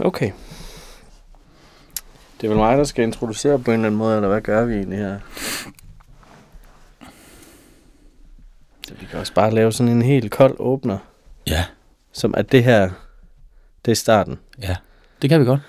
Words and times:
okay. 0.00 0.30
Det 2.40 2.44
er 2.46 2.48
vel 2.48 2.56
mig, 2.58 2.78
der 2.78 2.84
skal 2.84 3.04
introducere 3.04 3.58
på 3.58 3.70
en 3.70 3.74
eller 3.74 3.86
anden 3.86 3.98
måde, 3.98 4.16
eller 4.16 4.28
hvad 4.28 4.40
gør 4.40 4.64
vi 4.64 4.74
egentlig 4.74 4.98
her? 4.98 5.18
Så 8.88 8.94
vi 9.00 9.06
kan 9.10 9.18
også 9.18 9.34
bare 9.34 9.50
lave 9.54 9.72
sådan 9.72 9.92
en 9.92 10.02
helt 10.02 10.30
kold 10.32 10.56
åbner, 10.58 10.98
Ja, 11.46 11.64
som 12.12 12.34
at 12.36 12.52
det 12.52 12.64
her, 12.64 12.90
det 13.84 13.90
er 13.90 13.96
starten. 13.96 14.38
ja, 14.62 14.76
det 15.22 15.30
kan 15.30 15.40
vi 15.40 15.44
godt. 15.44 15.60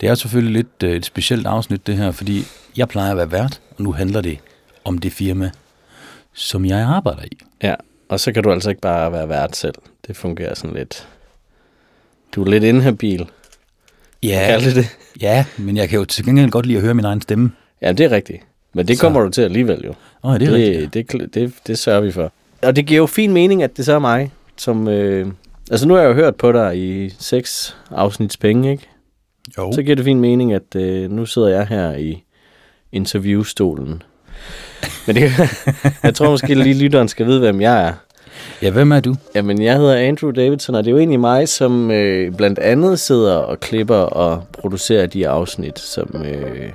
Det 0.00 0.08
er 0.08 0.14
selvfølgelig 0.14 0.52
lidt 0.52 0.82
øh, 0.82 0.96
et 0.96 1.04
specielt 1.04 1.46
afsnit, 1.46 1.86
det 1.86 1.96
her, 1.96 2.10
fordi 2.10 2.42
jeg 2.76 2.88
plejer 2.88 3.10
at 3.10 3.16
være 3.16 3.32
vært, 3.32 3.60
og 3.78 3.82
nu 3.84 3.92
handler 3.92 4.20
det 4.20 4.38
om 4.84 4.98
det 4.98 5.12
firma, 5.12 5.50
som 6.32 6.64
jeg 6.64 6.78
arbejder 6.80 7.22
i. 7.24 7.38
Ja, 7.62 7.74
og 8.08 8.20
så 8.20 8.32
kan 8.32 8.42
du 8.42 8.52
altså 8.52 8.70
ikke 8.70 8.80
bare 8.80 9.12
være 9.12 9.28
vært 9.28 9.56
selv. 9.56 9.74
Det 10.06 10.16
fungerer 10.16 10.54
sådan 10.54 10.76
lidt... 10.76 11.08
Du 12.34 12.42
er 12.42 12.50
lidt 12.50 12.64
inhabil. 12.64 13.30
Ja, 14.26 14.46
Kalder 14.46 14.66
det 14.66 14.76
det? 14.76 14.96
ja, 15.20 15.44
men 15.56 15.76
jeg 15.76 15.88
kan 15.88 15.98
jo 15.98 16.04
til 16.04 16.24
gengæld 16.24 16.50
godt 16.50 16.66
lide 16.66 16.78
at 16.78 16.84
høre 16.84 16.94
min 16.94 17.04
egen 17.04 17.20
stemme. 17.22 17.52
Ja, 17.82 17.92
det 17.92 18.06
er 18.06 18.10
rigtigt. 18.10 18.42
Men 18.74 18.88
det 18.88 18.96
Så- 18.96 19.00
kommer 19.02 19.20
du 19.20 19.30
til 19.30 19.42
alligevel 19.42 19.82
jo. 19.84 19.90
Åh, 20.24 20.30
oh, 20.30 20.40
det 20.40 20.48
er 20.48 20.52
rigtigt. 20.52 20.94
det, 20.94 21.12
det, 21.12 21.34
det, 21.34 21.52
det 21.66 21.78
sørger 21.78 22.00
vi 22.00 22.12
for. 22.12 22.32
Og 22.62 22.76
det 22.76 22.86
giver 22.86 22.98
jo 22.98 23.06
fin 23.06 23.32
mening, 23.32 23.62
at 23.62 23.76
det 23.76 23.84
så 23.84 23.92
er 23.94 23.98
mig, 23.98 24.30
som... 24.56 24.88
Øh, 24.88 25.26
altså 25.70 25.88
nu 25.88 25.94
har 25.94 26.00
jeg 26.00 26.08
jo 26.08 26.14
hørt 26.14 26.36
på 26.36 26.52
dig 26.52 26.78
i 26.78 27.14
seks 27.18 27.76
afsnits 27.90 28.36
penge, 28.36 28.70
ikke? 28.72 28.86
Jo. 29.58 29.72
Så 29.72 29.82
giver 29.82 29.96
det 29.96 30.04
fin 30.04 30.20
mening, 30.20 30.52
at 30.52 30.76
øh, 30.76 31.10
nu 31.10 31.26
sidder 31.26 31.48
jeg 31.48 31.66
her 31.66 31.92
i 31.96 32.22
interviewstolen. 32.92 34.02
Men 35.06 35.16
det, 35.16 35.30
jeg 36.02 36.14
tror 36.14 36.30
måske 36.30 36.54
lige 36.54 36.78
lytteren 36.82 37.08
skal 37.08 37.26
vide, 37.26 37.40
hvem 37.40 37.60
jeg 37.60 37.86
er. 37.88 37.92
Ja, 38.62 38.70
hvem 38.70 38.92
er 38.92 39.00
du? 39.00 39.14
Jamen, 39.34 39.62
jeg 39.62 39.76
hedder 39.76 39.94
Andrew 39.96 40.30
Davidson, 40.30 40.74
og 40.74 40.84
det 40.84 40.90
er 40.90 40.92
jo 40.92 40.98
egentlig 40.98 41.20
mig, 41.20 41.48
som 41.48 41.90
øh, 41.90 42.32
blandt 42.34 42.58
andet 42.58 43.00
sidder 43.00 43.34
og 43.34 43.60
klipper 43.60 43.96
og 43.96 44.44
producerer 44.60 45.06
de 45.06 45.28
afsnit, 45.28 45.78
som, 45.78 46.22
øh, 46.24 46.70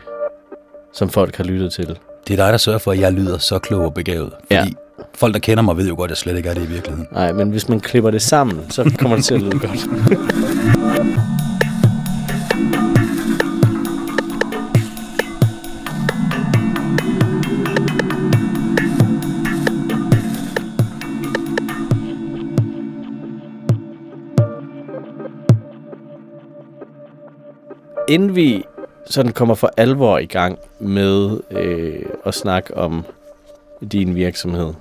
som 0.94 1.10
folk 1.10 1.36
har 1.38 1.44
lyttet 1.44 1.74
til. 1.74 1.88
Det 2.28 2.40
er 2.40 2.44
dig, 2.44 2.52
der 2.52 2.58
sørger 2.58 2.80
for, 2.80 2.92
at 2.92 3.00
jeg 3.00 3.12
lyder 3.14 3.38
så 3.38 3.60
klog 3.60 3.86
og 3.86 3.94
begavet. 3.94 4.30
Fordi 4.40 4.54
Ja. 4.54 4.66
folk, 5.16 5.34
der 5.34 5.40
kender 5.40 5.64
mig, 5.64 5.78
ved 5.78 5.88
jo 5.88 5.96
godt, 5.96 6.08
at 6.08 6.12
jeg 6.12 6.18
slet 6.18 6.38
ikke 6.38 6.50
er 6.50 6.54
det 6.54 6.64
i 6.64 6.68
virkeligheden. 6.68 7.08
Nej, 7.12 7.32
men 7.34 7.50
hvis 7.50 7.70
man 7.70 7.80
klipper 7.80 8.12
det 8.12 8.22
sammen, 8.22 8.60
så 8.70 8.92
kommer 9.00 9.16
det 9.16 9.26
til 9.26 9.34
at 9.34 9.42
lyde 9.42 9.60
godt. 9.68 9.80
Inden 28.12 28.36
vi 28.36 28.64
sådan 29.10 29.32
kommer 29.32 29.56
for 29.56 29.72
alvor 29.78 30.18
i 30.18 30.26
gang 30.26 30.58
med 30.80 31.40
øh, 31.52 32.06
at 32.26 32.34
snakke 32.34 32.78
om 32.78 33.06
din 33.92 34.16
virksomhed, 34.16 34.74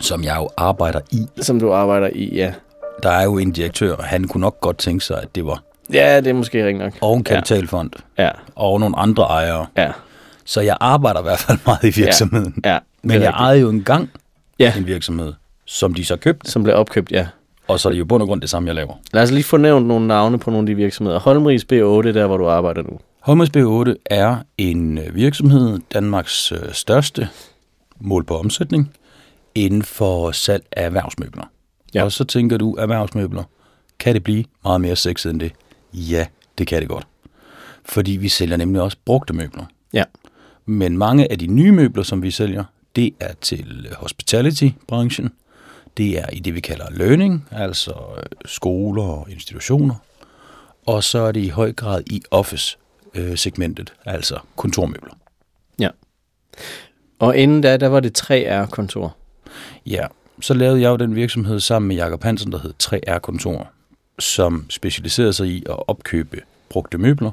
Som 0.00 0.24
jeg 0.24 0.36
jo 0.36 0.48
arbejder 0.56 1.00
i. 1.10 1.26
som 1.40 1.60
du 1.60 1.72
arbejder 1.72 2.08
i, 2.12 2.34
ja. 2.34 2.52
Der 3.02 3.10
er 3.10 3.24
jo 3.24 3.38
en 3.38 3.52
direktør, 3.52 3.94
og 3.96 4.04
han 4.04 4.24
kunne 4.28 4.40
nok 4.40 4.60
godt 4.60 4.78
tænke 4.78 5.04
sig, 5.04 5.22
at 5.22 5.34
det 5.34 5.46
var 5.46 5.62
Ja, 5.92 6.16
det 6.16 6.26
er 6.26 6.32
måske 6.34 6.66
rigtig 6.66 6.78
nok. 6.84 6.92
og 7.00 7.16
en 7.16 7.24
kapitalfond 7.24 7.90
Ja, 8.18 8.30
og 8.54 8.80
nogle 8.80 8.98
andre 8.98 9.22
ejere. 9.24 9.66
ja, 9.76 9.92
Så 10.44 10.60
jeg 10.60 10.76
arbejder 10.80 11.20
i 11.20 11.22
hvert 11.22 11.38
fald 11.38 11.58
meget 11.66 11.84
i 11.96 12.00
virksomheden. 12.00 12.54
ja. 12.64 12.78
Men 13.02 13.10
det 13.10 13.16
er 13.16 13.20
jeg 13.20 13.28
rigtigt. 13.28 13.40
ejede 13.40 13.60
jo 13.60 13.68
engang 13.68 14.10
Ja. 14.58 14.72
en 14.76 14.86
virksomhed, 14.86 15.32
som 15.64 15.94
de 15.94 16.04
så 16.04 16.16
købte, 16.16 16.50
Som 16.50 16.62
blev 16.62 16.76
opkøbt, 16.76 17.12
ja. 17.12 17.26
Og 17.68 17.80
så 17.80 17.88
er 17.88 17.92
det 17.92 17.98
jo 17.98 18.04
i 18.04 18.06
bund 18.06 18.22
og 18.22 18.28
grund 18.28 18.40
det 18.40 18.50
samme, 18.50 18.66
jeg 18.66 18.74
laver. 18.74 18.94
Lad 19.12 19.22
os 19.22 19.30
lige 19.30 19.44
få 19.44 19.56
nævnt 19.56 19.86
nogle 19.86 20.06
navne 20.06 20.38
på 20.38 20.50
nogle 20.50 20.62
af 20.62 20.66
de 20.66 20.74
virksomheder. 20.74 21.20
Holmris 21.20 21.62
B8, 21.62 22.12
der 22.12 22.26
hvor 22.26 22.36
du 22.36 22.48
arbejder 22.48 22.82
nu. 22.82 22.98
Holmens 23.20 23.50
B8 23.56 23.94
er 24.06 24.36
en 24.58 24.98
øh, 24.98 25.14
virksomhed, 25.14 25.78
Danmarks 25.94 26.52
øh, 26.52 26.72
største 26.72 27.28
mål 28.00 28.24
på 28.24 28.38
omsætning, 28.38 28.90
inden 29.54 29.82
for 29.82 30.30
salg 30.30 30.64
af 30.72 30.86
erhvervsmøbler. 30.86 31.42
Ja. 31.94 31.98
Ja. 31.98 32.04
Og 32.04 32.12
så 32.12 32.24
tænker 32.24 32.56
du, 32.56 32.74
erhvervsmøbler, 32.74 33.42
kan 33.98 34.14
det 34.14 34.24
blive 34.24 34.44
meget 34.64 34.80
mere 34.80 34.96
sexet 34.96 35.30
end 35.30 35.40
det? 35.40 35.52
Ja, 35.92 36.26
det 36.58 36.66
kan 36.66 36.80
det 36.80 36.88
godt. 36.88 37.06
Fordi 37.84 38.12
vi 38.12 38.28
sælger 38.28 38.56
nemlig 38.56 38.82
også 38.82 38.96
brugte 39.04 39.32
møbler. 39.32 39.64
Ja. 39.92 40.04
Men 40.66 40.98
mange 40.98 41.32
af 41.32 41.38
de 41.38 41.46
nye 41.46 41.72
møbler, 41.72 42.02
som 42.02 42.22
vi 42.22 42.30
sælger, 42.30 42.64
det 42.96 43.14
er 43.20 43.32
til 43.40 43.86
øh, 43.90 43.96
hospitality-branchen. 43.96 45.30
Det 45.96 46.18
er 46.18 46.26
i 46.32 46.38
det, 46.38 46.54
vi 46.54 46.60
kalder 46.60 46.90
learning, 46.90 47.48
altså 47.50 47.92
øh, 48.16 48.22
skoler 48.44 49.02
og 49.02 49.30
institutioner. 49.30 49.94
Og 50.86 51.04
så 51.04 51.18
er 51.18 51.32
det 51.32 51.40
i 51.40 51.48
høj 51.48 51.72
grad 51.72 52.02
i 52.06 52.22
office-segmentet, 52.30 53.92
altså 54.04 54.38
kontormøbler. 54.56 55.14
Ja. 55.78 55.88
Og 57.18 57.36
inden 57.36 57.60
da, 57.60 57.76
der 57.76 57.86
var 57.86 58.00
det 58.00 58.22
3R-kontor. 58.22 59.16
Ja, 59.86 60.06
så 60.40 60.54
lavede 60.54 60.80
jeg 60.80 60.88
jo 60.88 60.96
den 60.96 61.14
virksomhed 61.14 61.60
sammen 61.60 61.88
med 61.88 61.96
Jakob 61.96 62.22
Hansen, 62.22 62.52
der 62.52 62.58
hed 62.58 62.74
3R-kontor, 62.82 63.70
som 64.18 64.66
specialiserede 64.70 65.32
sig 65.32 65.46
i 65.46 65.64
at 65.68 65.88
opkøbe 65.88 66.40
brugte 66.68 66.98
møbler, 66.98 67.30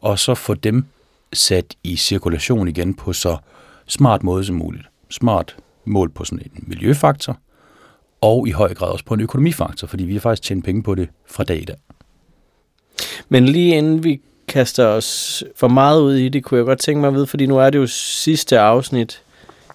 og 0.00 0.18
så 0.18 0.34
få 0.34 0.54
dem 0.54 0.84
sat 1.32 1.74
i 1.84 1.96
cirkulation 1.96 2.68
igen 2.68 2.94
på 2.94 3.12
så 3.12 3.36
smart 3.86 4.22
måde 4.22 4.44
som 4.44 4.56
muligt. 4.56 4.84
Smart 5.10 5.56
mål 5.84 6.10
på 6.10 6.24
sådan 6.24 6.50
en 6.56 6.64
miljøfaktor, 6.66 7.38
og 8.22 8.48
i 8.48 8.50
høj 8.50 8.74
grad 8.74 8.88
også 8.88 9.04
på 9.04 9.14
en 9.14 9.20
økonomifaktor, 9.20 9.86
fordi 9.86 10.04
vi 10.04 10.12
har 10.12 10.20
faktisk 10.20 10.42
tjent 10.48 10.64
penge 10.64 10.82
på 10.82 10.94
det 10.94 11.08
fra 11.26 11.44
dag 11.44 11.62
i 11.62 11.64
dag. 11.64 11.76
Men 13.28 13.46
lige 13.46 13.76
inden 13.76 14.04
vi 14.04 14.20
kaster 14.48 14.86
os 14.86 15.44
for 15.56 15.68
meget 15.68 16.00
ud 16.00 16.14
i 16.14 16.28
det, 16.28 16.44
kunne 16.44 16.58
jeg 16.58 16.64
godt 16.66 16.78
tænke 16.78 17.00
mig 17.00 17.08
at 17.08 17.14
vide, 17.14 17.26
fordi 17.26 17.46
nu 17.46 17.58
er 17.58 17.70
det 17.70 17.78
jo 17.78 17.86
sidste 17.86 18.58
afsnit 18.58 19.22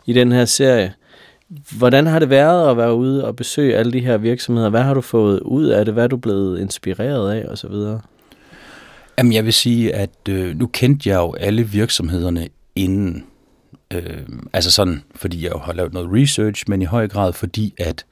i 0.05 0.13
den 0.13 0.31
her 0.31 0.45
serie. 0.45 0.93
Hvordan 1.77 2.07
har 2.07 2.19
det 2.19 2.29
været 2.29 2.71
at 2.71 2.77
være 2.77 2.93
ude 2.93 3.25
og 3.25 3.35
besøge 3.35 3.75
alle 3.75 3.91
de 3.91 3.99
her 3.99 4.17
virksomheder? 4.17 4.69
Hvad 4.69 4.81
har 4.81 4.93
du 4.93 5.01
fået 5.01 5.39
ud 5.39 5.65
af 5.65 5.85
det? 5.85 5.93
Hvad 5.93 6.03
er 6.03 6.07
du 6.07 6.17
blevet 6.17 6.59
inspireret 6.59 7.31
af 7.31 7.47
og 7.47 7.57
så 7.57 7.67
videre? 7.67 8.01
Jamen, 9.17 9.33
jeg 9.33 9.45
vil 9.45 9.53
sige, 9.53 9.95
at 9.95 10.29
øh, 10.29 10.59
nu 10.59 10.67
kendte 10.67 11.09
jeg 11.09 11.15
jo 11.15 11.33
alle 11.33 11.63
virksomhederne 11.63 12.47
inden. 12.75 13.25
Øh, 13.93 14.27
altså 14.53 14.71
sådan, 14.71 15.03
fordi 15.15 15.43
jeg 15.43 15.51
jo 15.51 15.59
har 15.59 15.73
lavet 15.73 15.93
noget 15.93 16.09
research, 16.13 16.63
men 16.67 16.81
i 16.81 16.85
høj 16.85 17.07
grad 17.07 17.33
fordi, 17.33 17.73
at 17.77 18.05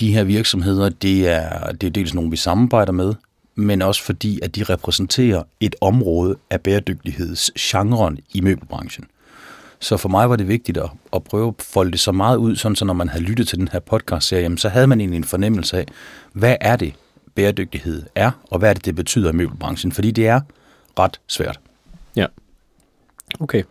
de 0.00 0.12
her 0.14 0.24
virksomheder, 0.24 0.88
det 0.88 1.28
er, 1.28 1.72
det 1.72 1.86
er 1.86 1.90
dels 1.90 2.14
nogle, 2.14 2.30
vi 2.30 2.36
samarbejder 2.36 2.92
med, 2.92 3.14
men 3.54 3.82
også 3.82 4.02
fordi, 4.02 4.40
at 4.42 4.56
de 4.56 4.64
repræsenterer 4.64 5.42
et 5.60 5.76
område 5.80 6.36
af 6.50 6.60
bæredygtighedsgenren 6.60 8.18
i 8.34 8.40
møbelbranchen. 8.40 9.04
Så 9.80 9.96
for 9.96 10.08
mig 10.08 10.30
var 10.30 10.36
det 10.36 10.48
vigtigt 10.48 10.78
at, 10.78 10.90
at 11.12 11.24
prøve 11.24 11.48
at 11.48 11.64
folde 11.64 11.92
det 11.92 12.00
så 12.00 12.12
meget 12.12 12.36
ud, 12.36 12.56
sådan 12.56 12.76
så 12.76 12.84
når 12.84 12.94
man 12.94 13.08
havde 13.08 13.24
lyttet 13.24 13.48
til 13.48 13.58
den 13.58 13.68
her 13.68 13.80
podcast-serie, 13.80 14.58
så 14.58 14.68
havde 14.68 14.86
man 14.86 15.00
egentlig 15.00 15.16
en 15.16 15.24
fornemmelse 15.24 15.78
af, 15.78 15.86
hvad 16.32 16.56
er 16.60 16.76
det, 16.76 16.94
bæredygtighed 17.34 18.02
er, 18.14 18.30
og 18.50 18.58
hvad 18.58 18.70
er 18.70 18.74
det, 18.74 18.84
det 18.84 18.94
betyder 18.94 19.30
i 19.30 19.32
møbelbranchen, 19.32 19.92
fordi 19.92 20.10
det 20.10 20.26
er 20.26 20.40
ret 20.98 21.20
svært. 21.26 21.60
Ja. 22.16 22.26
Okay. 23.40 23.62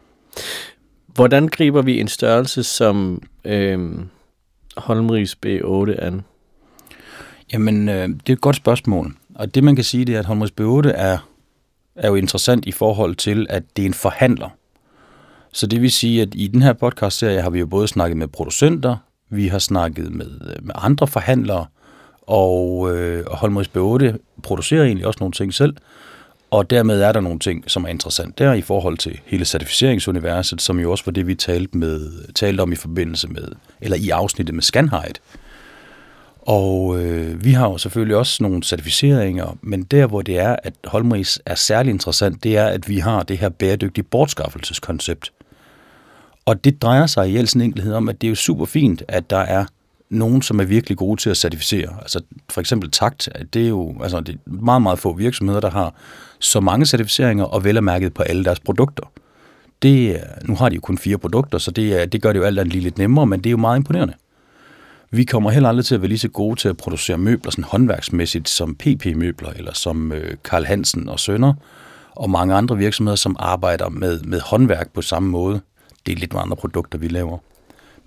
Hvordan 1.16 1.47
griber 1.47 1.81
vi 1.81 2.00
en 2.00 2.07
størrelse 2.07 2.63
som 2.63 3.22
øh, 3.46 3.91
Holmrigs 4.78 5.38
B8 5.46 6.06
an? 6.06 6.22
Jamen, 7.53 7.90
øh, 7.90 8.09
det 8.09 8.29
er 8.29 8.34
et 8.34 8.41
godt 8.41 8.56
spørgsmål. 8.56 9.13
Og 9.35 9.56
det 9.56 9.63
man 9.63 9.75
kan 9.75 9.84
sige, 9.84 10.06
det 10.06 10.16
er, 10.16 10.19
at 10.19 10.25
Holmrigs 10.25 10.53
B8 10.62 10.91
er, 10.96 11.18
er 11.96 12.07
jo 12.07 12.16
interessant 12.16 12.66
i 12.66 12.72
forhold 12.72 13.16
til, 13.16 13.47
at 13.50 13.63
det 13.75 13.81
er 13.81 13.85
en 13.85 13.94
forhandler. 13.94 14.50
Så 15.52 15.68
det 15.68 15.81
vil 15.81 15.91
sige, 15.91 16.22
at 16.22 16.29
i 16.34 16.47
den 16.47 16.62
her 16.62 16.73
podcast-serie 16.73 17.41
har 17.41 17.50
vi 17.50 17.59
jo 17.59 17.66
både 17.66 17.88
snakket 17.88 18.18
med 18.18 18.28
producenter, 18.28 18.97
vi 19.29 19.47
har 19.47 19.59
snakket 19.59 20.12
med, 20.12 20.25
øh, 20.25 20.66
med 20.66 20.75
andre 20.78 21.07
forhandlere, 21.07 21.66
og, 22.22 22.96
øh, 22.96 23.26
og 23.28 23.37
Holmers 23.37 23.67
B8 23.67 24.17
producerer 24.43 24.84
egentlig 24.84 25.08
også 25.08 25.17
nogle 25.20 25.34
ting 25.34 25.53
selv, 25.53 25.76
og 26.53 26.70
dermed 26.70 27.02
er 27.02 27.11
der 27.11 27.22
nogle 27.22 27.40
ting, 27.40 27.64
som 27.67 27.84
er 27.84 27.88
interessant 27.88 28.40
der 28.40 28.53
i 28.53 28.61
forhold 28.61 28.97
til 28.97 29.20
hele 29.26 29.46
certificeringsuniverset, 29.46 30.61
som 30.61 30.79
jo 30.79 30.91
også 30.91 31.05
var 31.05 31.11
det, 31.11 31.28
vi 31.28 31.35
talte, 31.35 31.78
med, 31.78 32.11
talte 32.34 32.61
om 32.61 32.72
i 32.72 32.76
forbindelse 32.76 33.28
med, 33.28 33.47
eller 33.82 33.97
i 33.97 34.09
afsnittet 34.09 34.55
med 34.55 34.64
Scanhide. 34.64 35.14
Og 36.41 37.02
øh, 37.02 37.46
vi 37.46 37.52
har 37.52 37.70
jo 37.70 37.78
selvfølgelig 37.78 38.17
også 38.17 38.44
nogle 38.44 38.64
certificeringer, 38.64 39.58
men 39.61 39.84
der 39.84 40.08
hvor 40.08 40.22
det 40.22 40.40
er, 40.40 40.55
at 40.64 40.73
Holmris 40.85 41.40
er 41.46 41.55
særlig 41.55 41.91
interessant, 41.91 42.44
det 42.44 42.58
er, 42.58 42.66
at 42.66 42.90
vi 42.90 42.97
har 42.97 43.23
det 43.23 43.38
her 43.38 43.49
bæredygtige 43.49 44.03
bortskaffelseskoncept. 44.03 45.32
Og 46.46 46.64
det 46.64 46.82
drejer 46.82 47.06
sig 47.06 47.29
i 47.29 47.38
al 47.38 47.47
sin 47.47 47.61
enkelhed 47.61 47.94
om, 47.94 48.09
at 48.09 48.22
det 48.22 48.28
er 48.28 48.29
jo 48.29 48.35
super 48.35 48.66
fint, 48.66 49.03
at 49.08 49.29
der 49.29 49.38
er 49.38 49.66
nogen, 50.13 50.41
som 50.41 50.59
er 50.59 50.63
virkelig 50.63 50.97
gode 50.97 51.21
til 51.21 51.29
at 51.29 51.37
certificere. 51.37 51.89
Altså 52.01 52.21
for 52.49 52.61
eksempel 52.61 52.91
Takt, 52.91 53.29
det 53.53 53.63
er 53.63 53.67
jo 53.67 53.95
altså, 54.01 54.19
det 54.19 54.35
er 54.35 54.39
meget, 54.45 54.81
meget 54.81 54.99
få 54.99 55.13
virksomheder, 55.13 55.59
der 55.59 55.69
har 55.69 55.93
så 56.39 56.59
mange 56.59 56.85
certificeringer 56.85 57.45
og 57.45 57.63
vel 57.63 57.77
er 57.77 57.81
mærket 57.81 58.13
på 58.13 58.23
alle 58.23 58.45
deres 58.45 58.59
produkter. 58.59 59.11
Det, 59.81 60.19
nu 60.45 60.55
har 60.55 60.69
de 60.69 60.75
jo 60.75 60.81
kun 60.81 60.97
fire 60.97 61.17
produkter, 61.17 61.57
så 61.57 61.71
det, 61.71 62.13
det 62.13 62.21
gør 62.21 62.33
det 62.33 62.39
jo 62.39 62.43
alt 62.43 62.59
andet 62.59 62.73
lige 62.73 62.83
lidt 62.83 62.97
nemmere, 62.97 63.27
men 63.27 63.39
det 63.39 63.45
er 63.45 63.51
jo 63.51 63.57
meget 63.57 63.77
imponerende. 63.77 64.13
Vi 65.11 65.23
kommer 65.23 65.51
heller 65.51 65.69
aldrig 65.69 65.85
til 65.85 65.95
at 65.95 66.01
være 66.01 66.09
lige 66.09 66.19
så 66.19 66.29
gode 66.29 66.55
til 66.59 66.69
at 66.69 66.77
producere 66.77 67.17
møbler 67.17 67.51
sådan 67.51 67.63
håndværksmæssigt 67.63 68.49
som 68.49 68.75
PP-møbler, 68.75 69.49
eller 69.49 69.73
som 69.73 70.11
øh, 70.11 70.37
Karl 70.43 70.65
Hansen 70.65 71.09
og 71.09 71.19
Sønder, 71.19 71.53
og 72.11 72.29
mange 72.29 72.55
andre 72.55 72.77
virksomheder, 72.77 73.15
som 73.15 73.35
arbejder 73.39 73.89
med, 73.89 74.19
med 74.19 74.39
håndværk 74.39 74.93
på 74.93 75.01
samme 75.01 75.29
måde. 75.29 75.61
Det 76.05 76.11
er 76.11 76.15
lidt 76.15 76.33
andre 76.35 76.57
produkter, 76.57 76.97
vi 76.97 77.07
laver. 77.07 77.37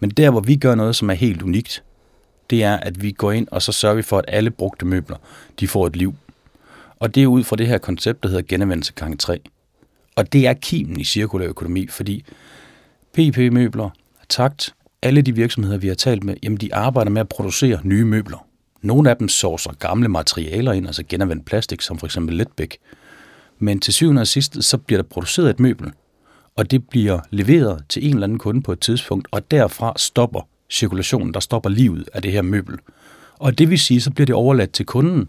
Men 0.01 0.11
der, 0.11 0.31
hvor 0.31 0.41
vi 0.41 0.57
gør 0.57 0.75
noget, 0.75 0.97
som 0.97 1.11
er 1.11 1.15
helt 1.15 1.43
unikt, 1.43 1.83
det 2.51 2.63
er, 2.63 2.77
at 2.77 3.03
vi 3.03 3.11
går 3.11 3.33
ind, 3.33 3.49
og 3.51 3.63
så 3.63 3.73
sørger 3.73 3.97
vi 3.97 4.03
for, 4.03 4.19
at 4.19 4.25
alle 4.29 4.51
brugte 4.51 4.87
møbler, 4.87 5.17
de 5.61 5.69
får 5.69 5.87
et 5.87 5.97
liv. 5.97 6.15
Og 7.01 7.15
det 7.15 7.23
er 7.23 7.27
ud 7.27 7.45
fra 7.45 7.57
det 7.57 7.67
her 7.67 7.79
koncept, 7.79 8.23
der 8.23 8.29
hedder 8.29 8.43
genanvendelse 8.49 8.93
gang 8.93 9.21
3. 9.21 9.41
Og 10.17 10.33
det 10.33 10.47
er 10.47 10.53
kimen 10.53 11.01
i 11.01 11.05
cirkulær 11.05 11.49
økonomi, 11.49 11.87
fordi 11.87 12.25
PP-møbler, 13.13 13.91
takt, 14.29 14.75
alle 15.03 15.23
de 15.23 15.35
virksomheder, 15.35 15.79
vi 15.79 15.89
har 15.89 15.95
talt 15.95 16.25
med, 16.25 16.37
jamen 16.43 16.59
de 16.59 16.75
arbejder 16.75 17.11
med 17.11 17.21
at 17.21 17.29
producere 17.29 17.81
nye 17.83 18.05
møbler. 18.05 18.47
Nogle 18.83 19.11
af 19.11 19.17
dem 19.17 19.29
sourcer 19.29 19.73
gamle 19.73 20.09
materialer 20.09 20.73
ind, 20.73 20.87
altså 20.87 21.03
genanvendt 21.09 21.45
plastik, 21.45 21.81
som 21.83 21.99
for 21.99 22.07
eksempel 22.07 22.37
Letbæk. 22.37 22.79
Men 23.59 23.81
til 23.81 23.95
syvende 23.95 24.21
og 24.21 24.27
sidst, 24.27 24.65
så 24.65 24.79
bliver 24.79 25.03
der 25.03 25.09
produceret 25.09 25.51
et 25.51 25.61
møbel, 25.61 25.93
og 26.57 26.71
det 26.71 26.89
bliver 26.89 27.21
leveret 27.31 27.85
til 27.89 28.07
en 28.07 28.15
eller 28.15 28.25
anden 28.25 28.39
kunde 28.39 28.63
på 28.63 28.73
et 28.73 28.81
tidspunkt, 28.81 29.29
og 29.31 29.51
derfra 29.51 29.93
stopper 29.97 30.49
cirkulationen, 30.71 31.35
der 31.35 31.41
stopper 31.41 31.71
livet 31.71 32.09
af 32.13 32.23
det 32.23 32.33
her 32.33 32.43
møbel. 32.43 32.79
Og 33.39 33.59
det 33.59 33.71
vil 33.71 33.79
sige, 33.79 34.01
så 34.01 34.11
bliver 34.11 34.27
det 34.27 34.35
overladt 34.35 34.73
til 34.73 34.87
kunden, 34.87 35.29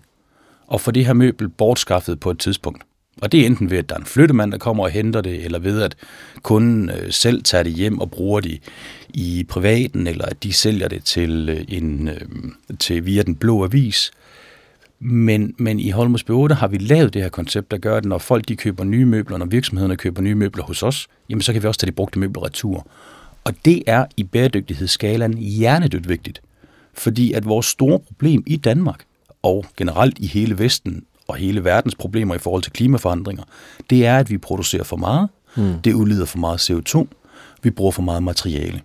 og 0.68 0.81
få 0.81 0.92
det 0.92 1.06
her 1.06 1.13
møbel 1.13 1.50
bortskaffet 1.50 2.19
på 2.19 2.31
et 2.31 2.39
tidspunkt. 2.39 2.84
Og 3.22 3.31
det 3.31 3.42
er 3.42 3.45
enten 3.45 3.69
ved, 3.69 3.78
at 3.78 3.89
der 3.89 3.95
er 3.95 4.00
en 4.00 4.06
flyttemand, 4.06 4.51
der 4.51 4.57
kommer 4.57 4.84
og 4.84 4.89
henter 4.89 5.22
det, 5.22 5.45
eller 5.45 5.60
ved, 5.60 5.81
at 5.81 5.95
kunden 6.42 6.89
øh, 6.89 7.12
selv 7.12 7.44
tager 7.44 7.63
det 7.63 7.74
hjem 7.74 8.00
og 8.00 8.12
bruger 8.12 8.39
det 8.39 8.60
i 9.10 9.45
privaten, 9.50 10.07
eller 10.07 10.25
at 10.25 10.44
de 10.44 10.54
sælger 10.54 10.88
det 10.88 11.04
til, 11.04 11.50
øh, 11.50 11.66
en, 11.68 12.07
øh, 12.07 12.22
til 12.80 13.06
via 13.06 13.24
den 13.24 13.36
blå 13.36 13.63
avis. 13.63 14.12
Men, 15.00 15.56
men 15.57 15.80
i 15.80 15.89
Holmos 15.89 16.25
B8 16.30 16.54
har 16.54 16.68
vi 16.68 16.78
lavet 16.78 17.13
det 17.13 17.22
her 17.22 17.30
koncept, 17.30 17.72
der 17.72 17.78
gør, 17.78 17.98
at 17.98 18.06
når 18.06 18.18
folk 18.18 18.48
de 18.48 18.56
køber 18.56 18.84
nye 18.84 19.06
møbler, 19.06 19.38
når 19.38 19.45
virksomhederne 19.45 19.95
køber 19.95 20.22
nye 20.22 20.36
møbler 20.36 20.63
hos 20.63 20.84
os, 20.84 21.07
jamen 21.30 21.42
så 21.42 21.54
kan 21.54 21.63
vi 21.63 21.68
også 21.68 21.80
tage 21.80 21.92
de 21.92 21.95
brugte 21.95 22.19
møbler 22.19 22.45
retur. 22.45 22.88
Og 23.48 23.54
det 23.66 23.84
er 23.88 24.06
i 24.18 24.24
bæredygtighedsskalaen 24.24 25.38
hjernedødt 25.38 26.10
vigtigt. 26.10 26.42
Fordi 26.94 27.34
at 27.34 27.46
vores 27.46 27.66
store 27.66 28.00
problem 28.00 28.44
i 28.48 28.58
Danmark, 28.58 29.04
og 29.44 29.66
generelt 29.78 30.20
i 30.20 30.28
hele 30.28 30.60
Vesten 30.60 31.04
og 31.28 31.36
hele 31.36 31.64
verdens 31.64 31.96
problemer 31.96 32.36
i 32.36 32.38
forhold 32.38 32.64
til 32.64 32.72
klimaforandringer, 32.72 33.44
det 33.90 34.06
er, 34.06 34.18
at 34.18 34.30
vi 34.30 34.38
producerer 34.38 34.84
for 34.84 34.96
meget, 34.96 35.30
mm. 35.58 35.82
det 35.84 35.94
udleder 35.94 36.26
for 36.26 36.38
meget 36.38 36.72
CO2, 36.72 37.06
vi 37.64 37.70
bruger 37.70 37.92
for 37.92 38.02
meget 38.02 38.24
materiale. 38.24 38.82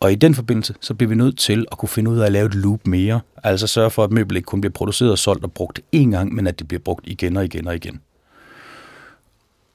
Og 0.00 0.12
i 0.12 0.14
den 0.14 0.34
forbindelse, 0.34 0.74
så 0.80 0.94
bliver 0.94 1.08
vi 1.08 1.14
nødt 1.14 1.38
til 1.38 1.66
at 1.72 1.78
kunne 1.78 1.88
finde 1.88 2.10
ud 2.10 2.18
af 2.18 2.26
at 2.26 2.32
lave 2.32 2.46
et 2.46 2.54
loop 2.54 2.86
mere. 2.86 3.20
Altså 3.44 3.66
sørge 3.66 3.90
for, 3.90 4.04
at 4.04 4.10
møbler 4.10 4.36
ikke 4.36 4.46
kun 4.46 4.60
bliver 4.60 4.72
produceret 4.72 5.12
og 5.12 5.18
solgt 5.18 5.44
og 5.44 5.52
brugt 5.52 5.80
én 5.96 6.10
gang, 6.10 6.34
men 6.34 6.46
at 6.46 6.58
det 6.58 6.68
bliver 6.68 6.80
brugt 6.80 7.08
igen 7.08 7.36
og 7.36 7.44
igen 7.44 7.68
og 7.68 7.74
igen. 7.74 8.00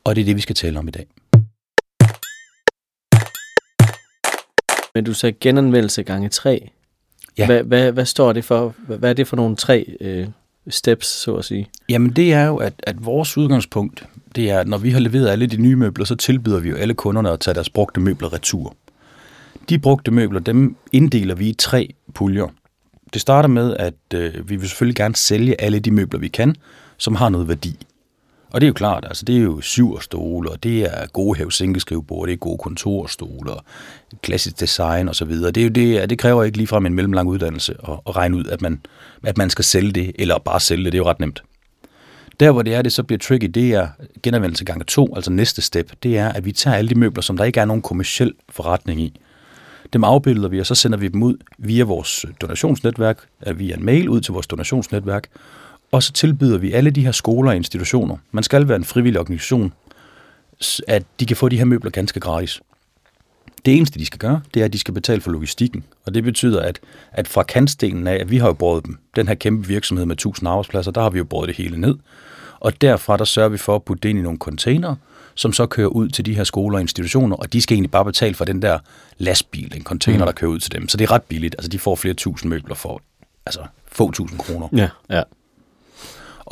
Og 0.03 0.15
det 0.15 0.21
er 0.21 0.25
det, 0.25 0.35
vi 0.35 0.41
skal 0.41 0.55
tale 0.55 0.79
om 0.79 0.87
i 0.87 0.91
dag. 0.91 1.07
Men 4.95 5.03
du 5.03 5.13
sagde 5.13 5.37
genanvendelse 5.39 6.03
gange 6.03 6.29
tre. 6.29 6.69
Ja. 7.37 7.45
Hvad, 7.45 7.63
hvad, 7.63 7.91
hvad 7.91 8.05
står 8.05 8.33
det 8.33 8.45
for? 8.45 8.73
Hvad 8.87 9.09
er 9.09 9.13
det 9.13 9.27
for 9.27 9.35
nogle 9.35 9.55
tre 9.55 9.95
øh, 10.01 10.27
steps, 10.69 11.07
så 11.07 11.35
at 11.35 11.45
sige? 11.45 11.69
Jamen 11.89 12.11
det 12.11 12.33
er 12.33 12.45
jo, 12.45 12.57
at, 12.57 12.73
at 12.79 13.05
vores 13.05 13.37
udgangspunkt, 13.37 14.05
det 14.35 14.49
er, 14.49 14.59
at 14.59 14.67
når 14.67 14.77
vi 14.77 14.89
har 14.89 14.99
leveret 14.99 15.29
alle 15.29 15.47
de 15.47 15.57
nye 15.57 15.75
møbler, 15.75 16.05
så 16.05 16.15
tilbyder 16.15 16.59
vi 16.59 16.69
jo 16.69 16.75
alle 16.75 16.93
kunderne 16.93 17.29
at 17.29 17.39
tage 17.39 17.55
deres 17.55 17.69
brugte 17.69 17.99
møbler 17.99 18.33
retur. 18.33 18.75
De 19.69 19.79
brugte 19.79 20.11
møbler, 20.11 20.39
dem 20.39 20.75
inddeler 20.91 21.35
vi 21.35 21.49
i 21.49 21.53
tre 21.53 21.93
puljer. 22.13 22.47
Det 23.13 23.21
starter 23.21 23.49
med, 23.49 23.75
at 23.79 23.93
øh, 24.13 24.49
vi 24.49 24.55
vil 24.55 24.69
selvfølgelig 24.69 24.95
gerne 24.95 25.15
sælge 25.15 25.61
alle 25.61 25.79
de 25.79 25.91
møbler, 25.91 26.19
vi 26.19 26.27
kan, 26.27 26.55
som 26.97 27.15
har 27.15 27.29
noget 27.29 27.47
værdi. 27.47 27.77
Og 28.53 28.61
det 28.61 28.65
er 28.65 28.69
jo 28.69 28.73
klart, 28.73 29.05
altså 29.05 29.25
det 29.25 29.37
er 29.37 29.41
jo 29.41 29.61
syverstole, 29.61 30.49
og 30.49 30.63
det 30.63 30.83
er 30.83 31.05
gode 31.13 31.37
hævsænkeskrivebord, 31.37 32.27
det 32.27 32.33
er 32.33 32.37
gode 32.37 32.57
kontorstole, 32.57 33.51
og 33.51 33.63
klassisk 34.21 34.59
design 34.59 35.09
osv. 35.09 35.31
Det, 35.31 35.57
er 35.57 35.63
jo 35.63 35.69
det, 35.69 36.09
det 36.09 36.19
kræver 36.19 36.43
ikke 36.43 36.57
ligefrem 36.57 36.85
en 36.85 36.93
mellemlang 36.93 37.29
uddannelse 37.29 37.75
at, 37.87 37.99
at 38.07 38.15
regne 38.15 38.37
ud, 38.37 38.45
at 38.45 38.61
man, 38.61 38.81
at 39.23 39.37
man 39.37 39.49
skal 39.49 39.65
sælge 39.65 39.91
det, 39.91 40.11
eller 40.19 40.37
bare 40.37 40.59
sælge 40.59 40.83
det, 40.83 40.91
det 40.91 40.97
er 40.97 41.03
jo 41.03 41.09
ret 41.09 41.19
nemt. 41.19 41.43
Der, 42.39 42.51
hvor 42.51 42.61
det 42.61 42.73
er, 42.73 42.81
det 42.81 42.93
så 42.93 43.03
bliver 43.03 43.19
tricky, 43.19 43.45
det 43.45 43.73
er 43.73 43.87
genanvendelse 44.23 44.65
gange 44.65 44.83
to, 44.83 45.15
altså 45.15 45.31
næste 45.31 45.61
step, 45.61 45.91
det 46.03 46.17
er, 46.17 46.29
at 46.29 46.45
vi 46.45 46.51
tager 46.51 46.77
alle 46.77 46.89
de 46.89 46.99
møbler, 46.99 47.21
som 47.21 47.37
der 47.37 47.43
ikke 47.43 47.59
er 47.59 47.65
nogen 47.65 47.81
kommersiel 47.81 48.33
forretning 48.49 49.01
i. 49.01 49.19
Dem 49.93 50.03
afbilder 50.03 50.49
vi, 50.49 50.59
og 50.59 50.65
så 50.65 50.75
sender 50.75 50.97
vi 50.97 51.07
dem 51.07 51.23
ud 51.23 51.35
via 51.57 51.83
vores 51.83 52.25
donationsnetværk, 52.41 53.27
øh, 53.47 53.59
via 53.59 53.75
en 53.75 53.85
mail 53.85 54.09
ud 54.09 54.21
til 54.21 54.33
vores 54.33 54.47
donationsnetværk, 54.47 55.27
og 55.93 56.03
så 56.03 56.13
tilbyder 56.13 56.57
vi 56.57 56.71
alle 56.71 56.89
de 56.91 57.01
her 57.01 57.11
skoler 57.11 57.51
og 57.51 57.55
institutioner, 57.55 58.17
man 58.31 58.43
skal 58.43 58.67
være 58.67 58.75
en 58.75 58.83
frivillig 58.83 59.19
organisation, 59.19 59.73
at 60.87 61.03
de 61.19 61.25
kan 61.25 61.37
få 61.37 61.49
de 61.49 61.57
her 61.57 61.65
møbler 61.65 61.91
ganske 61.91 62.19
gratis. 62.19 62.61
Det 63.65 63.77
eneste, 63.77 63.99
de 63.99 64.05
skal 64.05 64.19
gøre, 64.19 64.41
det 64.53 64.59
er, 64.59 64.65
at 64.65 64.73
de 64.73 64.79
skal 64.79 64.93
betale 64.93 65.21
for 65.21 65.31
logistikken. 65.31 65.83
Og 66.05 66.13
det 66.13 66.23
betyder, 66.23 66.61
at, 66.61 66.79
at 67.11 67.27
fra 67.27 67.43
kantstenen 67.43 68.07
af, 68.07 68.15
at 68.15 68.31
vi 68.31 68.37
har 68.37 68.47
jo 68.47 68.53
båret 68.53 68.85
dem, 68.85 68.97
den 69.15 69.27
her 69.27 69.35
kæmpe 69.35 69.67
virksomhed 69.67 70.05
med 70.05 70.15
1000 70.15 70.49
arbejdspladser, 70.49 70.91
der 70.91 71.01
har 71.01 71.09
vi 71.09 71.17
jo 71.17 71.23
båret 71.23 71.47
det 71.47 71.55
hele 71.55 71.81
ned. 71.81 71.95
Og 72.59 72.81
derfra, 72.81 73.17
der 73.17 73.25
sørger 73.25 73.49
vi 73.49 73.57
for 73.57 73.75
at 73.75 73.83
putte 73.83 74.01
det 74.01 74.09
ind 74.09 74.19
i 74.19 74.21
nogle 74.21 74.37
containere, 74.37 74.95
som 75.35 75.53
så 75.53 75.65
kører 75.65 75.87
ud 75.87 76.09
til 76.09 76.25
de 76.25 76.35
her 76.35 76.43
skoler 76.43 76.77
og 76.77 76.81
institutioner, 76.81 77.35
og 77.35 77.53
de 77.53 77.61
skal 77.61 77.75
egentlig 77.75 77.91
bare 77.91 78.05
betale 78.05 78.35
for 78.35 78.45
den 78.45 78.61
der 78.61 78.79
lastbil, 79.17 79.75
en 79.75 79.83
container, 79.83 80.19
mm. 80.19 80.25
der 80.25 80.31
kører 80.31 80.51
ud 80.51 80.59
til 80.59 80.71
dem. 80.71 80.87
Så 80.87 80.97
det 80.97 81.03
er 81.03 81.11
ret 81.11 81.23
billigt. 81.23 81.55
Altså, 81.55 81.69
de 81.69 81.79
får 81.79 81.95
flere 81.95 82.13
tusind 82.13 82.49
møbler 82.49 82.75
for 82.75 83.01
altså, 83.45 83.61
få 83.87 84.11
tusind 84.11 84.39
kroner. 84.39 84.67
Ja, 84.73 84.89
ja. 85.09 85.23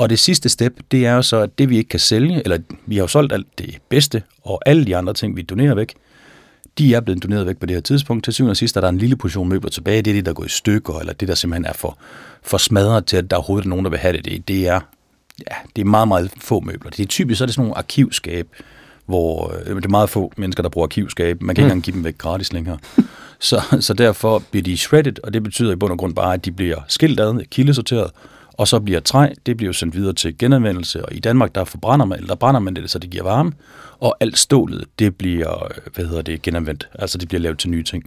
Og 0.01 0.09
det 0.09 0.19
sidste 0.19 0.49
step, 0.49 0.73
det 0.91 1.05
er 1.05 1.13
jo 1.13 1.21
så, 1.21 1.37
at 1.37 1.57
det 1.57 1.69
vi 1.69 1.77
ikke 1.77 1.87
kan 1.87 1.99
sælge, 1.99 2.41
eller 2.43 2.57
vi 2.85 2.95
har 2.95 3.03
jo 3.03 3.07
solgt 3.07 3.33
alt 3.33 3.47
det 3.57 3.77
bedste, 3.89 4.23
og 4.43 4.61
alle 4.65 4.85
de 4.85 4.97
andre 4.97 5.13
ting, 5.13 5.35
vi 5.35 5.41
donerer 5.41 5.75
væk, 5.75 5.93
de 6.77 6.93
er 6.93 6.99
blevet 6.99 7.23
doneret 7.23 7.47
væk 7.47 7.57
på 7.57 7.65
det 7.65 7.75
her 7.75 7.81
tidspunkt. 7.81 8.23
Til 8.23 8.33
syvende 8.33 8.51
og 8.51 8.57
sidst 8.57 8.77
er 8.77 8.81
der 8.81 8.89
en 8.89 8.97
lille 8.97 9.15
portion 9.15 9.49
møbler 9.49 9.69
tilbage. 9.69 10.01
Det 10.01 10.11
er 10.11 10.15
det, 10.15 10.25
der 10.25 10.33
går 10.33 10.43
i 10.43 10.49
stykker, 10.49 10.99
eller 10.99 11.13
det, 11.13 11.27
der 11.27 11.35
simpelthen 11.35 11.65
er 11.65 11.73
for, 11.73 11.97
for 12.41 12.57
smadret 12.57 13.05
til, 13.05 13.17
at 13.17 13.31
der 13.31 13.37
overhovedet 13.37 13.65
er 13.65 13.69
nogen, 13.69 13.85
der 13.85 13.89
vil 13.89 13.99
have 13.99 14.17
det. 14.17 14.25
Det, 14.25 14.47
det 14.47 14.67
er, 14.67 14.79
ja, 15.39 15.55
det 15.75 15.81
er 15.81 15.85
meget, 15.85 16.07
meget 16.07 16.31
få 16.37 16.59
møbler. 16.59 16.89
Det 16.89 17.03
er 17.03 17.07
typisk 17.07 17.37
så 17.37 17.43
er 17.43 17.45
det 17.45 17.55
sådan 17.55 17.63
nogle 17.63 17.77
arkivskab, 17.77 18.47
hvor 19.05 19.53
øh, 19.65 19.75
det 19.75 19.85
er 19.85 19.89
meget 19.89 20.09
få 20.09 20.33
mennesker, 20.37 20.63
der 20.63 20.69
bruger 20.69 20.87
arkivskab. 20.87 21.41
Man 21.41 21.55
kan 21.55 21.63
ikke 21.63 21.65
mm. 21.65 21.71
engang 21.71 21.83
give 21.83 21.95
dem 21.95 22.03
væk 22.03 22.17
gratis 22.17 22.53
længere. 22.53 22.77
Så, 23.39 23.61
så 23.79 23.93
derfor 23.93 24.43
bliver 24.51 24.63
de 24.63 24.77
shredded, 24.77 25.23
og 25.23 25.33
det 25.33 25.43
betyder 25.43 25.71
i 25.71 25.75
bund 25.75 25.91
og 25.91 25.97
grund 25.97 26.15
bare, 26.15 26.33
at 26.33 26.45
de 26.45 26.51
bliver 26.51 26.77
skilt 26.87 27.19
ad, 27.19 27.45
kildesorteret, 27.49 28.11
og 28.61 28.67
så 28.67 28.79
bliver 28.79 28.99
træ, 28.99 29.29
det 29.45 29.57
bliver 29.57 29.73
sendt 29.73 29.95
videre 29.95 30.13
til 30.13 30.37
genanvendelse, 30.37 31.05
og 31.05 31.13
i 31.15 31.19
Danmark, 31.19 31.55
der 31.55 31.63
forbrænder 31.63 32.05
man, 32.05 32.17
eller 32.17 32.27
der 32.27 32.35
brænder 32.35 32.59
man 32.59 32.75
det, 32.75 32.89
så 32.89 32.99
det 32.99 33.09
giver 33.09 33.23
varme, 33.23 33.51
og 33.99 34.17
alt 34.19 34.37
stålet, 34.37 34.85
det 34.99 35.15
bliver, 35.15 35.67
hvad 35.95 36.05
hedder 36.05 36.21
det, 36.21 36.41
genanvendt, 36.41 36.89
altså 36.99 37.17
det 37.17 37.27
bliver 37.27 37.41
lavet 37.41 37.59
til 37.59 37.69
nye 37.69 37.83
ting. 37.83 38.03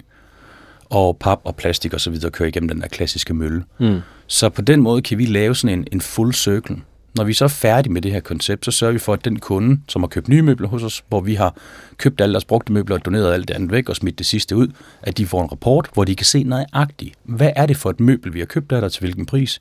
Og 0.85 1.17
pap 1.21 1.41
og 1.45 1.57
plastik 1.57 1.95
og 1.95 2.01
så 2.01 2.11
videre 2.11 2.31
kører 2.31 2.49
igennem 2.49 2.69
den 2.69 2.81
der 2.81 2.89
klassiske 2.89 3.35
mølle. 3.35 3.65
Mm. 3.81 4.01
Så 4.27 4.49
på 4.49 4.63
den 4.63 4.81
måde 4.81 5.03
kan 5.03 5.19
vi 5.19 5.25
lave 5.25 5.55
sådan 5.55 5.79
en, 5.79 5.87
en 5.93 6.01
full 6.01 6.35
circle, 6.35 6.77
når 7.15 7.25
vi 7.25 7.33
så 7.33 7.45
er 7.45 7.49
færdige 7.49 7.93
med 7.93 8.03
det 8.03 8.13
her 8.13 8.21
koncept, 8.21 8.65
så 8.65 8.71
sørger 8.71 8.93
vi 8.93 8.99
for, 8.99 9.13
at 9.13 9.25
den 9.25 9.39
kunde, 9.39 9.81
som 9.89 10.03
har 10.03 10.07
købt 10.07 10.29
nye 10.29 10.43
møbler 10.43 10.69
hos 10.69 10.83
os, 10.83 11.05
hvor 11.09 11.21
vi 11.21 11.35
har 11.35 11.57
købt 11.97 12.21
alle 12.21 12.33
deres 12.33 12.45
brugte 12.45 12.73
møbler 12.73 12.97
og 12.97 13.05
doneret 13.05 13.33
alt 13.33 13.49
det 13.49 13.55
andet 13.55 13.73
væk 13.73 13.89
og 13.89 13.97
smidt 13.97 14.19
det 14.19 14.27
sidste 14.27 14.57
ud, 14.57 14.69
at 15.03 15.19
de 15.19 15.27
får 15.27 15.43
en 15.43 15.53
rapport, 15.53 15.91
hvor 15.93 16.05
de 16.05 16.17
kan 16.17 16.27
se 16.27 16.43
nøjagtigt, 16.43 17.15
hvad 17.23 17.51
er 17.57 17.67
det 17.67 17.77
for 17.77 17.91
et 17.91 18.01
møbel, 18.01 18.35
vi 18.35 18.39
har 18.39 18.47
købt 18.47 18.73
af 18.73 18.81
dig 18.81 18.93
til 18.93 19.01
hvilken 19.01 19.27
pris. 19.27 19.61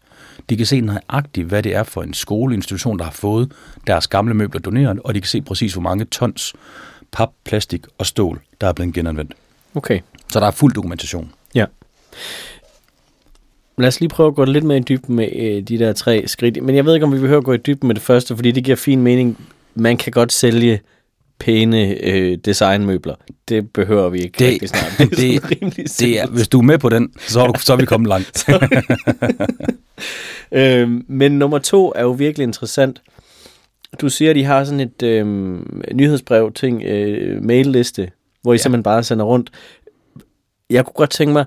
De 0.49 0.57
kan 0.57 0.65
se 0.65 0.81
nøjagtigt, 0.81 1.47
hvad 1.47 1.63
det 1.63 1.75
er 1.75 1.83
for 1.83 2.03
en 2.03 2.13
skoleinstitution, 2.13 2.99
der 2.99 3.05
har 3.05 3.11
fået 3.11 3.51
deres 3.87 4.07
gamle 4.07 4.33
møbler 4.33 4.61
doneret, 4.61 4.99
og 5.03 5.15
de 5.15 5.21
kan 5.21 5.27
se 5.27 5.41
præcis, 5.41 5.73
hvor 5.73 5.81
mange 5.81 6.05
tons 6.05 6.53
pap, 7.11 7.29
plastik 7.43 7.85
og 7.97 8.05
stål, 8.05 8.41
der 8.61 8.67
er 8.67 8.73
blevet 8.73 8.93
genanvendt. 8.93 9.33
Okay. 9.75 9.99
Så 10.31 10.39
der 10.39 10.47
er 10.47 10.51
fuld 10.51 10.73
dokumentation. 10.73 11.31
Ja. 11.55 11.65
Lad 13.77 13.87
os 13.87 13.99
lige 13.99 14.09
prøve 14.09 14.27
at 14.27 14.35
gå 14.35 14.45
lidt 14.45 14.63
mere 14.63 14.77
i 14.77 14.81
dybden 14.81 15.15
med 15.15 15.29
øh, 15.35 15.61
de 15.61 15.79
der 15.79 15.93
tre 15.93 16.27
skridt. 16.27 16.63
Men 16.63 16.75
jeg 16.75 16.85
ved 16.85 16.93
ikke, 16.93 17.05
om 17.05 17.13
vi 17.13 17.19
behøver 17.19 17.39
at 17.39 17.45
gå 17.45 17.53
i 17.53 17.57
dybden 17.57 17.87
med 17.87 17.95
det 17.95 18.03
første, 18.03 18.35
fordi 18.35 18.51
det 18.51 18.63
giver 18.63 18.77
fin 18.77 19.01
mening. 19.01 19.37
Man 19.75 19.97
kan 19.97 20.11
godt 20.11 20.33
sælge 20.33 20.81
pæne 21.39 22.03
øh, 22.03 22.37
designmøbler. 22.37 23.15
Det 23.49 23.71
behøver 23.71 24.09
vi 24.09 24.19
ikke 24.19 24.39
det, 24.39 24.47
rigtig 24.47 24.69
snart. 24.69 24.91
Det, 24.97 25.17
det, 25.17 25.59
det, 25.75 25.99
det 25.99 26.19
er, 26.19 26.27
hvis 26.27 26.47
du 26.47 26.59
er 26.59 26.63
med 26.63 26.77
på 26.77 26.89
den, 26.89 27.13
så 27.17 27.41
er, 27.41 27.47
du, 27.47 27.59
så 27.59 27.73
er 27.73 27.77
vi 27.77 27.85
kommet 27.85 28.09
langt. 28.09 28.49
øh, 30.59 30.89
men 31.07 31.31
nummer 31.31 31.57
to 31.57 31.93
er 31.95 32.01
jo 32.01 32.11
virkelig 32.11 32.43
interessant. 32.43 33.01
Du 34.01 34.09
siger, 34.09 34.31
at 34.31 34.37
I 34.37 34.41
har 34.41 34.63
sådan 34.63 34.79
et 34.79 35.03
øh, 35.03 35.25
nyhedsbrev, 35.93 36.53
ting, 36.53 36.83
øh, 36.83 37.43
mailliste, 37.43 38.11
hvor 38.41 38.53
I 38.53 38.55
ja. 38.55 38.61
simpelthen 38.61 38.83
bare 38.83 39.03
sender 39.03 39.25
rundt. 39.25 39.49
Jeg 40.69 40.85
kunne 40.85 40.93
godt 40.93 41.09
tænke 41.09 41.33
mig, 41.33 41.45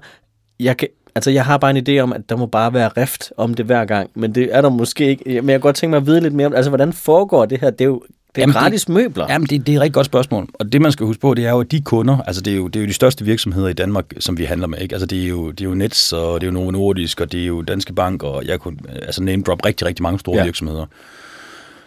jeg 0.60 0.76
kan 0.76 0.88
Altså, 1.16 1.30
jeg 1.30 1.44
har 1.44 1.58
bare 1.58 1.78
en 1.78 1.88
idé 1.88 2.02
om, 2.02 2.12
at 2.12 2.28
der 2.28 2.36
må 2.36 2.46
bare 2.46 2.72
være 2.72 2.88
rift 2.88 3.32
om 3.36 3.54
det 3.54 3.66
hver 3.66 3.84
gang, 3.84 4.10
men 4.14 4.34
det 4.34 4.48
er 4.52 4.60
der 4.60 4.68
måske 4.68 5.06
ikke. 5.06 5.22
Men 5.26 5.34
jeg 5.34 5.54
kan 5.54 5.60
godt 5.60 5.76
tænke 5.76 5.90
mig 5.90 5.96
at 5.96 6.06
vide 6.06 6.20
lidt 6.20 6.34
mere 6.34 6.46
om, 6.46 6.54
altså, 6.54 6.70
hvordan 6.70 6.92
foregår 6.92 7.44
det 7.44 7.60
her? 7.60 7.70
Det 7.70 7.80
er 7.80 7.84
jo, 7.84 8.02
Det 8.34 8.42
er 8.42 8.42
Jamen, 8.42 8.52
gratis 8.52 8.84
det, 8.84 8.94
møbler. 8.94 9.26
Jamen, 9.28 9.46
det, 9.46 9.66
det 9.66 9.72
er 9.72 9.76
et 9.76 9.82
rigtig 9.82 9.94
godt 9.94 10.06
spørgsmål. 10.06 10.48
Og 10.54 10.72
det, 10.72 10.80
man 10.80 10.92
skal 10.92 11.06
huske 11.06 11.20
på, 11.20 11.34
det 11.34 11.46
er 11.46 11.50
jo, 11.50 11.60
at 11.60 11.70
de 11.70 11.80
kunder, 11.80 12.18
altså 12.26 12.42
det 12.42 12.52
er 12.52 12.56
jo, 12.56 12.68
det 12.68 12.76
er 12.76 12.84
jo 12.84 12.88
de 12.88 12.92
største 12.92 13.24
virksomheder 13.24 13.68
i 13.68 13.72
Danmark, 13.72 14.04
som 14.18 14.38
vi 14.38 14.44
handler 14.44 14.66
med. 14.66 14.78
Ikke? 14.78 14.94
Altså 14.94 15.06
det 15.06 15.24
er, 15.24 15.28
jo, 15.28 15.50
det 15.50 15.60
er 15.60 15.64
jo 15.68 15.74
Nets, 15.74 16.12
og 16.12 16.40
det 16.40 16.46
er 16.46 16.52
jo 16.52 16.58
Novo 16.58 16.70
Nordisk, 16.70 17.20
og 17.20 17.32
det 17.32 17.42
er 17.42 17.46
jo 17.46 17.62
Danske 17.62 17.92
Bank, 17.92 18.22
og 18.22 18.46
jeg 18.46 18.60
kunne 18.60 18.76
altså 19.02 19.22
name 19.22 19.42
drop 19.42 19.66
rigtig, 19.66 19.86
rigtig 19.86 20.02
mange 20.02 20.18
store 20.18 20.36
ja. 20.36 20.44
virksomheder. 20.44 20.86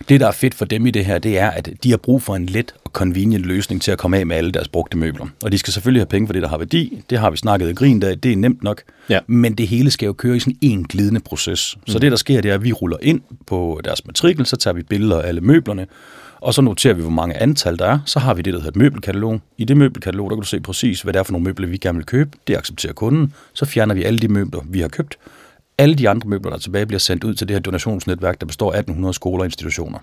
Det, 0.10 0.20
der 0.20 0.28
er 0.28 0.32
fedt 0.32 0.54
for 0.54 0.66
dem 0.66 0.86
i 0.86 0.92
det 0.92 1.06
her, 1.06 1.20
det 1.20 1.40
er, 1.40 1.50
at 1.50 1.70
de 1.84 1.90
har 1.90 1.98
brug 1.98 2.22
for 2.22 2.36
en 2.36 2.46
let 2.46 2.74
og 2.86 2.92
convenient 2.92 3.46
løsning 3.46 3.82
til 3.82 3.92
at 3.92 3.98
komme 3.98 4.18
af 4.18 4.26
med 4.26 4.36
alle 4.36 4.52
deres 4.52 4.68
brugte 4.68 4.98
møbler. 4.98 5.28
Og 5.44 5.52
de 5.52 5.58
skal 5.58 5.74
selvfølgelig 5.74 6.02
have 6.02 6.08
penge 6.08 6.28
for 6.28 6.34
det, 6.34 6.42
der 6.42 6.48
har 6.48 6.58
værdi. 6.58 7.02
Det 7.10 7.20
har 7.20 7.30
vi 7.30 7.38
snakket 7.38 7.70
i 7.70 7.74
grin 7.74 8.04
af. 8.04 8.20
Det 8.20 8.32
er 8.32 8.38
nemt 8.38 8.64
nok. 8.64 8.82
Ja. 9.10 9.20
Men 9.28 9.54
det 9.54 9.68
hele 9.68 9.92
skal 9.92 10.06
jo 10.06 10.14
køre 10.14 10.36
i 10.36 10.40
sådan 10.40 10.58
en 10.62 10.84
glidende 10.84 11.20
proces. 11.20 11.60
Så 11.60 11.78
mm. 11.88 12.00
det, 12.00 12.12
der 12.12 12.18
sker, 12.18 12.42
det 12.42 12.52
er, 12.52 12.56
at 12.56 12.64
vi 12.64 12.74
ruller 12.74 12.98
ind 13.02 13.22
på 13.48 13.82
deres 13.84 14.06
matrikel, 14.06 14.46
så 14.46 14.56
tager 14.56 14.74
vi 14.74 14.84
billeder 14.84 15.22
af 15.22 15.28
alle 15.28 15.42
møblerne, 15.42 15.88
og 16.42 16.54
så 16.54 16.62
noterer 16.62 16.94
vi, 16.94 17.02
hvor 17.02 17.12
mange 17.12 17.38
antal 17.38 17.80
der 17.80 17.86
er. 17.86 18.00
Så 18.06 18.20
har 18.20 18.34
vi 18.34 18.42
det, 18.42 18.54
der 18.54 18.60
hedder 18.60 18.72
et 18.72 18.76
møbelkatalog. 18.76 19.42
I 19.58 19.64
det 19.64 19.78
møbelkatalog, 19.78 20.30
der 20.30 20.36
kan 20.36 20.42
du 20.42 20.48
se 20.48 20.60
præcis, 20.60 21.02
hvad 21.02 21.14
det 21.14 21.20
er 21.20 21.24
for 21.24 21.32
nogle 21.32 21.44
møbler, 21.44 21.68
vi 21.68 21.78
gerne 21.78 21.98
vil 21.98 22.06
købe. 22.06 22.30
Det 22.48 22.58
accepterer 22.58 22.94
kunden. 22.94 23.34
Så 23.54 23.66
fjerner 23.66 23.96
vi 23.96 24.04
alle 24.04 24.20
de 24.20 24.28
møbler, 24.28 24.62
vi 24.70 24.80
har 24.80 24.88
købt. 24.88 25.18
Alle 25.80 25.96
de 25.96 26.10
andre 26.10 26.30
møbler, 26.30 26.50
der 26.50 26.58
er 26.58 26.62
tilbage, 26.62 26.86
bliver 26.86 27.00
sendt 27.00 27.24
ud 27.24 27.34
til 27.34 27.48
det 27.48 27.56
her 27.56 27.62
donationsnetværk, 27.62 28.40
der 28.40 28.46
består 28.46 28.72
af 28.72 28.78
1800 28.78 29.14
skoler 29.14 29.40
og 29.40 29.46
institutioner. 29.46 30.00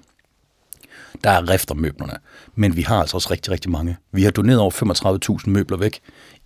Der 1.25 1.31
er 1.31 1.51
rift 1.51 1.71
om 1.71 1.77
møblerne, 1.77 2.13
men 2.55 2.77
vi 2.77 2.83
har 2.83 3.01
altså 3.01 3.17
også 3.17 3.29
rigtig, 3.31 3.53
rigtig 3.53 3.71
mange. 3.71 3.97
Vi 4.13 4.23
har 4.23 4.31
doneret 4.31 4.61
over 4.61 5.39
35.000 5.41 5.51
møbler 5.51 5.77
væk 5.77 6.01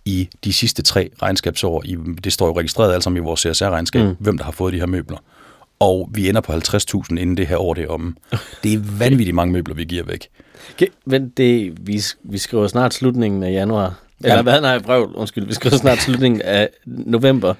i 0.05 0.29
de 0.43 0.53
sidste 0.53 0.81
tre 0.81 1.09
regnskabsår. 1.21 1.83
Det 2.23 2.33
står 2.33 2.47
jo 2.47 2.59
registreret 2.59 2.93
alt 2.93 3.03
sammen 3.03 3.23
i 3.23 3.25
vores 3.25 3.39
CSR-regnskab, 3.39 4.01
mm. 4.01 4.15
hvem 4.19 4.37
der 4.37 4.45
har 4.45 4.51
fået 4.51 4.73
de 4.73 4.79
her 4.79 4.85
møbler. 4.85 5.17
Og 5.79 6.09
vi 6.13 6.29
ender 6.29 6.41
på 6.41 6.53
50.000 6.53 7.09
inden 7.09 7.37
det 7.37 7.47
her 7.47 7.57
år 7.57 7.73
det 7.73 7.83
er 7.83 7.87
om. 7.87 8.17
Det 8.63 8.73
er 8.73 8.79
vanvittigt 8.99 9.35
mange 9.35 9.53
møbler, 9.53 9.75
vi 9.75 9.83
giver 9.83 10.03
væk. 10.03 10.27
Okay, 10.75 10.87
men 11.05 11.29
det, 11.29 11.73
vi, 11.87 12.01
vi 12.23 12.37
skriver 12.37 12.67
snart 12.67 12.93
slutningen 12.93 13.43
af 13.43 13.51
januar. 13.51 13.99
Eller 14.19 14.35
ja. 14.35 14.41
hvad? 14.41 14.61
Nej, 14.61 14.79
brøv, 14.79 15.11
undskyld. 15.15 15.45
Vi 15.45 15.53
skriver 15.53 15.77
snart 15.77 15.97
slutningen 15.97 16.41
af 16.41 16.69
november. 16.85 17.53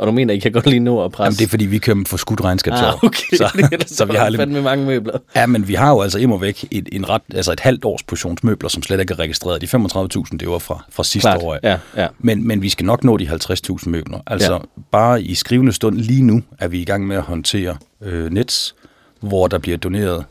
Og 0.00 0.06
du 0.06 0.12
mener, 0.12 0.34
I 0.34 0.38
kan 0.38 0.52
godt 0.52 0.66
lige 0.66 0.80
nå 0.80 1.04
at 1.04 1.12
presse? 1.12 1.26
Jamen, 1.26 1.38
det 1.38 1.44
er 1.44 1.48
fordi, 1.48 1.66
vi 1.66 1.78
kører 1.78 2.02
for 2.06 2.16
skudt 2.16 2.44
regnskabsår. 2.44 2.86
Ah, 2.86 3.04
okay. 3.04 3.36
Så, 3.36 3.50
det 3.70 3.88
så, 3.88 3.96
så 3.96 4.04
vi 4.04 4.16
har 4.16 4.28
lidt... 4.28 4.50
med 4.50 4.62
mange 4.62 4.86
møbler. 4.86 5.18
Ja, 5.36 5.46
men 5.46 5.68
vi 5.68 5.74
har 5.74 5.90
jo 5.90 6.00
altså 6.00 6.18
imod 6.18 6.40
væk 6.40 6.64
et, 6.70 6.88
en 6.92 7.08
ret, 7.08 7.22
altså 7.34 7.52
et 7.52 7.60
halvt 7.60 7.84
års 7.84 8.02
portionsmøbler, 8.02 8.68
som 8.68 8.82
slet 8.82 9.00
ikke 9.00 9.12
er 9.12 9.18
registreret. 9.18 9.60
De 9.60 9.66
35.000, 9.66 10.36
det 10.36 10.50
var 10.50 10.58
fra, 10.58 10.84
fra 10.90 11.04
sidste 11.04 11.26
Klart. 11.26 11.42
år. 11.42 11.58
Ja, 11.62 11.78
ja. 11.96 12.06
Men, 12.18 12.46
men 12.46 12.62
vi 12.62 12.68
skal 12.68 12.86
nok 12.86 13.04
nå 13.04 13.16
de 13.16 13.28
50.000 13.28 13.88
møbler. 13.88 14.18
Altså, 14.26 14.52
ja. 14.52 14.58
bare 14.90 15.22
i 15.22 15.34
skrivende 15.34 15.72
stund 15.72 15.96
lige 15.96 16.22
nu 16.22 16.42
er 16.58 16.68
vi 16.68 16.80
i 16.80 16.84
gang 16.84 17.06
med 17.06 17.16
at 17.16 17.22
håndtere 17.22 17.76
øh, 18.00 18.30
Nets, 18.32 18.74
hvor 19.20 19.46
der 19.46 19.58
bliver 19.58 19.76
doneret, 19.76 20.24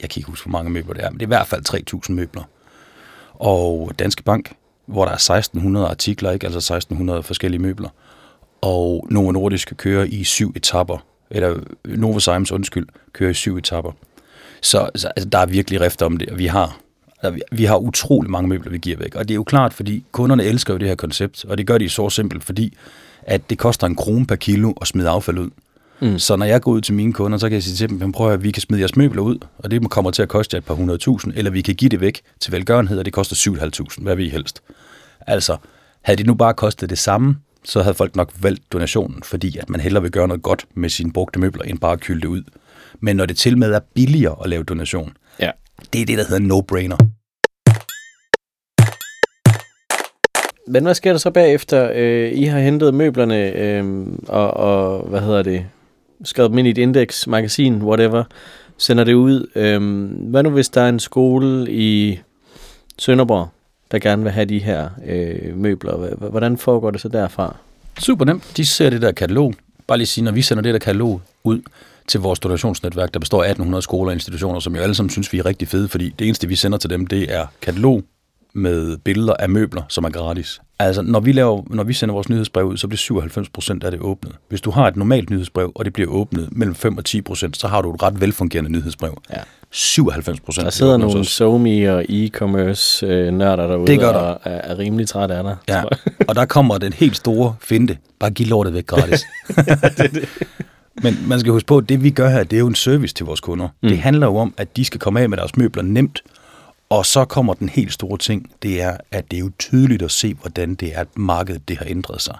jeg 0.00 0.10
kan 0.10 0.20
ikke 0.20 0.30
huske, 0.30 0.48
hvor 0.48 0.58
mange 0.58 0.70
møbler 0.70 0.94
det 0.94 1.04
er, 1.04 1.10
men 1.10 1.20
det 1.20 1.22
er 1.22 1.26
i 1.26 1.36
hvert 1.36 1.46
fald 1.46 1.90
3.000 2.08 2.12
møbler. 2.12 2.42
Og 3.34 3.92
Danske 3.98 4.22
Bank, 4.22 4.52
hvor 4.86 5.04
der 5.04 5.12
er 5.12 5.78
1.600 5.86 5.90
artikler, 5.90 6.30
ikke? 6.30 6.46
altså 6.46 6.74
1.600 6.92 7.20
forskellige 7.20 7.62
møbler 7.62 7.88
og 8.64 9.06
Novo 9.10 9.32
Nordisk 9.32 9.72
kører 9.76 10.04
i 10.04 10.24
syv 10.24 10.52
etapper, 10.56 10.98
eller 11.30 11.60
Novo 11.84 12.18
Siemens, 12.18 12.52
undskyld, 12.52 12.86
kører 13.12 13.30
i 13.30 13.34
syv 13.34 13.56
etapper. 13.56 13.92
Så, 14.62 14.90
så 14.94 15.08
altså, 15.08 15.28
der 15.28 15.38
er 15.38 15.46
virkelig 15.46 15.80
rift 15.80 16.02
om 16.02 16.16
det, 16.16 16.30
og 16.30 16.38
vi 16.38 16.46
har, 16.46 16.78
altså, 17.22 17.44
vi 17.52 17.64
har 17.64 17.76
utrolig 17.76 18.30
mange 18.30 18.48
møbler, 18.48 18.70
vi 18.70 18.78
giver 18.78 18.96
væk. 18.96 19.14
Og 19.14 19.28
det 19.28 19.34
er 19.34 19.36
jo 19.36 19.44
klart, 19.44 19.74
fordi 19.74 20.04
kunderne 20.12 20.44
elsker 20.44 20.74
jo 20.74 20.78
det 20.78 20.88
her 20.88 20.94
koncept, 20.94 21.44
og 21.44 21.58
det 21.58 21.66
gør 21.66 21.78
de 21.78 21.88
så 21.88 22.10
simpelt, 22.10 22.44
fordi 22.44 22.76
at 23.22 23.50
det 23.50 23.58
koster 23.58 23.86
en 23.86 23.96
krone 23.96 24.26
per 24.26 24.36
kilo 24.36 24.72
at 24.80 24.86
smide 24.86 25.08
affald 25.08 25.38
ud. 25.38 25.50
Mm. 26.00 26.18
Så 26.18 26.36
når 26.36 26.46
jeg 26.46 26.60
går 26.60 26.72
ud 26.72 26.80
til 26.80 26.94
mine 26.94 27.12
kunder, 27.12 27.38
så 27.38 27.48
kan 27.48 27.54
jeg 27.54 27.62
sige 27.62 27.76
til 27.76 28.00
dem, 28.00 28.12
prøv 28.12 28.32
at 28.32 28.42
vi 28.42 28.50
kan 28.50 28.60
smide 28.60 28.80
jeres 28.80 28.96
møbler 28.96 29.22
ud, 29.22 29.38
og 29.58 29.70
det 29.70 29.90
kommer 29.90 30.10
til 30.10 30.22
at 30.22 30.28
koste 30.28 30.54
jer 30.54 30.58
et 30.58 30.64
par 30.64 30.74
hundrede 30.74 30.98
tusind, 30.98 31.32
eller 31.36 31.50
vi 31.50 31.62
kan 31.62 31.74
give 31.74 31.88
det 31.88 32.00
væk 32.00 32.20
til 32.40 32.52
velgørenhed, 32.52 32.98
og 32.98 33.04
det 33.04 33.12
koster 33.12 33.36
7.500, 33.36 34.02
hvad 34.02 34.16
vi 34.16 34.28
helst. 34.28 34.62
Altså, 35.26 35.56
havde 36.02 36.16
det 36.16 36.26
nu 36.26 36.34
bare 36.34 36.54
kostet 36.54 36.90
det 36.90 36.98
samme, 36.98 37.36
så 37.64 37.82
havde 37.82 37.94
folk 37.94 38.16
nok 38.16 38.32
valgt 38.40 38.72
donationen, 38.72 39.22
fordi 39.22 39.58
at 39.58 39.70
man 39.70 39.80
hellere 39.80 40.02
vil 40.02 40.12
gøre 40.12 40.28
noget 40.28 40.42
godt 40.42 40.66
med 40.74 40.88
sine 40.88 41.12
brugte 41.12 41.40
møbler, 41.40 41.62
end 41.62 41.78
bare 41.78 41.92
at 41.92 42.00
kylde 42.00 42.20
det 42.20 42.28
ud. 42.28 42.42
Men 43.00 43.16
når 43.16 43.26
det 43.26 43.36
til 43.36 43.58
med 43.58 43.72
er 43.72 43.80
billigere 43.94 44.36
at 44.44 44.50
lave 44.50 44.64
donation, 44.64 45.16
ja. 45.40 45.50
det 45.92 46.02
er 46.02 46.06
det, 46.06 46.18
der 46.18 46.24
hedder 46.24 46.54
no-brainer. 46.54 46.96
Men 50.68 50.84
hvad 50.84 50.94
sker 50.94 51.12
der 51.12 51.18
så 51.18 51.30
bagefter? 51.30 51.90
Øh, 51.94 52.32
I 52.32 52.44
har 52.44 52.60
hentet 52.60 52.94
møblerne 52.94 53.52
øh, 53.52 54.06
og, 54.28 54.54
og, 54.54 55.08
hvad 55.08 55.20
hedder 55.20 55.42
det, 55.42 55.66
skrevet 56.24 56.50
dem 56.50 56.58
ind 56.58 56.68
i 56.68 56.70
et 56.70 56.78
index, 56.78 57.26
magasin, 57.26 57.82
whatever, 57.82 58.24
sender 58.78 59.04
det 59.04 59.14
ud. 59.14 59.50
Øh, 59.54 59.80
hvad 60.30 60.42
nu 60.42 60.50
hvis 60.50 60.68
der 60.68 60.80
er 60.80 60.88
en 60.88 61.00
skole 61.00 61.70
i 61.70 62.20
Sønderborg, 62.98 63.48
der 63.94 64.00
gerne 64.00 64.22
vil 64.22 64.32
have 64.32 64.44
de 64.44 64.58
her 64.58 64.88
øh, 65.06 65.56
møbler. 65.56 66.28
Hvordan 66.28 66.58
foregår 66.58 66.90
det 66.90 67.00
så 67.00 67.08
derfra? 67.08 67.56
Super 67.98 68.24
nemt. 68.24 68.52
De 68.56 68.66
ser 68.66 68.90
det 68.90 69.02
der 69.02 69.12
katalog. 69.12 69.54
Bare 69.86 69.98
lige 69.98 70.06
sige, 70.06 70.24
når 70.24 70.32
vi 70.32 70.42
sender 70.42 70.62
det 70.62 70.72
der 70.72 70.78
katalog 70.78 71.20
ud 71.44 71.60
til 72.08 72.20
vores 72.20 72.38
donationsnetværk, 72.38 73.14
der 73.14 73.20
består 73.20 73.42
af 73.42 73.46
1800 73.46 73.82
skoler 73.82 74.10
og 74.10 74.14
institutioner, 74.14 74.60
som 74.60 74.76
jo 74.76 74.82
alle 74.82 74.94
sammen 74.94 75.10
synes, 75.10 75.32
vi 75.32 75.38
er 75.38 75.46
rigtig 75.46 75.68
fede, 75.68 75.88
fordi 75.88 76.14
det 76.18 76.26
eneste, 76.26 76.48
vi 76.48 76.56
sender 76.56 76.78
til 76.78 76.90
dem, 76.90 77.06
det 77.06 77.34
er 77.34 77.46
katalog 77.62 78.02
med 78.54 78.96
billeder 78.96 79.34
af 79.38 79.48
møbler, 79.48 79.82
som 79.88 80.04
er 80.04 80.10
gratis. 80.10 80.60
Altså, 80.78 81.02
når 81.02 81.20
vi, 81.20 81.32
laver, 81.32 81.62
når 81.70 81.84
vi 81.84 81.92
sender 81.92 82.12
vores 82.12 82.28
nyhedsbrev 82.28 82.66
ud, 82.66 82.76
så 82.76 82.88
bliver 82.88 82.98
97 82.98 83.48
procent 83.48 83.84
af 83.84 83.90
det 83.90 84.00
åbnet. 84.00 84.34
Hvis 84.48 84.60
du 84.60 84.70
har 84.70 84.88
et 84.88 84.96
normalt 84.96 85.30
nyhedsbrev, 85.30 85.72
og 85.74 85.84
det 85.84 85.92
bliver 85.92 86.10
åbnet 86.10 86.48
mellem 86.52 86.74
5 86.74 86.98
og 86.98 87.04
10 87.04 87.20
procent, 87.20 87.56
så 87.56 87.68
har 87.68 87.82
du 87.82 87.94
et 87.94 88.02
ret 88.02 88.20
velfungerende 88.20 88.70
nyhedsbrev. 88.72 89.22
Ja. 89.30 89.40
97 89.76 90.40
procent. 90.40 90.64
Der 90.64 90.70
sidder 90.70 90.96
nogle 90.96 91.24
SoMe 91.24 91.94
og 91.94 92.04
e-commerce 92.08 93.06
øh, 93.06 93.32
nørder 93.32 93.66
derude, 93.66 93.86
det 93.86 94.00
gør 94.00 94.12
der. 94.12 94.18
og 94.18 94.40
er, 94.44 94.50
er 94.50 94.78
rimelig 94.78 95.08
træt 95.08 95.30
af 95.30 95.42
dig. 95.42 95.56
Ja, 95.68 95.82
og 96.28 96.34
der 96.34 96.44
kommer 96.44 96.78
den 96.78 96.92
helt 96.92 97.16
store 97.16 97.54
finte. 97.60 97.98
Bare 98.18 98.30
giv 98.30 98.46
lortet 98.46 98.74
væk 98.74 98.86
gratis. 98.86 99.24
det, 99.98 100.10
det. 100.12 100.28
Men 101.02 101.18
man 101.26 101.40
skal 101.40 101.52
huske 101.52 101.66
på, 101.66 101.78
at 101.78 101.88
det 101.88 102.02
vi 102.02 102.10
gør 102.10 102.28
her, 102.28 102.44
det 102.44 102.56
er 102.56 102.60
jo 102.60 102.66
en 102.66 102.74
service 102.74 103.14
til 103.14 103.26
vores 103.26 103.40
kunder. 103.40 103.68
Mm. 103.82 103.88
Det 103.88 103.98
handler 103.98 104.26
jo 104.26 104.36
om, 104.36 104.54
at 104.56 104.76
de 104.76 104.84
skal 104.84 105.00
komme 105.00 105.20
af 105.20 105.28
med 105.28 105.38
deres 105.38 105.56
møbler 105.56 105.82
nemt, 105.82 106.22
og 106.90 107.06
så 107.06 107.24
kommer 107.24 107.54
den 107.54 107.68
helt 107.68 107.92
store 107.92 108.18
ting, 108.18 108.50
det 108.62 108.82
er, 108.82 108.96
at 109.10 109.30
det 109.30 109.36
er 109.36 109.40
jo 109.40 109.50
tydeligt 109.58 110.02
at 110.02 110.10
se, 110.10 110.34
hvordan 110.34 110.74
det 110.74 110.94
er, 110.94 111.00
at 111.00 111.08
markedet 111.16 111.68
det 111.68 111.78
har 111.78 111.86
ændret 111.88 112.22
sig. 112.22 112.36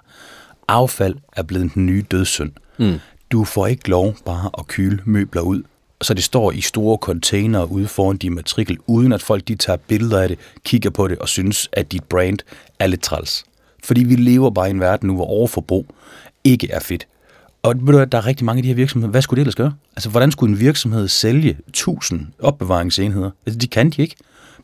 Affald 0.67 1.15
er 1.33 1.43
blevet 1.43 1.73
den 1.73 1.85
nye 1.85 2.05
dødssynd. 2.11 2.51
Mm. 2.77 2.99
Du 3.31 3.43
får 3.43 3.67
ikke 3.67 3.89
lov 3.89 4.15
bare 4.25 4.49
at 4.57 4.67
kyle 4.67 4.99
møbler 5.05 5.41
ud, 5.41 5.63
så 6.05 6.13
det 6.13 6.23
står 6.23 6.51
i 6.51 6.61
store 6.61 6.97
containere 6.97 7.71
ude 7.71 7.87
foran 7.87 8.17
din 8.17 8.35
matrikel, 8.35 8.77
uden 8.87 9.13
at 9.13 9.21
folk 9.21 9.47
de 9.47 9.55
tager 9.55 9.77
billeder 9.77 10.21
af 10.21 10.27
det, 10.27 10.39
kigger 10.63 10.89
på 10.89 11.07
det 11.07 11.17
og 11.17 11.29
synes, 11.29 11.69
at 11.71 11.91
dit 11.91 12.03
brand 12.03 12.39
er 12.79 12.87
lidt 12.87 13.01
træls. 13.01 13.43
Fordi 13.83 14.03
vi 14.03 14.15
lever 14.15 14.49
bare 14.49 14.67
i 14.67 14.69
en 14.69 14.79
verden 14.79 15.07
nu, 15.07 15.15
hvor 15.15 15.25
overforbrug 15.25 15.87
ikke 16.43 16.71
er 16.71 16.79
fedt. 16.79 17.07
Og 17.63 17.75
ved 17.81 17.93
du, 17.93 18.03
der 18.11 18.17
er 18.17 18.25
rigtig 18.25 18.45
mange 18.45 18.59
af 18.59 18.63
de 18.63 18.67
her 18.67 18.75
virksomheder. 18.75 19.11
Hvad 19.11 19.21
skulle 19.21 19.37
det 19.37 19.41
ellers 19.41 19.55
gøre? 19.55 19.73
Altså, 19.95 20.09
hvordan 20.09 20.31
skulle 20.31 20.53
en 20.53 20.59
virksomhed 20.59 21.07
sælge 21.07 21.57
1000 21.67 22.27
opbevaringsenheder? 22.39 23.31
Altså, 23.45 23.59
de 23.59 23.67
kan 23.67 23.89
de 23.89 24.01
ikke. 24.01 24.15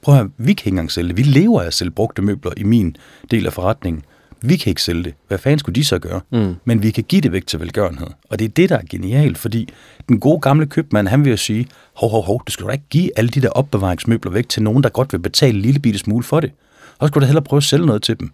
Prøv 0.02 0.16
at 0.16 0.22
høre, 0.22 0.30
vi 0.38 0.54
kan 0.54 0.62
ikke 0.62 0.70
engang 0.70 0.92
sælge 0.92 1.10
det. 1.10 1.18
Vi 1.18 1.24
lever 1.24 1.62
af 1.62 1.66
at 1.66 1.74
sælge 1.74 1.92
brugte 1.92 2.22
møbler 2.22 2.52
i 2.58 2.64
min 2.64 2.96
del 3.32 3.46
af 3.46 3.54
forretningen. 3.54 4.04
Vi 4.42 4.58
kan 4.58 4.70
ikke 4.70 4.82
sælge 4.82 5.04
det. 5.04 5.14
Hvad 5.28 5.38
fanden 5.38 5.60
skulle 5.60 5.76
de 5.76 5.84
så 5.84 6.00
gøre? 6.00 6.22
Mm. 6.32 6.56
Men 6.66 6.84
vi 6.84 6.92
kan 6.92 7.04
give 7.04 7.22
det 7.22 7.32
væk 7.32 7.48
til 7.48 7.60
velgørenhed. 7.60 8.08
Og 8.30 8.40
det 8.40 8.46
er 8.46 8.50
det, 8.50 8.70
der 8.70 8.78
er 8.78 8.82
genialt, 8.90 9.38
fordi 9.38 9.70
den 10.10 10.20
gode 10.20 10.40
gamle 10.40 10.66
købmand, 10.66 11.08
han 11.08 11.24
vil 11.26 11.32
jo 11.32 11.38
sige, 11.38 11.68
hov, 11.94 12.10
hov, 12.10 12.24
hov, 12.24 12.44
du 12.48 12.52
skal 12.52 12.66
da 12.66 12.72
ikke 12.72 12.86
give 12.90 13.20
alle 13.20 13.30
de 13.30 13.42
der 13.42 13.50
opbevaringsmøbler 13.50 14.32
væk 14.32 14.50
til 14.50 14.64
nogen, 14.64 14.84
der 14.84 14.90
godt 14.90 15.14
vil 15.14 15.20
betale 15.20 15.54
en 15.56 15.62
lille 15.62 15.80
bitte 15.80 16.00
smule 16.00 16.24
for 16.24 16.40
det. 16.40 16.52
Og 17.00 17.08
skulle 17.08 17.22
du 17.22 17.26
hellere 17.26 17.44
prøve 17.44 17.58
at 17.58 17.64
sælge 17.64 17.86
noget 17.86 18.02
til 18.02 18.20
dem. 18.20 18.32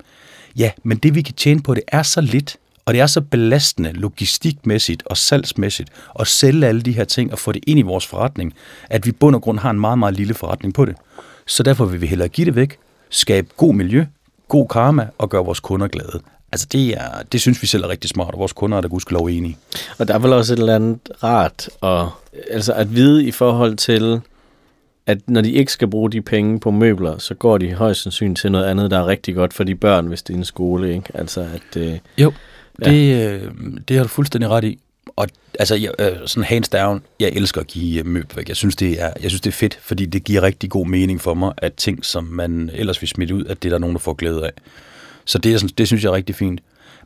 Ja, 0.58 0.72
men 0.84 0.98
det 0.98 1.16
vi 1.16 1.22
kan 1.22 1.34
tjene 1.36 1.62
på, 1.62 1.74
det 1.74 1.84
er 1.88 2.04
så 2.04 2.22
lidt, 2.22 2.58
og 2.86 2.94
det 2.94 3.02
er 3.02 3.08
så 3.08 3.22
belastende 3.22 3.92
logistikmæssigt 3.92 5.04
og 5.06 5.18
salgsmæssigt 5.18 5.90
at 6.20 6.28
sælge 6.28 6.68
alle 6.68 6.82
de 6.82 6.92
her 6.92 7.04
ting 7.04 7.32
og 7.32 7.40
få 7.40 7.52
det 7.52 7.64
ind 7.68 7.80
i 7.80 7.82
vores 7.82 8.06
forretning, 8.06 8.54
at 8.90 9.06
vi 9.06 9.12
bund 9.12 9.36
og 9.36 9.42
grund 9.42 9.60
har 9.60 9.70
en 9.70 9.80
meget, 9.80 10.00
meget 10.00 10.16
lille 10.16 10.34
forretning 10.34 10.74
på 10.74 10.86
det. 10.86 10.96
Så 11.48 11.64
derfor 11.64 11.86
vil 11.86 12.02
vi 12.02 12.08
hellere 12.08 12.28
give 12.28 12.46
det 12.46 12.56
væk, 12.56 12.78
skabe 13.10 13.48
god 13.58 13.74
miljø, 13.74 14.06
god 14.48 14.68
karma 14.68 15.08
og 15.18 15.30
gøre 15.30 15.46
vores 15.46 15.60
kunder 15.60 15.88
glade. 15.88 16.20
Altså 16.52 16.68
det, 16.72 16.90
er, 16.90 17.24
det 17.32 17.42
synes 17.42 17.62
vi 17.62 17.68
selv 17.68 17.84
er 17.84 17.90
rigtig 17.90 18.10
smart, 18.10 18.34
og 18.34 18.40
vores 18.40 18.54
kunder 18.54 18.78
er 18.78 18.82
da 18.82 18.88
gudskelov 18.88 19.26
enige. 19.26 19.58
Og 20.00 20.08
der 20.08 20.14
er 20.14 20.20
vel 20.20 20.34
også 20.34 20.54
et 20.54 20.60
eller 20.60 20.76
andet 20.76 21.00
rart 21.24 21.70
at, 21.84 22.06
altså 22.52 22.74
at 22.74 22.96
vide 22.96 23.26
i 23.26 23.32
forhold 23.32 23.76
til, 23.76 24.22
at 25.06 25.18
når 25.28 25.42
de 25.42 25.52
ikke 25.52 25.72
skal 25.72 25.88
bruge 25.88 26.12
de 26.12 26.22
penge 26.22 26.60
på 26.60 26.72
møbler, 26.72 27.18
så 27.18 27.34
går 27.34 27.58
de 27.58 27.74
højst 27.74 28.02
sandsynligt 28.02 28.40
til 28.40 28.52
noget 28.52 28.66
andet, 28.66 28.92
der 28.92 29.00
er 29.00 29.08
rigtig 29.08 29.36
godt 29.36 29.54
for 29.54 29.64
de 29.64 29.76
børn, 29.76 30.08
hvis 30.08 30.24
det 30.24 30.34
er 30.34 30.38
en 30.38 30.46
skole. 30.46 30.94
Ikke? 30.94 31.12
Altså 31.14 31.42
at, 31.42 31.78
øh, 31.78 31.98
jo, 32.18 32.34
ja. 32.86 32.92
det, 32.92 33.30
øh, 33.32 33.52
det 33.88 33.98
har 33.98 34.04
du 34.04 34.10
fuldstændig 34.10 34.50
ret 34.50 34.64
i 34.64 34.80
og 35.18 35.28
altså, 35.60 35.76
jeg, 35.76 35.92
øh, 36.00 36.12
sådan 36.26 36.44
hands 36.44 36.70
down, 36.70 37.02
jeg 37.20 37.30
elsker 37.30 37.62
at 37.62 37.68
give 37.68 38.04
møbler 38.04 38.36
væk. 38.36 38.48
Jeg 38.48 38.56
synes, 38.56 38.76
det 38.76 39.02
er, 39.02 39.14
jeg 39.22 39.32
synes, 39.32 39.42
det 39.42 39.50
er 39.50 39.56
fedt, 39.56 39.80
fordi 39.82 40.06
det 40.06 40.24
giver 40.24 40.42
rigtig 40.42 40.70
god 40.70 40.88
mening 40.88 41.22
for 41.22 41.34
mig, 41.34 41.54
at 41.58 41.74
ting, 41.74 42.06
som 42.06 42.24
man 42.24 42.70
ellers 42.74 43.02
vil 43.02 43.08
smide 43.08 43.36
ud, 43.36 43.46
at 43.46 43.64
det 43.64 43.70
er 43.70 43.74
der 43.74 43.80
nogen, 43.80 43.96
der 43.96 44.00
får 44.00 44.14
glæde 44.14 44.46
af. 44.46 44.52
Så 45.26 45.38
det, 45.38 45.54
er 45.54 45.58
sådan, 45.58 45.74
det 45.78 45.88
synes 45.88 46.04
jeg 46.04 46.10
er 46.10 46.14
rigtig 46.14 46.36
fint. 46.36 46.62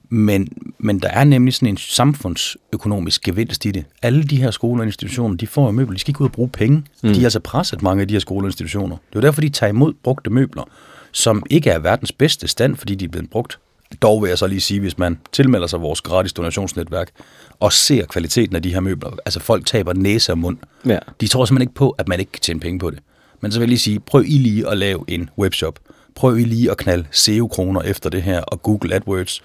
Men, 0.09 0.47
men 0.77 0.99
der 0.99 1.07
er 1.07 1.23
nemlig 1.23 1.53
sådan 1.53 1.67
en 1.67 1.77
samfundsøkonomisk 1.77 3.21
gevinst 3.21 3.65
i 3.65 3.71
det. 3.71 3.85
Alle 4.01 4.23
de 4.23 4.35
her 4.35 4.51
skoler 4.51 4.81
og 4.81 4.85
institutioner, 4.85 5.37
de 5.37 5.47
får 5.47 5.65
jo 5.65 5.71
møbler. 5.71 5.93
De 5.93 5.99
skal 5.99 6.11
ikke 6.11 6.21
ud 6.21 6.27
og 6.27 6.31
bruge 6.31 6.49
penge. 6.49 6.83
Mm. 7.03 7.13
De 7.13 7.19
er 7.19 7.23
altså 7.23 7.39
presset, 7.39 7.81
mange 7.81 8.01
af 8.01 8.07
de 8.07 8.13
her 8.13 8.19
skoler 8.19 8.43
og 8.43 8.47
institutioner. 8.47 8.95
Det 8.95 9.15
er 9.15 9.19
jo 9.19 9.21
derfor, 9.21 9.41
de 9.41 9.49
tager 9.49 9.69
imod 9.69 9.93
brugte 10.03 10.29
møbler, 10.29 10.63
som 11.11 11.43
ikke 11.49 11.69
er 11.69 11.79
verdens 11.79 12.11
bedste 12.11 12.47
stand, 12.47 12.75
fordi 12.75 12.95
de 12.95 13.05
er 13.05 13.09
blevet 13.09 13.29
brugt. 13.29 13.59
Dog 14.01 14.21
vil 14.21 14.29
jeg 14.29 14.37
så 14.37 14.47
lige 14.47 14.61
sige, 14.61 14.79
hvis 14.79 14.97
man 14.97 15.19
tilmelder 15.31 15.67
sig 15.67 15.81
vores 15.81 16.01
gratis 16.01 16.33
donationsnetværk 16.33 17.11
og 17.59 17.73
ser 17.73 18.05
kvaliteten 18.05 18.55
af 18.55 18.61
de 18.63 18.73
her 18.73 18.79
møbler, 18.79 19.11
altså 19.25 19.39
folk 19.39 19.65
taber 19.65 19.93
næse 19.93 20.31
og 20.31 20.37
mund. 20.37 20.57
Ja. 20.85 20.99
De 21.21 21.27
tror 21.27 21.45
simpelthen 21.45 21.69
ikke 21.69 21.75
på, 21.75 21.89
at 21.89 22.07
man 22.07 22.19
ikke 22.19 22.31
kan 22.31 22.41
tjene 22.41 22.59
penge 22.59 22.79
på 22.79 22.89
det. 22.89 22.99
Men 23.41 23.51
så 23.51 23.59
vil 23.59 23.63
jeg 23.63 23.69
lige 23.69 23.79
sige, 23.79 23.99
prøv 23.99 24.23
I 24.25 24.37
lige 24.37 24.69
at 24.69 24.77
lave 24.77 25.05
en 25.07 25.29
webshop. 25.37 25.79
Prøv 26.15 26.39
I 26.39 26.43
lige 26.43 26.71
at 26.71 26.77
knalde 26.77 27.05
SEO-kroner 27.11 27.81
efter 27.81 28.09
det 28.09 28.23
her 28.23 28.41
og 28.41 28.61
Google 28.61 28.95
AdWords. 28.95 29.41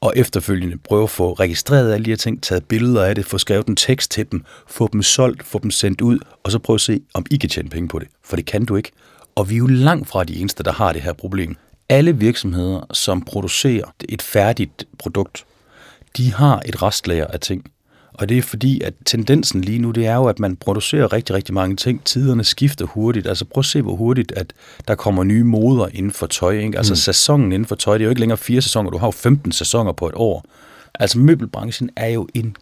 Og 0.00 0.12
efterfølgende 0.16 0.78
prøv 0.78 1.02
at 1.02 1.10
få 1.10 1.32
registreret 1.32 1.92
alle 1.92 2.04
de 2.04 2.10
her 2.10 2.16
ting, 2.16 2.42
taget 2.42 2.64
billeder 2.64 3.04
af 3.04 3.14
det, 3.14 3.26
få 3.26 3.38
skrevet 3.38 3.66
en 3.66 3.76
tekst 3.76 4.10
til 4.10 4.26
dem, 4.32 4.44
få 4.68 4.88
dem 4.92 5.02
solgt, 5.02 5.46
få 5.46 5.58
dem 5.58 5.70
sendt 5.70 6.00
ud, 6.00 6.18
og 6.44 6.52
så 6.52 6.58
prøv 6.58 6.74
at 6.74 6.80
se, 6.80 7.00
om 7.14 7.26
I 7.30 7.36
kan 7.36 7.48
tjene 7.50 7.68
penge 7.68 7.88
på 7.88 7.98
det. 7.98 8.08
For 8.24 8.36
det 8.36 8.46
kan 8.46 8.64
du 8.64 8.76
ikke. 8.76 8.90
Og 9.34 9.50
vi 9.50 9.54
er 9.54 9.58
jo 9.58 9.66
langt 9.66 10.08
fra 10.08 10.24
de 10.24 10.40
eneste, 10.40 10.62
der 10.62 10.72
har 10.72 10.92
det 10.92 11.02
her 11.02 11.12
problem. 11.12 11.56
Alle 11.92 12.16
virksomheder, 12.16 12.86
som 12.92 13.22
producerer 13.22 13.94
et 14.08 14.22
færdigt 14.22 14.84
produkt, 14.98 15.44
de 16.16 16.32
har 16.32 16.62
et 16.66 16.82
restlager 16.82 17.26
af 17.26 17.40
ting. 17.40 17.70
Og 18.12 18.28
det 18.28 18.38
er 18.38 18.42
fordi, 18.42 18.80
at 18.80 18.94
tendensen 19.04 19.60
lige 19.60 19.78
nu, 19.78 19.90
det 19.90 20.06
er 20.06 20.14
jo, 20.14 20.24
at 20.24 20.38
man 20.38 20.56
producerer 20.56 21.12
rigtig, 21.12 21.36
rigtig 21.36 21.54
mange 21.54 21.76
ting. 21.76 22.04
Tiderne 22.04 22.44
skifter 22.44 22.86
hurtigt. 22.86 23.26
Altså 23.26 23.44
prøv 23.44 23.60
at 23.60 23.64
se, 23.64 23.82
hvor 23.82 23.96
hurtigt, 23.96 24.32
at 24.32 24.52
der 24.88 24.94
kommer 24.94 25.24
nye 25.24 25.44
moder 25.44 25.88
inden 25.92 26.12
for 26.12 26.26
tøj. 26.26 26.58
Ikke? 26.58 26.78
Altså 26.78 26.92
mm. 26.92 26.96
sæsonen 26.96 27.52
inden 27.52 27.66
for 27.66 27.74
tøj, 27.74 27.94
det 27.98 28.02
er 28.02 28.04
jo 28.04 28.10
ikke 28.10 28.20
længere 28.20 28.38
fire 28.38 28.62
sæsoner, 28.62 28.90
du 28.90 28.98
har 28.98 29.06
jo 29.06 29.10
15 29.10 29.52
sæsoner 29.52 29.92
på 29.92 30.08
et 30.08 30.14
år. 30.14 30.44
Altså 30.94 31.18
møbelbranchen 31.18 31.90
er 31.96 32.08
jo 32.08 32.28
en 32.34 32.56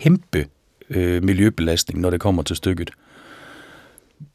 kæmpe 0.00 0.46
øh, 0.90 1.24
miljøbelastning, 1.24 2.00
når 2.00 2.10
det 2.10 2.20
kommer 2.20 2.42
til 2.42 2.56
stykket. 2.56 2.90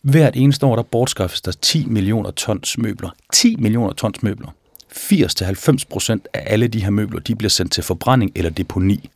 Hvert 0.02 0.36
eneste 0.36 0.66
år, 0.66 0.76
der 0.76 0.84
bortskaffes 0.84 1.42
der 1.42 1.52
10 1.52 1.86
millioner 1.86 2.32
tons 2.32 2.78
møbler. 2.78 3.10
10 3.34 3.56
millioner 3.56 3.94
tons 3.94 4.24
møbler. 4.24 4.48
80-90 4.94 5.78
procent 5.90 6.28
af 6.34 6.44
alle 6.46 6.68
de 6.68 6.84
her 6.84 6.90
møbler, 6.90 7.20
de 7.20 7.36
bliver 7.36 7.50
sendt 7.50 7.72
til 7.72 7.84
forbrænding 7.84 8.32
eller 8.36 8.50
deponi. 8.50 9.10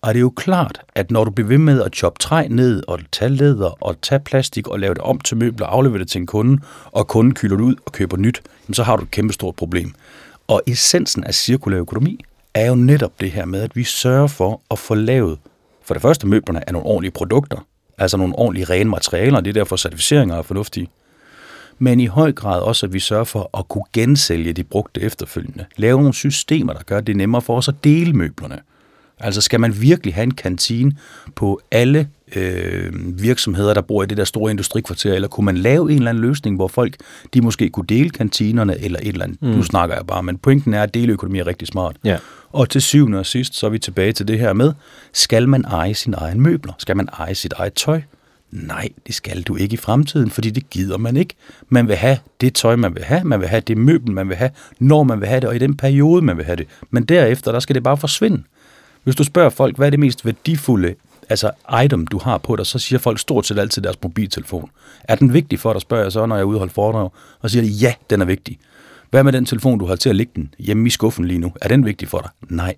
Og 0.00 0.14
det 0.14 0.18
er 0.18 0.20
jo 0.20 0.32
klart, 0.36 0.80
at 0.94 1.10
når 1.10 1.24
du 1.24 1.30
bliver 1.30 1.48
ved 1.48 1.58
med 1.58 1.82
at 1.82 1.96
choppe 1.96 2.18
træ 2.18 2.48
ned, 2.48 2.82
og 2.88 3.00
tage 3.12 3.28
læder, 3.28 3.84
og 3.84 4.00
tage 4.02 4.20
plastik, 4.20 4.68
og 4.68 4.80
lave 4.80 4.94
det 4.94 5.02
om 5.02 5.20
til 5.20 5.36
møbler, 5.36 5.66
og 5.66 5.74
aflevere 5.74 5.98
det 5.98 6.08
til 6.08 6.20
en 6.20 6.26
kunde, 6.26 6.62
og 6.84 7.08
kunden 7.08 7.34
kylder 7.34 7.56
det 7.56 7.64
ud 7.64 7.74
og 7.86 7.92
køber 7.92 8.16
nyt, 8.16 8.42
så 8.72 8.82
har 8.82 8.96
du 8.96 9.02
et 9.02 9.10
kæmpe 9.10 9.32
stort 9.32 9.54
problem. 9.56 9.94
Og 10.48 10.62
essensen 10.66 11.24
af 11.24 11.34
cirkulær 11.34 11.78
økonomi 11.78 12.24
er 12.54 12.66
jo 12.66 12.74
netop 12.74 13.20
det 13.20 13.30
her 13.30 13.44
med, 13.44 13.60
at 13.60 13.76
vi 13.76 13.84
sørger 13.84 14.26
for 14.26 14.60
at 14.70 14.78
få 14.78 14.94
lavet, 14.94 15.38
for 15.82 15.94
det 15.94 16.02
første 16.02 16.26
møblerne 16.26 16.62
er 16.66 16.72
nogle 16.72 16.86
ordentlige 16.86 17.12
produkter, 17.12 17.66
altså 17.98 18.16
nogle 18.16 18.34
ordentlige 18.34 18.64
rene 18.64 18.90
materialer, 18.90 19.40
det 19.40 19.50
er 19.50 19.54
derfor 19.54 19.76
certificeringer 19.76 20.36
er 20.36 20.42
fornuftige. 20.42 20.88
Men 21.78 22.00
i 22.00 22.06
høj 22.06 22.32
grad 22.32 22.60
også, 22.60 22.86
at 22.86 22.92
vi 22.92 23.00
sørger 23.00 23.24
for 23.24 23.58
at 23.58 23.68
kunne 23.68 23.84
gensælge 23.92 24.52
de 24.52 24.64
brugte 24.64 25.00
efterfølgende. 25.00 25.64
Lave 25.76 25.98
nogle 25.98 26.14
systemer, 26.14 26.72
der 26.72 26.82
gør 26.82 27.00
det 27.00 27.16
nemmere 27.16 27.42
for 27.42 27.56
os 27.56 27.68
at 27.68 27.74
dele 27.84 28.12
møblerne. 28.12 28.58
Altså 29.20 29.40
skal 29.40 29.60
man 29.60 29.80
virkelig 29.80 30.14
have 30.14 30.22
en 30.22 30.34
kantine 30.34 30.92
på 31.34 31.60
alle 31.70 32.08
øh, 32.36 32.92
virksomheder, 33.22 33.74
der 33.74 33.80
bor 33.80 34.02
i 34.02 34.06
det 34.06 34.16
der 34.16 34.24
store 34.24 34.50
industrikvarter, 34.50 35.14
eller 35.14 35.28
kunne 35.28 35.44
man 35.44 35.56
lave 35.56 35.90
en 35.90 35.98
eller 35.98 36.10
anden 36.10 36.24
løsning, 36.24 36.56
hvor 36.56 36.68
folk 36.68 36.96
de 37.34 37.40
måske 37.40 37.68
kunne 37.68 37.86
dele 37.86 38.10
kantinerne, 38.10 38.78
eller 38.80 38.98
et 39.02 39.08
eller 39.08 39.24
andet. 39.24 39.42
Mm. 39.42 39.48
Nu 39.48 39.62
snakker 39.62 39.96
jeg 39.96 40.06
bare, 40.06 40.22
men 40.22 40.38
pointen 40.38 40.74
er, 40.74 40.82
at 40.82 40.94
deleøkonomi 40.94 41.38
er 41.38 41.46
rigtig 41.46 41.68
smart. 41.68 41.96
Ja. 42.04 42.18
Og 42.52 42.70
til 42.70 42.82
syvende 42.82 43.18
og 43.18 43.26
sidst, 43.26 43.54
så 43.54 43.66
er 43.66 43.70
vi 43.70 43.78
tilbage 43.78 44.12
til 44.12 44.28
det 44.28 44.38
her 44.38 44.52
med, 44.52 44.72
skal 45.12 45.48
man 45.48 45.64
eje 45.64 45.94
sin 45.94 46.14
egen 46.14 46.40
møbler? 46.40 46.72
Skal 46.78 46.96
man 46.96 47.08
eje 47.18 47.34
sit 47.34 47.52
eget 47.52 47.72
tøj? 47.74 48.02
Nej, 48.50 48.88
det 49.06 49.14
skal 49.14 49.42
du 49.42 49.56
ikke 49.56 49.74
i 49.74 49.76
fremtiden, 49.76 50.30
fordi 50.30 50.50
det 50.50 50.70
gider 50.70 50.98
man 50.98 51.16
ikke. 51.16 51.34
Man 51.68 51.88
vil 51.88 51.96
have 51.96 52.18
det 52.40 52.54
tøj, 52.54 52.76
man 52.76 52.94
vil 52.94 53.04
have, 53.04 53.24
man 53.24 53.40
vil 53.40 53.48
have 53.48 53.60
det 53.60 53.78
møbel, 53.78 54.12
man 54.12 54.28
vil 54.28 54.36
have, 54.36 54.50
når 54.78 55.02
man 55.02 55.20
vil 55.20 55.28
have 55.28 55.40
det, 55.40 55.48
og 55.48 55.56
i 55.56 55.58
den 55.58 55.76
periode, 55.76 56.22
man 56.22 56.36
vil 56.36 56.44
have 56.44 56.56
det. 56.56 56.66
Men 56.90 57.04
derefter, 57.04 57.52
der 57.52 57.60
skal 57.60 57.74
det 57.74 57.82
bare 57.82 57.96
forsvinde. 57.96 58.42
Hvis 59.04 59.16
du 59.16 59.24
spørger 59.24 59.50
folk, 59.50 59.76
hvad 59.76 59.86
er 59.86 59.90
det 59.90 60.00
mest 60.00 60.24
værdifulde 60.24 60.94
altså 61.28 61.50
item, 61.84 62.06
du 62.06 62.18
har 62.18 62.38
på 62.38 62.56
dig, 62.56 62.66
så 62.66 62.78
siger 62.78 62.98
folk 62.98 63.18
stort 63.18 63.46
set 63.46 63.58
altid 63.58 63.82
deres 63.82 63.96
mobiltelefon. 64.02 64.70
Er 65.04 65.14
den 65.14 65.34
vigtig 65.34 65.60
for 65.60 65.72
dig, 65.72 65.82
spørger 65.82 66.04
jeg 66.04 66.12
så, 66.12 66.26
når 66.26 66.36
jeg 66.36 66.42
er 66.42 66.46
ude 66.46 66.60
og 66.60 66.70
foredrag, 66.70 67.10
og 67.40 67.50
siger 67.50 67.62
ja, 67.62 67.94
den 68.10 68.20
er 68.20 68.24
vigtig. 68.24 68.58
Hvad 69.10 69.24
med 69.24 69.32
den 69.32 69.44
telefon, 69.44 69.78
du 69.78 69.86
har 69.86 69.96
til 69.96 70.08
at 70.08 70.16
lægge 70.16 70.32
den 70.36 70.54
hjemme 70.58 70.86
i 70.86 70.90
skuffen 70.90 71.24
lige 71.24 71.38
nu? 71.38 71.52
Er 71.62 71.68
den 71.68 71.84
vigtig 71.84 72.08
for 72.08 72.18
dig? 72.18 72.30
Nej. 72.56 72.74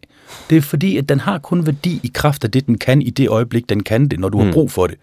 Det 0.50 0.56
er 0.56 0.62
fordi, 0.62 0.96
at 0.96 1.08
den 1.08 1.20
har 1.20 1.38
kun 1.38 1.66
værdi 1.66 2.00
i 2.02 2.10
kraft 2.14 2.44
af 2.44 2.50
det, 2.50 2.66
den 2.66 2.78
kan 2.78 3.02
i 3.02 3.10
det 3.10 3.28
øjeblik, 3.28 3.68
den 3.68 3.82
kan 3.82 4.08
det, 4.08 4.20
når 4.20 4.28
du 4.28 4.38
mm. 4.38 4.44
har 4.44 4.52
brug 4.52 4.70
for 4.70 4.86
det. 4.86 4.96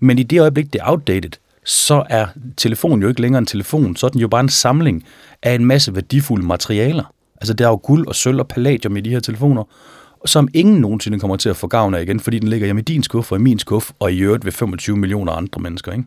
Men 0.00 0.18
i 0.18 0.22
det 0.22 0.40
øjeblik, 0.40 0.72
det 0.72 0.80
er 0.80 0.90
outdated, 0.90 1.30
så 1.64 2.04
er 2.10 2.26
telefonen 2.56 3.02
jo 3.02 3.08
ikke 3.08 3.20
længere 3.20 3.38
en 3.38 3.46
telefon, 3.46 3.96
så 3.96 4.06
er 4.06 4.10
den 4.10 4.20
jo 4.20 4.28
bare 4.28 4.40
en 4.40 4.48
samling 4.48 5.04
af 5.42 5.54
en 5.54 5.64
masse 5.64 5.94
værdifulde 5.94 6.46
materialer. 6.46 7.14
Altså 7.40 7.54
der 7.54 7.64
er 7.64 7.68
jo 7.68 7.80
guld 7.82 8.06
og 8.06 8.14
sølv 8.14 8.38
og 8.38 8.48
palladium 8.48 8.96
i 8.96 9.00
de 9.00 9.10
her 9.10 9.20
telefoner, 9.20 9.64
som 10.26 10.48
ingen 10.54 10.80
nogensinde 10.80 11.20
kommer 11.20 11.36
til 11.36 11.48
at 11.48 11.56
få 11.56 11.66
gavn 11.66 11.94
af 11.94 12.02
igen, 12.02 12.20
fordi 12.20 12.38
den 12.38 12.48
ligger 12.48 12.66
hjemme 12.66 12.80
i 12.80 12.84
din 12.84 13.02
skuffe 13.02 13.34
og 13.34 13.38
i 13.38 13.42
min 13.42 13.58
skuffe, 13.58 13.92
og 13.98 14.12
i 14.12 14.18
øvrigt 14.18 14.44
ved 14.44 14.52
25 14.52 14.96
millioner 14.96 15.32
andre 15.32 15.62
mennesker, 15.62 15.92
ikke? 15.92 16.04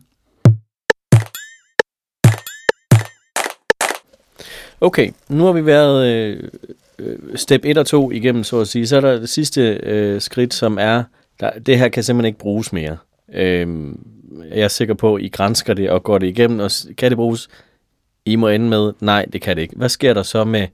Okay, 4.82 5.12
nu 5.30 5.46
har 5.46 5.52
vi 5.52 5.66
været 5.66 6.08
øh, 6.08 7.18
step 7.36 7.62
1 7.64 7.78
og 7.78 7.86
2 7.86 8.12
igennem, 8.12 8.44
så 8.44 8.60
at 8.60 8.68
sige. 8.68 8.88
Så 8.88 8.98
er 8.98 9.02
der 9.02 9.20
det 9.20 9.30
sidste 9.30 9.80
øh, 9.84 10.22
skridt, 10.22 10.54
som 10.54 10.78
er, 10.82 11.04
der, 11.40 11.52
det 11.52 11.78
her 11.78 11.88
kan 11.88 12.04
simpelthen 12.04 12.28
ikke 12.28 12.40
bruges 12.40 12.74
mere. 12.74 12.98
Øh, 13.34 13.94
jeg 14.52 14.64
er 14.64 14.68
sikker 14.68 14.94
på, 14.94 15.16
at 15.16 15.22
I 15.22 15.28
grænsker 15.28 15.74
det 15.74 15.90
og 15.90 16.04
går 16.04 16.18
det 16.18 16.28
igennem, 16.28 16.60
og 16.60 16.72
kan 16.98 17.12
det 17.12 17.18
bruges? 17.18 17.48
I 18.26 18.36
må 18.36 18.48
ende 18.48 18.70
med, 18.70 18.94
nej, 19.00 19.26
det 19.34 19.42
kan 19.42 19.56
det 19.56 19.62
ikke. 19.62 19.76
Hvad 19.76 19.90
sker 19.90 20.14
der 20.14 20.24
så 20.24 20.44
med 20.44 20.68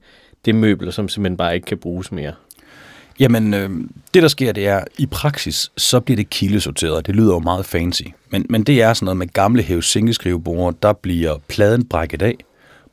det 0.44 0.54
møbel, 0.54 0.92
som 0.92 1.08
simpelthen 1.08 1.36
bare 1.36 1.54
ikke 1.54 1.64
kan 1.64 1.78
bruges 1.78 2.12
mere? 2.12 2.32
Jamen, 3.20 3.54
øh, 3.54 3.70
det 4.14 4.22
der 4.22 4.28
sker, 4.28 4.52
det 4.52 4.66
er, 4.66 4.84
i 4.98 5.06
praksis, 5.06 5.72
så 5.76 6.00
bliver 6.00 6.16
det 6.16 6.30
kildesorteret. 6.30 7.06
Det 7.06 7.16
lyder 7.16 7.34
jo 7.34 7.38
meget 7.38 7.66
fancy. 7.66 8.02
Men, 8.30 8.46
men 8.48 8.62
det 8.62 8.82
er 8.82 8.94
sådan 8.94 9.04
noget 9.04 9.16
med 9.16 9.26
gamle 9.26 9.62
hævesingelskrivebord, 9.62 10.74
der 10.82 10.92
bliver 10.92 11.38
pladen 11.48 11.84
brækket 11.84 12.22
af, 12.22 12.36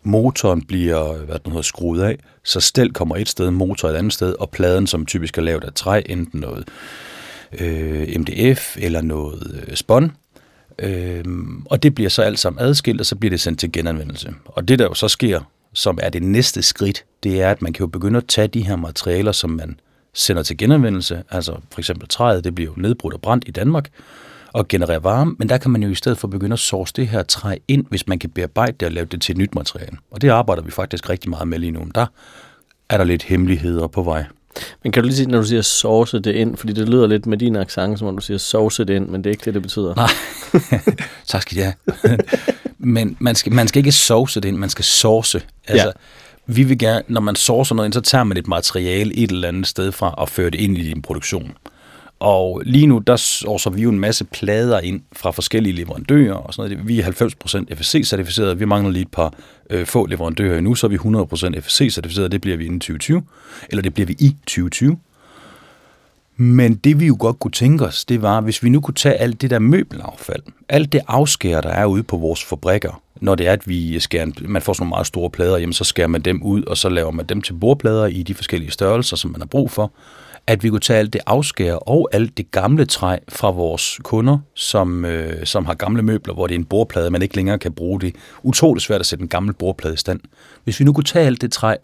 motoren 0.04 0.62
bliver 0.62 1.14
hvad 1.14 1.36
det 1.36 1.48
hedder, 1.48 1.62
skruet 1.62 2.02
af, 2.02 2.18
så 2.44 2.60
stel 2.60 2.94
kommer 2.94 3.16
et 3.16 3.30
sted, 3.30 3.52
motor 3.52 3.90
et 3.90 3.96
andet 3.96 4.14
sted, 4.14 4.36
og 4.40 4.50
pladen, 4.50 4.88
som 4.88 5.06
typisk 5.06 5.38
er 5.38 5.42
lavet 5.42 5.64
af 5.64 5.74
træ, 5.74 6.02
enten 6.06 6.40
noget 6.40 6.68
øh, 7.60 8.20
MDF 8.20 8.78
eller 8.80 9.02
noget 9.02 9.66
øh, 9.68 9.76
spån, 9.76 10.12
øh, 10.80 11.24
og 11.66 11.84
det 11.84 11.96
bliver 11.96 12.10
så 12.10 12.22
alt 12.22 12.40
sammen 12.40 12.64
adskilt, 12.64 13.00
og 13.00 13.06
så 13.06 13.16
bliver 13.16 13.30
det 13.30 13.40
sendt 13.40 13.60
til 13.60 13.72
genanvendelse. 13.72 14.34
Og 14.46 14.68
det 14.68 14.80
der 14.80 14.86
jo 14.86 14.94
så 14.94 15.08
sker, 15.08 15.42
som 15.74 16.00
er 16.02 16.10
det 16.10 16.24
næste 16.24 16.62
skridt, 16.62 17.06
det 17.24 17.42
er, 17.42 17.52
at 17.52 17.62
man 17.62 17.74
kan 17.74 17.84
jo 17.84 17.88
begynde 17.88 18.18
at 18.18 18.28
tage 18.28 18.48
de 18.48 18.62
her 18.62 18.76
materialer, 18.76 19.32
som 19.32 19.50
man 19.50 19.80
sender 20.14 20.44
til 20.44 20.58
genanvendelse, 20.58 21.24
altså 21.32 21.58
for 21.72 21.80
eksempel 21.80 22.08
træet, 22.08 22.44
det 22.44 22.56
bliver 22.56 22.72
jo 22.72 22.82
nedbrudt 22.82 23.14
og 23.14 23.22
brændt 23.22 23.48
i 23.48 23.52
Danmark, 23.52 23.90
og 24.54 24.68
generere 24.68 25.04
varme, 25.04 25.36
men 25.40 25.50
der 25.50 25.58
kan 25.58 25.72
man 25.72 25.84
jo 25.84 25.90
i 25.90 25.96
stedet 25.96 26.18
for 26.18 26.28
begynde 26.28 26.54
at 26.54 26.60
source 26.60 26.94
det 26.96 27.08
her 27.08 27.24
træ 27.24 27.58
ind, 27.68 27.86
hvis 27.90 28.08
man 28.08 28.20
kan 28.20 28.30
bearbejde 28.30 28.76
det 28.80 28.86
og 28.86 28.92
lave 28.92 29.06
det 29.06 29.22
til 29.22 29.34
et 29.34 29.38
nyt 29.38 29.56
materiale. 29.56 29.98
Og 30.12 30.22
det 30.22 30.30
arbejder 30.30 30.62
vi 30.62 30.72
faktisk 30.72 31.10
rigtig 31.10 31.30
meget 31.30 31.48
med 31.48 31.60
lige 31.60 31.72
nu. 31.72 31.88
Der 31.96 32.06
er 32.90 32.98
der 32.98 33.04
lidt 33.04 33.24
hemmeligheder 33.24 33.88
på 33.88 34.04
vej. 34.04 34.26
Men 34.84 34.92
kan 34.92 35.04
du 35.04 35.08
lige 35.08 35.18
sige, 35.18 35.28
når 35.28 35.38
du 35.38 35.46
siger 35.46 35.62
source 35.62 36.20
det 36.20 36.36
ind, 36.36 36.58
fordi 36.58 36.74
det 36.74 36.90
lyder 36.90 37.08
lidt 37.08 37.26
med 37.26 37.38
din 37.38 37.56
accent, 37.56 38.00
som 38.00 38.08
om 38.08 38.16
du 38.16 38.22
siger 38.22 38.38
source 38.38 38.84
det 38.84 38.94
ind, 38.94 39.08
men 39.08 39.24
det 39.24 39.30
er 39.30 39.32
ikke 39.32 39.46
det, 39.46 39.54
det 39.54 39.62
betyder. 39.62 39.96
Nej, 39.96 40.10
tak 41.28 41.42
skal 41.42 41.58
jeg 41.58 41.74
Men 42.78 43.18
man 43.20 43.36
skal, 43.36 43.54
man 43.54 43.68
skal 43.68 43.80
ikke 43.80 43.92
source 43.92 44.42
det 44.42 44.48
ind, 44.48 44.58
man 44.58 44.70
skal 44.70 44.86
source. 44.86 45.42
Altså, 45.68 45.88
ja 45.88 45.92
vi 46.52 46.64
vil 46.64 46.78
gerne, 46.78 47.04
når 47.08 47.22
man 47.22 47.36
sourcer 47.36 47.76
noget 47.76 47.88
ind, 47.88 47.94
så 47.94 48.02
tager 48.02 48.24
man 48.24 48.38
et 48.38 48.48
materiale 48.48 49.16
et 49.16 49.32
eller 49.32 49.48
andet 49.48 49.68
sted 49.68 49.92
fra 49.92 50.14
og 50.14 50.30
fører 50.30 50.50
det 50.50 50.62
ind 50.62 50.78
i 50.78 50.82
din 50.90 51.02
produktion. 51.02 51.52
Og 52.20 52.62
lige 52.66 52.88
nu, 52.88 52.98
der 52.98 53.16
sourcer 53.16 53.70
vi 53.70 53.82
jo 53.82 53.90
en 53.90 54.00
masse 54.00 54.26
plader 54.26 54.80
ind 54.80 55.02
fra 55.14 55.32
forskellige 55.32 55.76
leverandører 55.76 56.34
og 56.34 56.54
sådan 56.54 56.72
noget. 56.72 56.88
Vi 56.88 57.00
er 57.00 57.06
90% 57.06 57.76
FSC-certificeret, 57.76 58.60
vi 58.60 58.66
mangler 58.66 58.92
lige 58.92 59.02
et 59.02 59.12
par 59.12 59.34
øh, 59.70 59.86
få 59.86 60.06
leverandører 60.06 60.58
endnu, 60.58 60.76
så 60.76 60.88
er 60.88 60.90
vi 60.90 60.98
100% 60.98 61.60
FSC-certificeret, 61.60 62.32
det 62.32 62.42
bliver 62.42 62.58
vi 62.58 62.66
inden 62.66 62.80
2020, 62.80 63.24
eller 63.70 63.82
det 63.82 63.94
bliver 63.94 64.08
vi 64.08 64.16
i 64.20 64.36
2020. 64.46 64.98
Men 66.42 66.76
det 66.76 67.00
vi 67.00 67.06
jo 67.06 67.18
godt 67.20 67.40
kunne 67.40 67.52
tænke 67.52 67.86
os, 67.86 68.06
det 68.06 68.22
var, 68.22 68.42
hvis 68.42 68.64
vi 68.64 68.70
nu 68.70 68.82
kunne 68.82 68.94
tage 68.94 69.16
alt 69.16 69.42
det 69.42 69.50
der 69.50 69.60
møbelaffald, 69.60 70.44
alt 70.70 70.92
det 70.92 71.02
afskær, 71.08 71.62
der 71.62 71.70
er 71.70 71.86
ude 71.86 72.04
på 72.04 72.18
vores 72.18 72.44
fabrikker, 72.44 73.02
når 73.22 73.36
det 73.36 73.48
er, 73.48 73.54
at 73.54 73.68
vi 73.68 74.00
skærer, 74.00 74.26
man 74.42 74.62
får 74.62 74.74
sådan 74.74 74.84
nogle 74.84 74.90
meget 74.90 75.08
store 75.08 75.30
plader, 75.30 75.58
jamen 75.58 75.74
så 75.74 75.84
skærer 75.84 76.08
man 76.08 76.22
dem 76.22 76.44
ud, 76.44 76.64
og 76.64 76.78
så 76.78 76.90
laver 76.90 77.12
man 77.12 77.26
dem 77.26 77.42
til 77.42 77.54
bordplader 77.54 78.06
i 78.06 78.24
de 78.24 78.34
forskellige 78.34 78.72
størrelser, 78.72 79.18
som 79.18 79.32
man 79.32 79.42
har 79.42 79.46
brug 79.46 79.72
for. 79.72 79.92
At 80.50 80.64
vi 80.64 80.70
kunne 80.70 80.80
tage 80.80 81.00
alt 81.00 81.14
det 81.14 81.22
afskær 81.26 81.74
og 81.74 82.10
alt 82.12 82.38
det 82.38 82.52
gamle 82.52 82.86
træ 82.86 83.18
fra 83.30 83.52
vores 83.52 84.00
kunder, 84.04 84.38
som, 84.54 85.06
øh, 85.06 85.46
som 85.46 85.66
har 85.66 85.74
gamle 85.74 86.02
møbler, 86.02 86.34
hvor 86.34 86.48
det 86.48 86.56
er 86.56 86.60
en 86.60 86.66
bordplade, 86.66 87.10
man 87.10 87.22
ikke 87.22 87.36
længere 87.36 87.60
kan 87.60 87.74
bruge 87.74 88.02
det. 88.02 88.16
Utroligt 88.44 88.86
svært 88.86 89.00
at 89.00 89.06
sætte 89.06 89.22
en 89.22 89.28
gammel 89.28 89.54
bordplade 89.54 89.94
i 89.94 89.98
stand. 89.98 90.20
Hvis 90.64 90.80
vi 90.80 90.86
nu 90.86 90.94
kunne 90.94 91.04
tage 91.04 91.26
alt 91.26 91.42
det 91.42 91.52
træ 91.52 91.76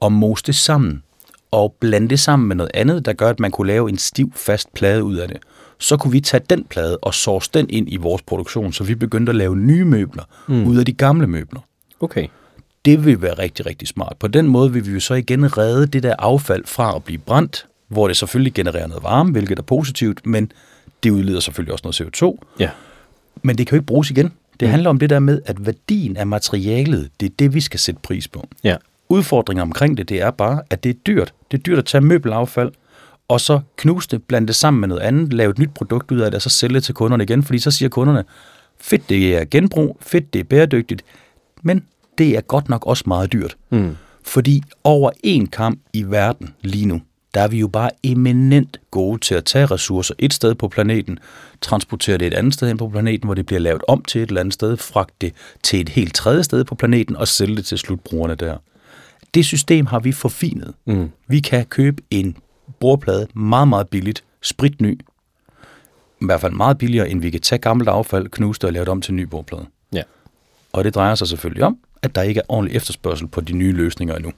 og 0.00 0.12
mose 0.12 0.44
det 0.46 0.54
sammen, 0.54 1.02
og 1.50 1.74
blande 1.80 2.08
det 2.08 2.20
sammen 2.20 2.48
med 2.48 2.56
noget 2.56 2.70
andet, 2.74 3.04
der 3.04 3.12
gør, 3.12 3.30
at 3.30 3.40
man 3.40 3.50
kunne 3.50 3.66
lave 3.66 3.88
en 3.88 3.98
stiv, 3.98 4.32
fast 4.36 4.74
plade 4.74 5.04
ud 5.04 5.16
af 5.16 5.28
det. 5.28 5.36
Så 5.78 5.96
kunne 5.96 6.12
vi 6.12 6.20
tage 6.20 6.42
den 6.50 6.64
plade 6.64 6.98
og 7.02 7.14
source 7.14 7.50
den 7.54 7.66
ind 7.70 7.92
i 7.92 7.96
vores 7.96 8.22
produktion, 8.22 8.72
så 8.72 8.84
vi 8.84 8.94
begyndte 8.94 9.30
at 9.30 9.36
lave 9.36 9.56
nye 9.56 9.84
møbler 9.84 10.24
mm. 10.48 10.66
ud 10.66 10.78
af 10.78 10.86
de 10.86 10.92
gamle 10.92 11.26
møbler. 11.26 11.60
Okay. 12.00 12.28
Det 12.84 13.04
vil 13.04 13.22
være 13.22 13.34
rigtig, 13.34 13.66
rigtig 13.66 13.88
smart. 13.88 14.16
På 14.20 14.28
den 14.28 14.48
måde 14.48 14.72
vil 14.72 14.86
vi 14.86 14.92
jo 14.92 15.00
så 15.00 15.14
igen 15.14 15.58
redde 15.58 15.86
det 15.86 16.02
der 16.02 16.14
affald 16.18 16.64
fra 16.66 16.96
at 16.96 17.04
blive 17.04 17.18
brændt, 17.18 17.67
hvor 17.88 18.08
det 18.08 18.16
selvfølgelig 18.16 18.54
genererer 18.54 18.86
noget 18.86 19.02
varme, 19.02 19.32
hvilket 19.32 19.58
er 19.58 19.62
positivt, 19.62 20.26
men 20.26 20.52
det 21.02 21.10
udleder 21.10 21.40
selvfølgelig 21.40 21.72
også 21.72 22.02
noget 22.02 22.22
CO2. 22.22 22.38
Ja. 22.60 22.70
Men 23.42 23.58
det 23.58 23.66
kan 23.66 23.76
jo 23.76 23.80
ikke 23.80 23.86
bruges 23.86 24.10
igen. 24.10 24.32
Det 24.60 24.66
mm. 24.66 24.70
handler 24.70 24.90
om 24.90 24.98
det 24.98 25.10
der 25.10 25.18
med, 25.18 25.42
at 25.46 25.66
værdien 25.66 26.16
af 26.16 26.26
materialet, 26.26 27.10
det 27.20 27.26
er 27.26 27.34
det, 27.38 27.54
vi 27.54 27.60
skal 27.60 27.80
sætte 27.80 28.00
pris 28.02 28.28
på. 28.28 28.48
Ja. 28.64 28.76
Udfordringen 29.08 29.62
omkring 29.62 29.96
det, 29.96 30.08
det 30.08 30.20
er 30.20 30.30
bare, 30.30 30.62
at 30.70 30.84
det 30.84 30.90
er 30.90 30.94
dyrt. 31.06 31.34
Det 31.50 31.58
er 31.58 31.62
dyrt 31.62 31.78
at 31.78 31.84
tage 31.84 32.00
møbelaffald, 32.00 32.72
og 33.28 33.40
så 33.40 33.60
knuse 33.76 34.08
det, 34.10 34.22
blande 34.22 34.46
det 34.46 34.56
sammen 34.56 34.80
med 34.80 34.88
noget 34.88 35.02
andet, 35.02 35.32
lave 35.32 35.50
et 35.50 35.58
nyt 35.58 35.70
produkt 35.74 36.10
ud 36.10 36.18
af 36.18 36.30
det, 36.30 36.34
og 36.34 36.42
så 36.42 36.48
sælge 36.48 36.74
det 36.74 36.84
til 36.84 36.94
kunderne 36.94 37.24
igen, 37.24 37.42
fordi 37.42 37.58
så 37.58 37.70
siger 37.70 37.88
kunderne, 37.88 38.24
fedt 38.80 39.08
det 39.08 39.36
er 39.36 39.44
genbrug, 39.44 39.98
fedt 40.00 40.32
det 40.32 40.40
er 40.40 40.44
bæredygtigt, 40.44 41.02
men 41.62 41.84
det 42.18 42.36
er 42.36 42.40
godt 42.40 42.68
nok 42.68 42.86
også 42.86 43.04
meget 43.06 43.32
dyrt. 43.32 43.56
Mm. 43.70 43.96
Fordi 44.24 44.62
over 44.84 45.10
en 45.22 45.46
kamp 45.46 45.80
i 45.92 46.02
verden 46.02 46.54
lige 46.62 46.86
nu, 46.86 47.00
der 47.38 47.44
er 47.44 47.48
vi 47.48 47.58
jo 47.58 47.68
bare 47.68 47.90
eminent 48.02 48.80
gode 48.90 49.18
til 49.18 49.34
at 49.34 49.44
tage 49.44 49.66
ressourcer 49.66 50.14
et 50.18 50.34
sted 50.34 50.54
på 50.54 50.68
planeten, 50.68 51.18
transportere 51.60 52.18
det 52.18 52.26
et 52.26 52.34
andet 52.34 52.54
sted 52.54 52.68
hen 52.68 52.76
på 52.76 52.88
planeten, 52.88 53.26
hvor 53.26 53.34
det 53.34 53.46
bliver 53.46 53.60
lavet 53.60 53.82
om 53.88 54.02
til 54.02 54.22
et 54.22 54.28
eller 54.28 54.40
andet 54.40 54.54
sted, 54.54 54.76
fragte 54.76 55.14
det 55.20 55.32
til 55.62 55.80
et 55.80 55.88
helt 55.88 56.14
tredje 56.14 56.44
sted 56.44 56.64
på 56.64 56.74
planeten 56.74 57.16
og 57.16 57.28
sælge 57.28 57.56
det 57.56 57.64
til 57.64 57.78
slutbrugerne 57.78 58.34
der. 58.34 58.56
Det 59.34 59.44
system 59.44 59.86
har 59.86 59.98
vi 59.98 60.12
forfinet. 60.12 60.74
Mm. 60.86 61.10
Vi 61.28 61.40
kan 61.40 61.64
købe 61.64 62.02
en 62.10 62.36
bordplade 62.80 63.26
meget, 63.34 63.68
meget 63.68 63.88
billigt, 63.88 64.24
spritny, 64.42 65.00
i 66.20 66.24
hvert 66.24 66.40
fald 66.40 66.52
meget 66.52 66.78
billigere, 66.78 67.10
end 67.10 67.20
vi 67.20 67.30
kan 67.30 67.40
tage 67.40 67.58
gammelt 67.58 67.88
affald, 67.88 68.28
knuse 68.28 68.58
det 68.58 68.64
og 68.64 68.72
lave 68.72 68.84
det 68.84 68.92
om 68.92 69.00
til 69.00 69.12
en 69.12 69.16
ny 69.16 69.22
bordplade. 69.22 69.66
Ja. 69.92 70.02
Og 70.72 70.84
det 70.84 70.94
drejer 70.94 71.14
sig 71.14 71.28
selvfølgelig 71.28 71.64
om, 71.64 71.78
at 72.02 72.14
der 72.14 72.22
ikke 72.22 72.38
er 72.38 72.44
ordentlig 72.48 72.76
efterspørgsel 72.76 73.26
på 73.26 73.40
de 73.40 73.52
nye 73.52 73.72
løsninger 73.72 74.14
endnu. 74.14 74.32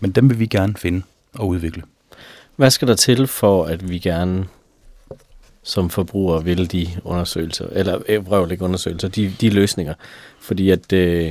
Men 0.00 0.10
dem 0.10 0.30
vil 0.30 0.38
vi 0.38 0.46
gerne 0.46 0.74
finde 0.76 1.02
og 1.34 1.48
udvikle. 1.48 1.82
Hvad 2.58 2.70
skal 2.70 2.88
der 2.88 2.94
til 2.94 3.26
for, 3.26 3.64
at 3.64 3.90
vi 3.90 3.98
gerne 3.98 4.46
som 5.62 5.90
forbrugere 5.90 6.44
vil 6.44 6.72
de 6.72 6.88
undersøgelser, 7.04 7.66
eller 7.72 7.98
øh, 8.08 8.24
prøv 8.24 8.50
ikke 8.50 8.64
undersøgelser, 8.64 9.08
de, 9.08 9.32
de 9.40 9.50
løsninger? 9.50 9.94
Fordi 10.40 10.70
at 10.70 10.92
øh, 10.92 11.24
det 11.24 11.30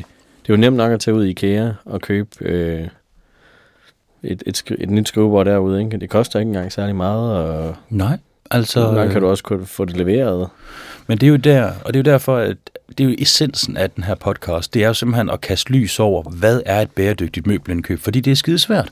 er 0.50 0.50
jo 0.50 0.56
nemt 0.56 0.78
nok 0.78 0.92
at 0.92 1.00
tage 1.00 1.16
ud 1.16 1.26
i 1.26 1.30
IKEA 1.30 1.72
og 1.86 2.02
købe 2.02 2.30
øh, 2.42 2.88
et, 4.24 4.44
et, 4.46 4.58
skri- 4.58 4.84
et 4.84 4.90
nyt 4.90 5.08
skrivebord 5.08 5.46
derude. 5.46 5.84
Ikke? 5.84 5.98
Det 5.98 6.10
koster 6.10 6.40
ikke 6.40 6.50
engang 6.50 6.72
særlig 6.72 6.96
meget, 6.96 7.32
og 7.38 7.76
Nej, 7.90 8.18
altså... 8.52 8.72
så 8.72 8.80
nogle 8.80 9.00
gange 9.00 9.14
kan 9.14 9.22
du 9.22 9.28
også 9.28 9.44
kunne 9.44 9.66
få 9.66 9.86
det 9.86 9.98
leveret. 9.98 10.50
Men 11.08 11.18
det 11.18 11.28
er 11.28 11.32
jo 11.32 11.36
der, 11.38 11.72
og 11.86 11.94
det 11.94 12.00
er 12.00 12.12
jo 12.12 12.12
derfor, 12.14 12.38
at 12.38 12.58
det 12.98 13.00
er 13.00 13.10
jo 13.10 13.16
essensen 13.20 13.78
af 13.78 13.92
den 13.92 14.04
her 14.04 14.16
podcast, 14.16 14.74
det 14.74 14.84
er 14.84 14.88
jo 14.88 14.94
simpelthen 14.94 15.30
at 15.30 15.42
kaste 15.42 15.72
lys 15.72 16.00
over, 16.00 16.24
hvad 16.24 16.62
er 16.66 16.82
et 16.82 16.92
bæredygtigt 16.92 17.48
møbelindkøb, 17.48 18.00
fordi 18.00 18.20
det 18.20 18.32
er 18.32 18.36
skide 18.36 18.60
svært. 18.60 18.90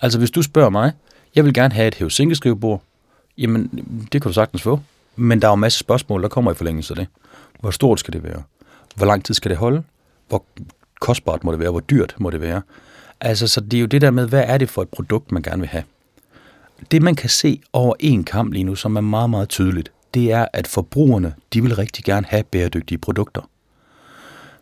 Altså 0.00 0.18
hvis 0.18 0.30
du 0.30 0.42
spørger 0.42 0.70
mig, 0.70 0.92
jeg 1.34 1.44
vil 1.44 1.54
gerne 1.54 1.74
have 1.74 1.88
et 1.88 1.94
hævesinkeskrivebord, 1.94 2.82
jamen 3.38 3.70
det 4.12 4.22
kan 4.22 4.28
du 4.28 4.32
sagtens 4.32 4.62
få, 4.62 4.80
men 5.16 5.42
der 5.42 5.48
er 5.48 5.52
jo 5.52 5.56
masser 5.56 5.78
af 5.78 5.80
spørgsmål, 5.80 6.22
der 6.22 6.28
kommer 6.28 6.52
i 6.52 6.54
forlængelse 6.54 6.92
af 6.92 6.96
det. 6.96 7.06
Hvor 7.60 7.70
stort 7.70 8.00
skal 8.00 8.12
det 8.12 8.24
være? 8.24 8.42
Hvor 8.94 9.06
lang 9.06 9.24
tid 9.24 9.34
skal 9.34 9.50
det 9.50 9.58
holde? 9.58 9.82
Hvor 10.28 10.44
kostbart 11.00 11.44
må 11.44 11.52
det 11.52 11.60
være? 11.60 11.70
Hvor 11.70 11.80
dyrt 11.80 12.14
må 12.18 12.30
det 12.30 12.40
være? 12.40 12.62
Altså, 13.20 13.46
så 13.46 13.60
det 13.60 13.74
er 13.74 13.80
jo 13.80 13.86
det 13.86 14.00
der 14.00 14.10
med, 14.10 14.28
hvad 14.28 14.44
er 14.46 14.58
det 14.58 14.70
for 14.70 14.82
et 14.82 14.88
produkt, 14.88 15.32
man 15.32 15.42
gerne 15.42 15.60
vil 15.60 15.68
have? 15.68 15.84
Det, 16.90 17.02
man 17.02 17.14
kan 17.14 17.30
se 17.30 17.60
over 17.72 17.94
en 18.00 18.24
kamp 18.24 18.52
lige 18.52 18.64
nu, 18.64 18.74
som 18.74 18.96
er 18.96 19.00
meget, 19.00 19.30
meget 19.30 19.48
tydeligt, 19.48 19.92
det 20.14 20.32
er, 20.32 20.46
at 20.52 20.66
forbrugerne, 20.66 21.34
de 21.52 21.62
vil 21.62 21.76
rigtig 21.76 22.04
gerne 22.04 22.26
have 22.28 22.42
bæredygtige 22.42 22.98
produkter. 22.98 23.48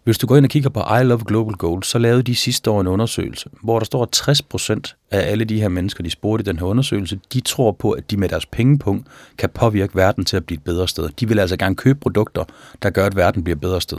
Hvis 0.04 0.18
du 0.18 0.26
går 0.26 0.36
ind 0.36 0.46
og 0.46 0.50
kigger 0.50 0.70
på 0.70 0.80
I 0.80 1.04
Love 1.04 1.24
Global 1.26 1.54
Gold, 1.54 1.82
så 1.82 1.98
lavede 1.98 2.22
de 2.22 2.34
sidste 2.34 2.70
år 2.70 2.80
en 2.80 2.86
undersøgelse, 2.86 3.50
hvor 3.62 3.78
der 3.78 3.84
står, 3.84 4.02
at 4.02 4.08
60 4.12 4.42
procent 4.42 4.96
af 5.10 5.30
alle 5.30 5.44
de 5.44 5.60
her 5.60 5.68
mennesker, 5.68 6.04
de 6.04 6.10
spurgte 6.10 6.42
i 6.42 6.44
den 6.44 6.58
her 6.58 6.66
undersøgelse, 6.66 7.20
de 7.32 7.40
tror 7.40 7.72
på, 7.72 7.90
at 7.90 8.10
de 8.10 8.16
med 8.16 8.28
deres 8.28 8.46
pengepunkt 8.46 9.06
kan 9.38 9.48
påvirke 9.54 9.96
verden 9.96 10.24
til 10.24 10.36
at 10.36 10.46
blive 10.46 10.56
et 10.56 10.64
bedre 10.64 10.88
sted. 10.88 11.08
De 11.20 11.28
vil 11.28 11.38
altså 11.38 11.56
gerne 11.56 11.74
købe 11.74 11.98
produkter, 12.00 12.44
der 12.82 12.90
gør, 12.90 13.06
at 13.06 13.16
verden 13.16 13.44
bliver 13.44 13.56
et 13.56 13.60
bedre 13.60 13.80
sted. 13.80 13.98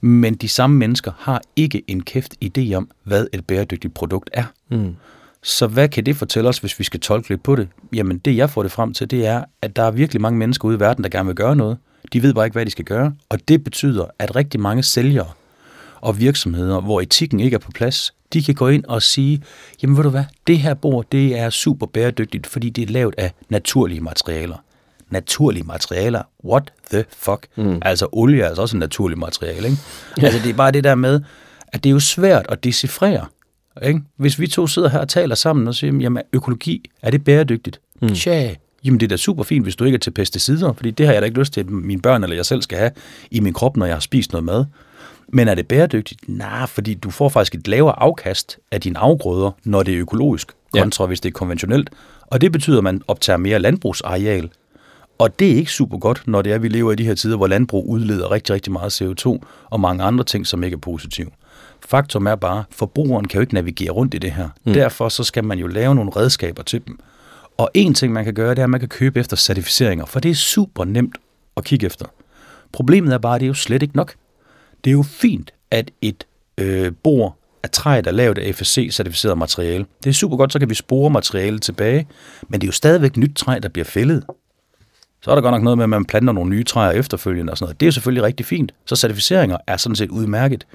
Men 0.00 0.34
de 0.34 0.48
samme 0.48 0.76
mennesker 0.76 1.12
har 1.18 1.42
ikke 1.56 1.82
en 1.88 2.02
kæft 2.02 2.34
idé 2.44 2.74
om, 2.74 2.90
hvad 3.04 3.26
et 3.32 3.46
bæredygtigt 3.46 3.94
produkt 3.94 4.30
er. 4.32 4.44
Mm. 4.70 4.96
Så 5.42 5.66
hvad 5.66 5.88
kan 5.88 6.06
det 6.06 6.16
fortælle 6.16 6.48
os, 6.48 6.58
hvis 6.58 6.78
vi 6.78 6.84
skal 6.84 7.00
tolke 7.00 7.28
lidt 7.28 7.42
på 7.42 7.56
det? 7.56 7.68
Jamen 7.94 8.18
det, 8.18 8.36
jeg 8.36 8.50
får 8.50 8.62
det 8.62 8.72
frem 8.72 8.94
til, 8.94 9.10
det 9.10 9.26
er, 9.26 9.44
at 9.62 9.76
der 9.76 9.82
er 9.82 9.90
virkelig 9.90 10.22
mange 10.22 10.38
mennesker 10.38 10.68
ude 10.68 10.76
i 10.76 10.80
verden, 10.80 11.04
der 11.04 11.10
gerne 11.10 11.26
vil 11.26 11.36
gøre 11.36 11.56
noget. 11.56 11.78
De 12.12 12.22
ved 12.22 12.34
bare 12.34 12.46
ikke, 12.46 12.54
hvad 12.54 12.66
de 12.66 12.70
skal 12.70 12.84
gøre. 12.84 13.14
Og 13.28 13.48
det 13.48 13.64
betyder, 13.64 14.04
at 14.18 14.36
rigtig 14.36 14.60
mange 14.60 14.82
sælgere 14.82 15.30
og 16.00 16.20
virksomheder, 16.20 16.80
hvor 16.80 17.00
etikken 17.00 17.40
ikke 17.40 17.54
er 17.54 17.58
på 17.58 17.70
plads, 17.70 18.14
de 18.32 18.42
kan 18.42 18.54
gå 18.54 18.68
ind 18.68 18.84
og 18.84 19.02
sige, 19.02 19.42
jamen 19.82 19.96
ved 19.96 20.04
du 20.04 20.10
hvad, 20.10 20.24
det 20.46 20.58
her 20.58 20.74
bord, 20.74 21.06
det 21.12 21.38
er 21.38 21.50
super 21.50 21.86
bæredygtigt, 21.86 22.46
fordi 22.46 22.70
det 22.70 22.88
er 22.88 22.92
lavet 22.92 23.14
af 23.18 23.32
naturlige 23.48 24.00
materialer. 24.00 24.56
Naturlige 25.10 25.64
materialer? 25.64 26.22
What 26.44 26.72
the 26.90 27.04
fuck? 27.10 27.46
Mm. 27.56 27.78
Altså 27.82 28.08
olie 28.12 28.42
er 28.42 28.48
altså 28.48 28.62
også 28.62 28.76
et 28.76 28.80
naturligt 28.80 29.20
materiale, 29.20 29.68
ikke? 29.68 29.82
Ja. 30.18 30.26
Altså 30.26 30.40
det 30.42 30.50
er 30.50 30.54
bare 30.54 30.70
det 30.70 30.84
der 30.84 30.94
med, 30.94 31.20
at 31.68 31.84
det 31.84 31.90
er 31.90 31.92
jo 31.92 32.00
svært 32.00 32.46
at 32.48 32.64
decifrere. 32.64 33.26
Ikke? 33.82 34.00
Hvis 34.16 34.38
vi 34.40 34.46
to 34.46 34.66
sidder 34.66 34.88
her 34.88 34.98
og 34.98 35.08
taler 35.08 35.34
sammen 35.34 35.68
og 35.68 35.74
siger, 35.74 35.98
jamen 36.00 36.22
økologi, 36.32 36.90
er 37.02 37.10
det 37.10 37.24
bæredygtigt? 37.24 37.80
Mm. 38.02 38.14
Tja, 38.14 38.54
jamen 38.84 39.00
det 39.00 39.06
er 39.06 39.08
da 39.08 39.16
super 39.16 39.42
fint, 39.42 39.64
hvis 39.64 39.76
du 39.76 39.84
ikke 39.84 39.96
er 39.96 40.00
til 40.00 40.10
pesticider, 40.10 40.72
fordi 40.72 40.90
det 40.90 41.06
har 41.06 41.12
jeg 41.12 41.22
da 41.22 41.26
ikke 41.26 41.38
lyst 41.38 41.52
til, 41.52 41.60
at 41.60 41.70
mine 41.70 42.00
børn 42.00 42.22
eller 42.22 42.36
jeg 42.36 42.46
selv 42.46 42.62
skal 42.62 42.78
have 42.78 42.90
i 43.30 43.40
min 43.40 43.52
krop, 43.52 43.76
når 43.76 43.86
jeg 43.86 43.94
har 43.94 44.00
spist 44.00 44.32
noget 44.32 44.44
mad. 44.44 44.64
Men 45.28 45.48
er 45.48 45.54
det 45.54 45.68
bæredygtigt? 45.68 46.20
Nej, 46.28 46.66
fordi 46.66 46.94
du 46.94 47.10
får 47.10 47.28
faktisk 47.28 47.54
et 47.54 47.68
lavere 47.68 48.02
afkast 48.02 48.58
af 48.70 48.80
dine 48.80 48.98
afgrøder, 48.98 49.50
når 49.64 49.82
det 49.82 49.94
er 49.94 50.00
økologisk, 50.00 50.52
kontra 50.72 51.04
ja. 51.04 51.08
hvis 51.08 51.20
det 51.20 51.28
er 51.28 51.32
konventionelt. 51.32 51.90
Og 52.26 52.40
det 52.40 52.52
betyder, 52.52 52.78
at 52.78 52.84
man 52.84 53.02
optager 53.08 53.36
mere 53.36 53.58
landbrugsareal. 53.58 54.50
Og 55.18 55.38
det 55.38 55.52
er 55.52 55.56
ikke 55.56 55.72
super 55.72 55.98
godt, 55.98 56.22
når 56.26 56.42
det 56.42 56.50
er, 56.50 56.54
at 56.54 56.62
vi 56.62 56.68
lever 56.68 56.92
i 56.92 56.94
de 56.94 57.04
her 57.04 57.14
tider, 57.14 57.36
hvor 57.36 57.46
landbrug 57.46 57.88
udleder 57.88 58.30
rigtig, 58.30 58.54
rigtig 58.54 58.72
meget 58.72 59.02
CO2 59.02 59.38
og 59.70 59.80
mange 59.80 60.04
andre 60.04 60.24
ting, 60.24 60.46
som 60.46 60.64
ikke 60.64 60.74
er 60.74 60.78
positive. 60.78 61.30
Faktum 61.86 62.26
er 62.26 62.34
bare, 62.34 62.58
at 62.58 62.64
forbrugeren 62.70 63.28
kan 63.28 63.38
jo 63.38 63.40
ikke 63.40 63.54
navigere 63.54 63.90
rundt 63.90 64.14
i 64.14 64.18
det 64.18 64.32
her. 64.32 64.48
Mm. 64.64 64.72
Derfor 64.72 65.08
så 65.08 65.24
skal 65.24 65.44
man 65.44 65.58
jo 65.58 65.66
lave 65.66 65.94
nogle 65.94 66.10
redskaber 66.16 66.62
til 66.62 66.86
dem. 66.86 66.98
Og 67.58 67.70
en 67.74 67.94
ting, 67.94 68.12
man 68.12 68.24
kan 68.24 68.34
gøre, 68.34 68.50
det 68.50 68.58
er, 68.58 68.64
at 68.64 68.70
man 68.70 68.80
kan 68.80 68.88
købe 68.88 69.20
efter 69.20 69.36
certificeringer, 69.36 70.04
for 70.06 70.20
det 70.20 70.30
er 70.30 70.34
super 70.34 70.84
nemt 70.84 71.18
at 71.56 71.64
kigge 71.64 71.86
efter. 71.86 72.06
Problemet 72.72 73.14
er 73.14 73.18
bare, 73.18 73.34
at 73.34 73.40
det 73.40 73.46
er 73.46 73.48
jo 73.48 73.54
slet 73.54 73.82
ikke 73.82 73.96
nok. 73.96 74.14
Det 74.84 74.90
er 74.90 74.92
jo 74.92 75.02
fint, 75.02 75.54
at 75.70 75.90
et 76.02 76.26
øh, 76.58 76.92
bord 77.02 77.38
af 77.62 77.70
træ, 77.70 78.00
der 78.04 78.10
er 78.10 78.14
lavet 78.14 78.38
af 78.38 78.54
FSC-certificeret 78.54 79.34
materiale. 79.34 79.86
Det 80.04 80.10
er 80.10 80.14
super 80.14 80.36
godt, 80.36 80.52
så 80.52 80.58
kan 80.58 80.70
vi 80.70 80.74
spore 80.74 81.10
materialet 81.10 81.62
tilbage, 81.62 82.06
men 82.48 82.60
det 82.60 82.66
er 82.66 82.68
jo 82.68 82.72
stadigvæk 82.72 83.16
nyt 83.16 83.36
træ, 83.36 83.58
der 83.62 83.68
bliver 83.68 83.84
fældet. 83.84 84.24
Så 85.22 85.30
er 85.30 85.34
der 85.34 85.42
godt 85.42 85.52
nok 85.52 85.62
noget 85.62 85.78
med, 85.78 85.84
at 85.84 85.88
man 85.88 86.04
planter 86.04 86.32
nogle 86.32 86.50
nye 86.50 86.64
træer 86.64 86.90
efterfølgende 86.90 87.50
og 87.50 87.58
sådan 87.58 87.64
noget. 87.64 87.80
Det 87.80 87.86
er 87.86 87.88
jo 87.88 87.92
selvfølgelig 87.92 88.22
rigtig 88.22 88.46
fint. 88.46 88.74
Så 88.84 88.96
certificeringer 88.96 89.56
er 89.66 89.76
sådan 89.76 89.96
set 89.96 90.10
udmærket. 90.10 90.66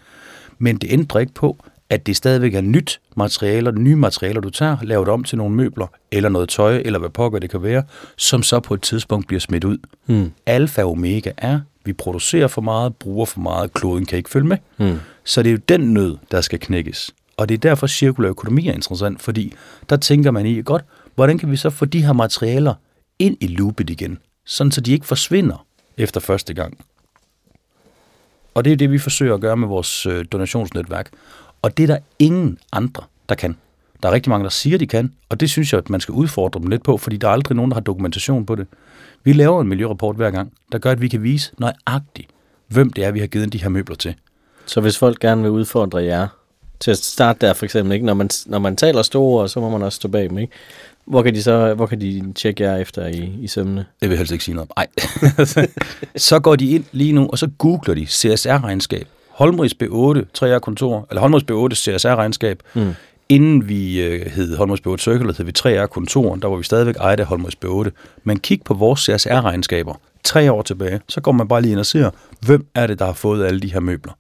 Men 0.58 0.78
det 0.78 0.92
ændrer 0.92 1.20
ikke 1.20 1.34
på, 1.34 1.58
at 1.90 2.08
det 2.08 2.16
stadigvæk 2.16 2.54
er 2.54 2.62
nyt 2.62 3.00
materialer, 3.18 3.72
nye 3.72 3.96
materialer, 3.96 4.42
du 4.42 4.50
tager, 4.50 4.78
laver 4.82 5.04
det 5.04 5.14
om 5.14 5.24
til 5.24 5.38
nogle 5.38 5.56
møbler, 5.56 5.88
eller 6.12 6.30
noget 6.30 6.50
tøj, 6.50 6.82
eller 6.86 7.00
hvad 7.00 7.10
pokker 7.10 7.40
det 7.40 7.50
kan 7.50 7.64
være, 7.64 7.84
som 8.18 8.44
så 8.44 8.60
på 8.60 8.74
et 8.74 8.82
tidspunkt 8.82 9.28
bliver 9.28 9.40
smidt 9.40 9.64
ud. 9.64 9.78
Mm. 10.08 10.32
Alfa 10.46 10.84
og 10.84 10.92
omega 10.92 11.32
er, 11.38 11.60
vi 11.86 11.94
producerer 11.94 12.48
for 12.48 12.62
meget, 12.62 12.96
bruger 12.96 13.26
for 13.26 13.40
meget, 13.40 13.74
kloden 13.74 14.06
kan 14.06 14.18
ikke 14.18 14.30
følge 14.30 14.48
med. 14.48 14.58
Mm. 14.78 15.00
Så 15.24 15.44
det 15.44 15.50
er 15.50 15.54
jo 15.54 15.60
den 15.70 15.94
nød, 15.94 16.18
der 16.32 16.42
skal 16.42 16.60
knækkes. 16.60 17.12
Og 17.38 17.50
det 17.50 17.56
er 17.56 17.60
derfor, 17.60 17.88
cirkulær 17.88 18.30
økonomi 18.30 18.68
er 18.68 18.74
interessant, 18.74 19.22
fordi 19.22 19.54
der 19.90 19.98
tænker 19.98 20.32
man 20.32 20.46
i, 20.46 20.62
godt, 20.62 20.86
hvordan 21.16 21.38
kan 21.38 21.52
vi 21.52 21.56
så 21.56 21.70
få 21.70 21.86
de 21.86 22.06
her 22.06 22.14
materialer 22.14 22.74
ind 23.20 23.38
i 23.42 23.48
loopet 23.48 23.90
igen, 23.90 24.18
sådan 24.46 24.72
så 24.72 24.82
de 24.82 24.92
ikke 24.92 25.06
forsvinder 25.06 25.66
efter 25.98 26.20
første 26.20 26.54
gang. 26.54 26.78
Og 28.54 28.66
det 28.66 28.74
er 28.74 28.78
det, 28.78 28.92
vi 28.92 28.98
forsøger 28.98 29.34
at 29.34 29.42
gøre 29.42 29.58
med 29.58 29.68
vores 29.68 30.06
øh, 30.06 30.26
donationsnetværk. 30.32 31.10
Og 31.62 31.78
det 31.78 31.84
er 31.84 31.88
der 31.88 31.98
ingen 32.20 32.58
andre, 32.72 33.04
der 33.30 33.36
kan. 33.36 33.58
Der 34.04 34.10
er 34.10 34.14
rigtig 34.14 34.30
mange, 34.30 34.44
der 34.44 34.50
siger, 34.50 34.78
de 34.78 34.88
kan, 34.88 35.14
og 35.30 35.40
det 35.40 35.50
synes 35.50 35.74
jeg, 35.74 35.78
at 35.78 35.90
man 35.90 36.00
skal 36.00 36.12
udfordre 36.12 36.60
dem 36.60 36.70
lidt 36.70 36.84
på, 36.84 36.98
fordi 36.98 37.18
der 37.18 37.28
er 37.28 37.32
aldrig 37.32 37.56
nogen, 37.56 37.72
der 37.72 37.76
har 37.76 37.82
dokumentation 37.82 38.46
på 38.46 38.56
det. 38.56 38.68
Vi 39.24 39.34
laver 39.34 39.62
en 39.62 39.68
miljørapport 39.68 40.16
hver 40.16 40.32
gang, 40.32 40.54
der 40.72 40.78
gør, 40.78 40.92
at 40.92 41.02
vi 41.02 41.08
kan 41.08 41.24
vise 41.24 41.52
nøjagtigt, 41.58 42.30
hvem 42.68 42.94
det 42.94 43.04
er, 43.04 43.12
vi 43.12 43.20
har 43.20 43.28
givet 43.28 43.54
de 43.54 43.62
her 43.62 43.70
møbler 43.70 43.96
til. 43.96 44.16
Så 44.66 44.82
hvis 44.82 44.98
folk 44.98 45.20
gerne 45.20 45.42
vil 45.42 45.52
udfordre 45.52 46.04
jer 46.04 46.28
til 46.80 46.92
at 46.92 46.98
starte 46.98 47.48
der 47.48 47.54
for 47.54 47.66
eksempel, 47.66 47.94
ikke? 47.94 48.06
Når, 48.06 48.14
man, 48.14 48.30
når 48.46 48.60
man 48.60 48.76
taler 48.76 49.02
store, 49.02 49.50
så 49.50 49.60
må 49.60 49.70
man 49.70 49.82
også 49.82 49.96
stå 49.96 50.08
bag 50.08 50.30
dem, 50.30 50.38
ikke? 50.38 50.54
Hvor 51.06 51.24
kan 51.24 51.36
de 51.36 51.44
så 51.44 51.74
hvor 51.74 51.86
kan 51.86 52.02
de 52.02 52.34
tjekke 52.36 52.64
jer 52.64 52.78
efter 52.78 53.08
i, 53.08 53.34
i 53.42 53.48
sømne? 53.48 53.86
Det 54.02 54.10
vil 54.10 54.10
jeg 54.10 54.18
helst 54.18 54.32
ikke 54.32 54.44
sige 54.44 54.56
noget 54.56 54.70
om. 54.78 54.86
Nej. 55.58 55.68
så 56.16 56.40
går 56.40 56.56
de 56.56 56.70
ind 56.70 56.84
lige 56.92 57.14
nu, 57.14 57.28
og 57.28 57.38
så 57.38 57.50
googler 57.58 57.96
de 57.96 58.06
CSR-regnskab. 58.06 59.08
Holmrigs 59.40 59.76
B8, 59.84 60.26
3 60.34 60.60
kontor, 60.60 61.08
eller 61.10 61.22
Holmrigs 61.22 61.46
B8 61.52 61.76
CSR-regnskab. 61.76 62.56
Mm. 62.74 62.94
Inden 63.30 63.70
vi 63.70 64.02
øh, 64.02 64.26
hed 64.26 64.58
Holmos 64.58 64.80
B8 64.80 64.98
Circular, 64.98 65.34
hed 65.38 65.46
vi 65.46 65.52
3R 65.60 65.86
Kontor, 65.86 66.36
der 66.36 66.48
var 66.48 66.58
vi 66.58 66.64
stadigvæk 66.64 66.96
ejet 66.96 67.20
af 67.20 67.26
Holmos 67.26 67.54
B8. 67.66 67.90
Men 68.24 68.40
kig 68.40 68.62
på 68.66 68.74
vores 68.74 69.10
CSR-regnskaber 69.10 69.94
tre 70.24 70.52
år 70.52 70.62
tilbage, 70.62 71.00
så 71.08 71.22
går 71.22 71.32
man 71.32 71.48
bare 71.48 71.62
lige 71.62 71.72
ind 71.72 71.80
og 71.80 71.86
ser, 71.86 72.10
hvem 72.46 72.66
er 72.76 72.88
det, 72.88 73.00
der 73.00 73.06
har 73.06 73.14
fået 73.14 73.46
alle 73.46 73.60
de 73.60 73.74
her 73.74 73.80
møbler. 73.80 74.14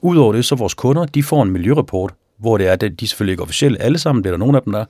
Udover 0.00 0.32
det, 0.32 0.44
så 0.44 0.54
vores 0.54 0.74
kunder, 0.74 1.04
de 1.04 1.22
får 1.22 1.42
en 1.42 1.50
miljørapport, 1.50 2.14
hvor 2.38 2.58
det 2.58 2.68
er, 2.68 2.72
at 2.72 2.80
de 2.80 2.86
er 2.86 3.06
selvfølgelig 3.06 3.32
ikke 3.32 3.42
officielle 3.42 3.82
alle 3.82 3.98
sammen, 3.98 4.24
det 4.24 4.30
er 4.30 4.32
der 4.32 4.38
nogle 4.38 4.56
af 4.56 4.62
dem, 4.62 4.72
der 4.72 4.84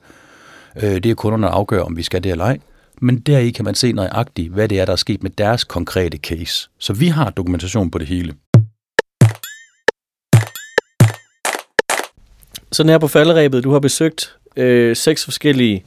øh, 0.83 0.95
Det 0.95 1.05
er 1.05 1.15
kunderne, 1.15 1.47
der 1.47 1.51
afgør, 1.51 1.81
om 1.81 1.97
vi 1.97 2.03
skal 2.03 2.23
det 2.23 2.31
eller 2.31 2.45
ej. 2.45 2.59
Men 3.01 3.19
deri 3.19 3.49
kan 3.49 3.65
man 3.65 3.75
se 3.75 3.91
nøjagtigt, 3.91 4.53
hvad 4.53 4.67
det 4.67 4.79
er, 4.79 4.85
der 4.85 4.91
er 4.91 4.97
sket 4.97 5.23
med 5.23 5.31
deres 5.31 5.63
konkrete 5.63 6.17
case. 6.17 6.69
Så 6.79 6.93
vi 6.93 7.07
har 7.07 7.29
dokumentation 7.29 7.91
på 7.91 7.97
det 7.97 8.07
hele. 8.07 8.33
Sådan 12.73 12.89
her 12.89 12.97
på 12.97 13.07
falderæbet, 13.07 13.63
du 13.63 13.71
har 13.71 13.79
besøgt 13.79 14.35
øh, 14.57 14.95
seks 14.95 15.23
forskellige 15.23 15.85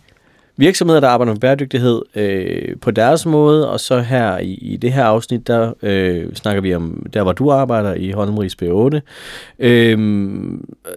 virksomheder, 0.57 1.01
der 1.01 1.09
arbejder 1.09 1.33
med 1.33 1.41
bæredygtighed 1.41 2.03
øh, 2.15 2.77
på 2.81 2.91
deres 2.91 3.27
måde, 3.27 3.71
og 3.71 3.81
så 3.81 4.01
her 4.01 4.39
i, 4.39 4.55
i 4.55 4.77
det 4.77 4.93
her 4.93 5.05
afsnit, 5.05 5.47
der 5.47 5.73
øh, 5.83 6.35
snakker 6.35 6.63
vi 6.63 6.75
om 6.75 7.07
der, 7.13 7.23
hvor 7.23 7.33
du 7.33 7.51
arbejder 7.51 7.95
i 7.95 8.11
Holmrigs 8.11 8.57
B8, 8.63 9.01
øh, 9.59 9.99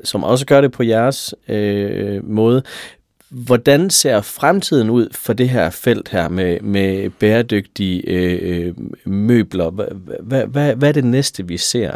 som 0.03 0.23
også 0.23 0.45
gør 0.45 0.61
det 0.61 0.71
på 0.71 0.83
jeres 0.83 1.35
øh, 1.47 2.29
måde. 2.29 2.63
Hvordan 3.29 3.89
ser 3.89 4.21
fremtiden 4.21 4.89
ud 4.89 5.07
for 5.11 5.33
det 5.33 5.49
her 5.49 5.69
felt 5.69 6.09
her 6.09 6.29
med, 6.29 6.59
med 6.61 7.09
bæredygtige 7.09 8.01
øh, 8.07 8.73
møbler? 9.05 9.69
Hvad, 9.69 10.45
hvad, 10.45 10.75
hvad 10.75 10.89
er 10.89 10.93
det 10.93 11.03
næste, 11.03 11.47
vi 11.47 11.57
ser? 11.57 11.91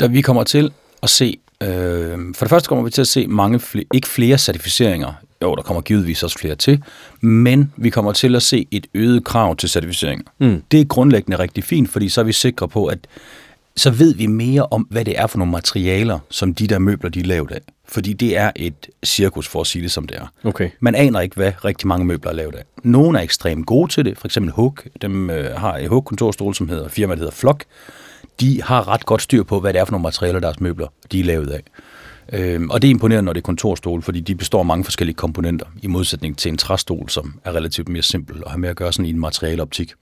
Da 0.00 0.06
vi 0.06 0.20
kommer 0.20 0.44
til 0.44 0.72
at 1.02 1.10
se, 1.10 1.38
øh, 1.62 2.34
for 2.34 2.44
det 2.44 2.50
første 2.50 2.68
kommer 2.68 2.84
vi 2.84 2.90
til 2.90 3.00
at 3.00 3.08
se 3.08 3.26
mange 3.26 3.60
flere, 3.60 3.84
ikke 3.94 4.08
flere 4.08 4.38
certificeringer. 4.38 5.12
Jo, 5.42 5.54
der 5.54 5.62
kommer 5.62 5.80
givetvis 5.80 6.22
også 6.22 6.38
flere 6.38 6.54
til, 6.54 6.82
men 7.20 7.72
vi 7.76 7.90
kommer 7.90 8.12
til 8.12 8.36
at 8.36 8.42
se 8.42 8.66
et 8.70 8.86
øget 8.94 9.24
krav 9.24 9.56
til 9.56 9.68
certificeringer. 9.68 10.24
Mm. 10.38 10.62
Det 10.70 10.80
er 10.80 10.84
grundlæggende 10.84 11.38
rigtig 11.38 11.64
fint, 11.64 11.88
fordi 11.90 12.08
så 12.08 12.20
er 12.20 12.24
vi 12.24 12.32
sikre 12.32 12.68
på, 12.68 12.86
at 12.86 12.98
så 13.76 13.90
ved 13.90 14.14
vi 14.14 14.26
mere 14.26 14.66
om, 14.70 14.82
hvad 14.90 15.04
det 15.04 15.18
er 15.18 15.26
for 15.26 15.38
nogle 15.38 15.52
materialer, 15.52 16.18
som 16.30 16.54
de 16.54 16.66
der 16.66 16.78
møbler, 16.78 17.10
de 17.10 17.20
er 17.20 17.24
lavet 17.24 17.50
af. 17.50 17.60
Fordi 17.88 18.12
det 18.12 18.36
er 18.36 18.50
et 18.56 18.88
cirkus, 19.04 19.48
for 19.48 19.60
at 19.60 19.66
sige 19.66 19.82
det 19.82 19.90
som 19.90 20.06
det 20.06 20.16
er. 20.16 20.26
Okay. 20.44 20.70
Man 20.80 20.94
aner 20.94 21.20
ikke, 21.20 21.36
hvad 21.36 21.52
rigtig 21.64 21.88
mange 21.88 22.06
møbler 22.06 22.30
er 22.30 22.34
lavet 22.34 22.54
af. 22.54 22.62
Nogle 22.82 23.18
er 23.18 23.22
ekstremt 23.22 23.66
gode 23.66 23.92
til 23.92 24.04
det. 24.04 24.18
For 24.18 24.28
eksempel 24.28 24.52
Hook. 24.52 24.86
Dem 25.02 25.30
øh, 25.30 25.56
har 25.56 25.76
et 25.76 25.88
Hook-kontorstol, 25.88 26.54
som 26.54 26.68
hedder 26.68 26.88
firmaet 26.88 27.18
hedder 27.18 27.32
Flock. 27.32 27.64
De 28.40 28.62
har 28.62 28.88
ret 28.88 29.06
godt 29.06 29.22
styr 29.22 29.42
på, 29.42 29.60
hvad 29.60 29.72
det 29.72 29.80
er 29.80 29.84
for 29.84 29.92
nogle 29.92 30.02
materialer, 30.02 30.40
deres 30.40 30.60
møbler 30.60 30.86
de 31.12 31.20
er 31.20 31.24
lavet 31.24 31.50
af. 31.50 31.62
Øhm, 32.32 32.70
og 32.70 32.82
det 32.82 32.88
er 32.88 32.90
imponerende, 32.90 33.26
når 33.26 33.32
det 33.32 33.40
er 33.40 33.44
kontorstol, 33.44 34.02
fordi 34.02 34.20
de 34.20 34.34
består 34.34 34.58
af 34.58 34.66
mange 34.66 34.84
forskellige 34.84 35.16
komponenter, 35.16 35.66
i 35.82 35.86
modsætning 35.86 36.38
til 36.38 36.48
en 36.48 36.56
træstol, 36.56 37.10
som 37.10 37.40
er 37.44 37.52
relativt 37.52 37.88
mere 37.88 38.02
simpel 38.02 38.44
og 38.44 38.50
har 38.50 38.58
mere 38.58 38.70
at 38.70 38.76
gøre 38.76 38.92
sådan 38.92 39.06
i 39.06 39.10
en 39.10 39.20
materialoptik 39.20 39.92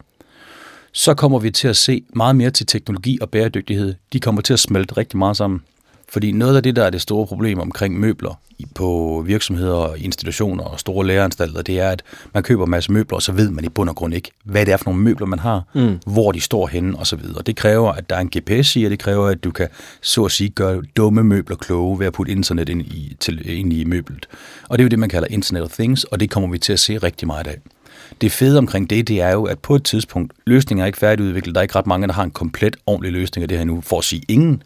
så 0.92 1.14
kommer 1.14 1.38
vi 1.38 1.50
til 1.50 1.68
at 1.68 1.76
se 1.76 2.02
meget 2.14 2.36
mere 2.36 2.50
til 2.50 2.66
teknologi 2.66 3.18
og 3.20 3.30
bæredygtighed. 3.30 3.94
De 4.12 4.20
kommer 4.20 4.42
til 4.42 4.52
at 4.52 4.58
smelte 4.58 4.96
rigtig 4.96 5.18
meget 5.18 5.36
sammen. 5.36 5.62
Fordi 6.10 6.32
noget 6.32 6.56
af 6.56 6.62
det, 6.62 6.76
der 6.76 6.84
er 6.84 6.90
det 6.90 7.00
store 7.00 7.26
problem 7.26 7.58
omkring 7.60 8.00
møbler 8.00 8.40
på 8.74 9.22
virksomheder, 9.26 9.94
institutioner 9.94 10.64
og 10.64 10.80
store 10.80 11.06
læreanstalter, 11.06 11.62
det 11.62 11.78
er, 11.78 11.88
at 11.88 12.02
man 12.34 12.42
køber 12.42 12.64
en 12.64 12.70
masse 12.70 12.92
møbler, 12.92 13.16
og 13.16 13.22
så 13.22 13.32
ved 13.32 13.50
man 13.50 13.64
i 13.64 13.68
bund 13.68 13.88
og 13.88 13.96
grund 13.96 14.14
ikke, 14.14 14.30
hvad 14.44 14.66
det 14.66 14.72
er 14.72 14.76
for 14.76 14.84
nogle 14.84 15.02
møbler, 15.02 15.26
man 15.26 15.38
har, 15.38 15.62
mm. 15.74 15.98
hvor 16.06 16.32
de 16.32 16.40
står 16.40 16.66
henne 16.66 16.98
osv. 16.98 17.20
Det 17.46 17.56
kræver, 17.56 17.92
at 17.92 18.10
der 18.10 18.16
er 18.16 18.20
en 18.20 18.30
GPS 18.36 18.76
i, 18.76 18.84
og 18.84 18.90
det 18.90 18.98
kræver, 18.98 19.26
at 19.26 19.44
du 19.44 19.50
kan 19.50 19.68
så 20.02 20.24
at 20.24 20.32
sige 20.32 20.50
gøre 20.50 20.82
dumme 20.96 21.24
møbler 21.24 21.56
kloge 21.56 21.98
ved 21.98 22.06
at 22.06 22.12
putte 22.12 22.32
internet 22.32 22.68
ind 22.68 22.82
i, 22.82 23.16
til, 23.20 23.58
ind 23.58 23.72
i 23.72 23.84
møblet. 23.84 24.26
Og 24.68 24.78
det 24.78 24.82
er 24.82 24.84
jo 24.84 24.88
det, 24.88 24.98
man 24.98 25.08
kalder 25.08 25.28
Internet 25.30 25.62
of 25.62 25.70
Things, 25.70 26.04
og 26.04 26.20
det 26.20 26.30
kommer 26.30 26.48
vi 26.48 26.58
til 26.58 26.72
at 26.72 26.80
se 26.80 26.98
rigtig 26.98 27.26
meget 27.26 27.46
af. 27.46 27.56
Det 28.20 28.32
fede 28.32 28.58
omkring 28.58 28.90
det, 28.90 29.08
det 29.08 29.20
er 29.20 29.30
jo, 29.30 29.44
at 29.44 29.58
på 29.58 29.74
et 29.74 29.84
tidspunkt, 29.84 30.32
løsningen 30.46 30.82
er 30.82 30.86
ikke 30.86 30.98
færdigudviklet. 30.98 31.54
Der 31.54 31.60
er 31.60 31.62
ikke 31.62 31.76
ret 31.76 31.86
mange, 31.86 32.06
der 32.06 32.12
har 32.12 32.24
en 32.24 32.30
komplet 32.30 32.76
ordentlig 32.86 33.12
løsning 33.12 33.42
af 33.42 33.48
det 33.48 33.58
her 33.58 33.64
nu, 33.64 33.80
for 33.80 33.98
at 33.98 34.04
sige 34.04 34.22
ingen. 34.28 34.62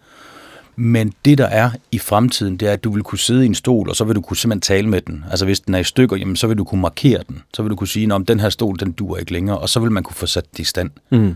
Men 0.76 1.12
det, 1.24 1.38
der 1.38 1.46
er 1.46 1.70
i 1.92 1.98
fremtiden, 1.98 2.56
det 2.56 2.68
er, 2.68 2.72
at 2.72 2.84
du 2.84 2.90
vil 2.90 3.02
kunne 3.02 3.18
sidde 3.18 3.42
i 3.42 3.46
en 3.46 3.54
stol, 3.54 3.88
og 3.88 3.96
så 3.96 4.04
vil 4.04 4.16
du 4.16 4.20
kunne 4.20 4.36
simpelthen 4.36 4.60
tale 4.60 4.88
med 4.88 5.00
den. 5.00 5.24
Altså 5.30 5.44
hvis 5.44 5.60
den 5.60 5.74
er 5.74 5.78
i 5.78 5.84
stykker, 5.84 6.16
jamen, 6.16 6.36
så 6.36 6.46
vil 6.46 6.58
du 6.58 6.64
kunne 6.64 6.80
markere 6.80 7.22
den. 7.28 7.42
Så 7.54 7.62
vil 7.62 7.70
du 7.70 7.76
kunne 7.76 7.88
sige, 7.88 8.14
at 8.14 8.28
den 8.28 8.40
her 8.40 8.48
stol, 8.48 8.76
den 8.80 8.92
duer 8.92 9.18
ikke 9.18 9.32
længere, 9.32 9.58
og 9.58 9.68
så 9.68 9.80
vil 9.80 9.92
man 9.92 10.02
kunne 10.02 10.16
få 10.16 10.26
sat 10.26 10.44
det 10.52 10.58
i 10.58 10.64
stand. 10.64 10.90
Mm. 11.10 11.34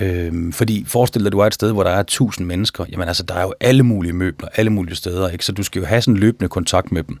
Øhm, 0.00 0.52
fordi 0.52 0.84
forestil 0.86 1.20
dig, 1.20 1.26
at 1.26 1.32
du 1.32 1.38
er 1.38 1.46
et 1.46 1.54
sted, 1.54 1.72
hvor 1.72 1.82
der 1.82 1.90
er 1.90 2.02
tusind 2.02 2.46
mennesker. 2.46 2.84
Jamen 2.92 3.08
altså, 3.08 3.22
der 3.22 3.34
er 3.34 3.42
jo 3.42 3.54
alle 3.60 3.82
mulige 3.82 4.12
møbler, 4.12 4.48
alle 4.56 4.70
mulige 4.70 4.96
steder, 4.96 5.28
ikke? 5.28 5.44
Så 5.44 5.52
du 5.52 5.62
skal 5.62 5.80
jo 5.80 5.86
have 5.86 6.02
sådan 6.02 6.14
en 6.14 6.20
løbende 6.20 6.48
kontakt 6.48 6.92
med 6.92 7.02
dem. 7.02 7.18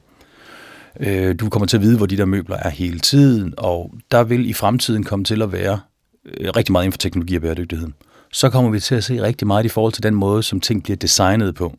Øh, 1.00 1.34
du 1.40 1.48
kommer 1.48 1.66
til 1.66 1.76
at 1.76 1.82
vide, 1.82 1.96
hvor 1.96 2.06
de 2.06 2.16
der 2.16 2.24
møbler 2.24 2.56
er 2.56 2.70
hele 2.70 2.98
tiden, 2.98 3.54
og 3.56 3.94
der 4.10 4.24
vil 4.24 4.50
i 4.50 4.52
fremtiden 4.52 5.04
komme 5.04 5.24
til 5.24 5.42
at 5.42 5.52
være 5.52 5.80
øh, 6.26 6.50
rigtig 6.56 6.72
meget 6.72 6.84
inden 6.84 6.92
for 6.92 6.98
teknologi 6.98 7.36
og 7.36 7.42
bæredygtighed. 7.42 7.88
Så 8.32 8.50
kommer 8.50 8.70
vi 8.70 8.80
til 8.80 8.94
at 8.94 9.04
se 9.04 9.22
rigtig 9.22 9.46
meget 9.46 9.64
i 9.64 9.68
forhold 9.68 9.92
til 9.92 10.02
den 10.02 10.14
måde, 10.14 10.42
som 10.42 10.60
ting 10.60 10.82
bliver 10.82 10.96
designet 10.96 11.54
på. 11.54 11.74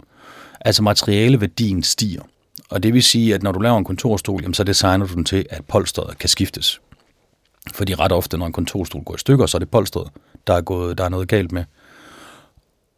Altså 0.61 0.83
materialeværdien 0.83 1.83
stiger. 1.83 2.21
Og 2.69 2.83
det 2.83 2.93
vil 2.93 3.03
sige, 3.03 3.35
at 3.35 3.43
når 3.43 3.51
du 3.51 3.59
laver 3.59 3.77
en 3.77 3.85
kontorstol, 3.85 4.41
jamen, 4.41 4.53
så 4.53 4.63
designer 4.63 5.05
du 5.05 5.13
den 5.13 5.25
til, 5.25 5.45
at 5.49 5.65
polstret 5.65 6.17
kan 6.17 6.29
skiftes. 6.29 6.81
Fordi 7.73 7.95
ret 7.95 8.11
ofte, 8.11 8.37
når 8.37 8.45
en 8.45 8.53
kontorstol 8.53 9.03
går 9.03 9.15
i 9.15 9.17
stykker, 9.17 9.45
så 9.45 9.57
er 9.57 9.59
det 9.59 9.69
polstret, 9.69 10.07
der 10.47 10.53
er, 10.53 10.61
gået, 10.61 10.97
der 10.97 11.03
er 11.03 11.09
noget 11.09 11.27
galt 11.27 11.51
med. 11.51 11.63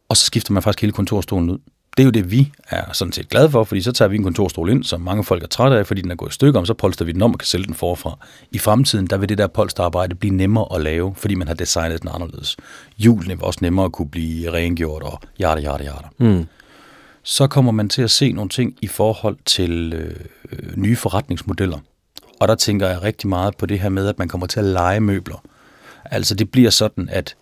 Og 0.10 0.18
så 0.18 0.26
skifter 0.26 0.54
man 0.54 0.64
faktisk 0.64 0.82
hele 0.82 0.94
kontorstolen 0.94 1.50
ud 1.50 1.58
det 1.98 2.04
er 2.04 2.06
jo 2.06 2.12
det, 2.12 2.32
vi 2.32 2.52
er 2.70 2.94
sådan 2.94 3.12
set 3.12 3.30
glade 3.30 3.50
for, 3.50 3.64
fordi 3.64 3.82
så 3.82 3.92
tager 3.92 4.10
vi 4.10 4.16
en 4.16 4.24
kontorstol 4.24 4.70
ind, 4.70 4.84
som 4.84 5.02
mange 5.02 5.24
folk 5.24 5.44
er 5.44 5.48
trætte 5.48 5.78
af, 5.78 5.88
fordi 5.88 6.02
den 6.02 6.12
er 6.12 6.16
gået 6.16 6.30
i 6.30 6.34
stykker, 6.34 6.60
og 6.60 6.68
så 6.68 6.74
polster 6.74 7.06
vi 7.06 7.12
den 7.12 7.22
om 7.22 7.34
og 7.34 7.40
kan 7.40 7.46
sælge 7.46 7.66
den 7.66 7.74
forfra. 7.74 8.18
I 8.52 8.58
fremtiden, 8.58 9.08
der 9.08 9.18
vil 9.18 9.30
det 9.30 9.38
der 9.38 9.48
polsterarbejde 9.48 10.16
blive 10.16 10.36
nemmere 10.36 10.76
at 10.76 10.82
lave, 10.82 11.16
fordi 11.16 11.36
man 11.36 11.48
har 11.48 11.56
designet 11.56 12.02
den 12.02 12.10
anderledes. 12.14 12.58
Hjulene 12.98 13.36
vil 13.36 13.44
også 13.44 13.60
nemmere 13.62 13.86
at 13.86 13.92
kunne 13.92 14.10
blive 14.10 14.54
rengjort 14.54 15.04
og 15.04 15.20
jada, 15.40 15.62
jada, 15.62 15.84
jada. 15.84 16.08
Mm. 16.18 16.46
Så 17.24 17.48
kommer 17.48 17.72
man 17.72 17.90
til 17.90 18.02
at 18.02 18.12
se 18.12 18.32
nogle 18.32 18.50
ting 18.50 18.76
i 18.82 18.88
forhold 18.88 19.38
til 19.46 19.94
øh, 19.94 20.78
nye 20.78 20.96
forretningsmodeller. 20.96 21.78
Og 22.40 22.48
der 22.48 22.56
tænker 22.56 22.88
jeg 22.88 23.04
rigtig 23.04 23.30
meget 23.30 23.58
på 23.58 23.66
det 23.66 23.80
her 23.80 23.90
med, 23.90 24.08
at 24.08 24.20
man 24.20 24.28
kommer 24.28 24.48
til 24.48 24.60
at 24.60 24.66
lege 24.66 25.00
møbler. 25.00 25.44
Altså 26.06 26.36
det 26.36 26.52
bliver 26.52 26.70
sådan, 26.70 27.10
at 27.10 27.36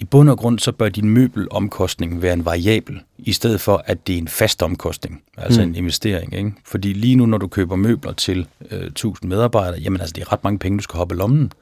i 0.00 0.04
bund 0.04 0.30
og 0.30 0.38
grund, 0.38 0.58
så 0.58 0.72
bør 0.72 0.88
din 0.88 1.10
møbelomkostning 1.10 2.22
være 2.22 2.32
en 2.32 2.44
variabel, 2.44 3.00
i 3.18 3.32
stedet 3.32 3.60
for, 3.60 3.82
at 3.86 4.06
det 4.06 4.14
er 4.14 4.18
en 4.18 4.28
fast 4.28 4.62
omkostning, 4.62 5.22
altså 5.36 5.62
mm. 5.62 5.68
en 5.68 5.74
investering. 5.74 6.34
Ikke? 6.34 6.52
Fordi 6.64 6.92
lige 6.92 7.16
nu, 7.16 7.26
når 7.26 7.38
du 7.38 7.46
køber 7.46 7.76
møbler 7.76 8.12
til 8.12 8.46
øh, 8.70 8.86
1000 8.86 9.28
medarbejdere, 9.28 9.80
jamen 9.80 10.00
altså, 10.00 10.12
det 10.12 10.22
er 10.22 10.32
ret 10.32 10.44
mange 10.44 10.58
penge, 10.58 10.78
du 10.78 10.82
skal 10.82 10.98
hoppe 10.98 11.14
i 11.14 11.18
lommen. 11.18 11.52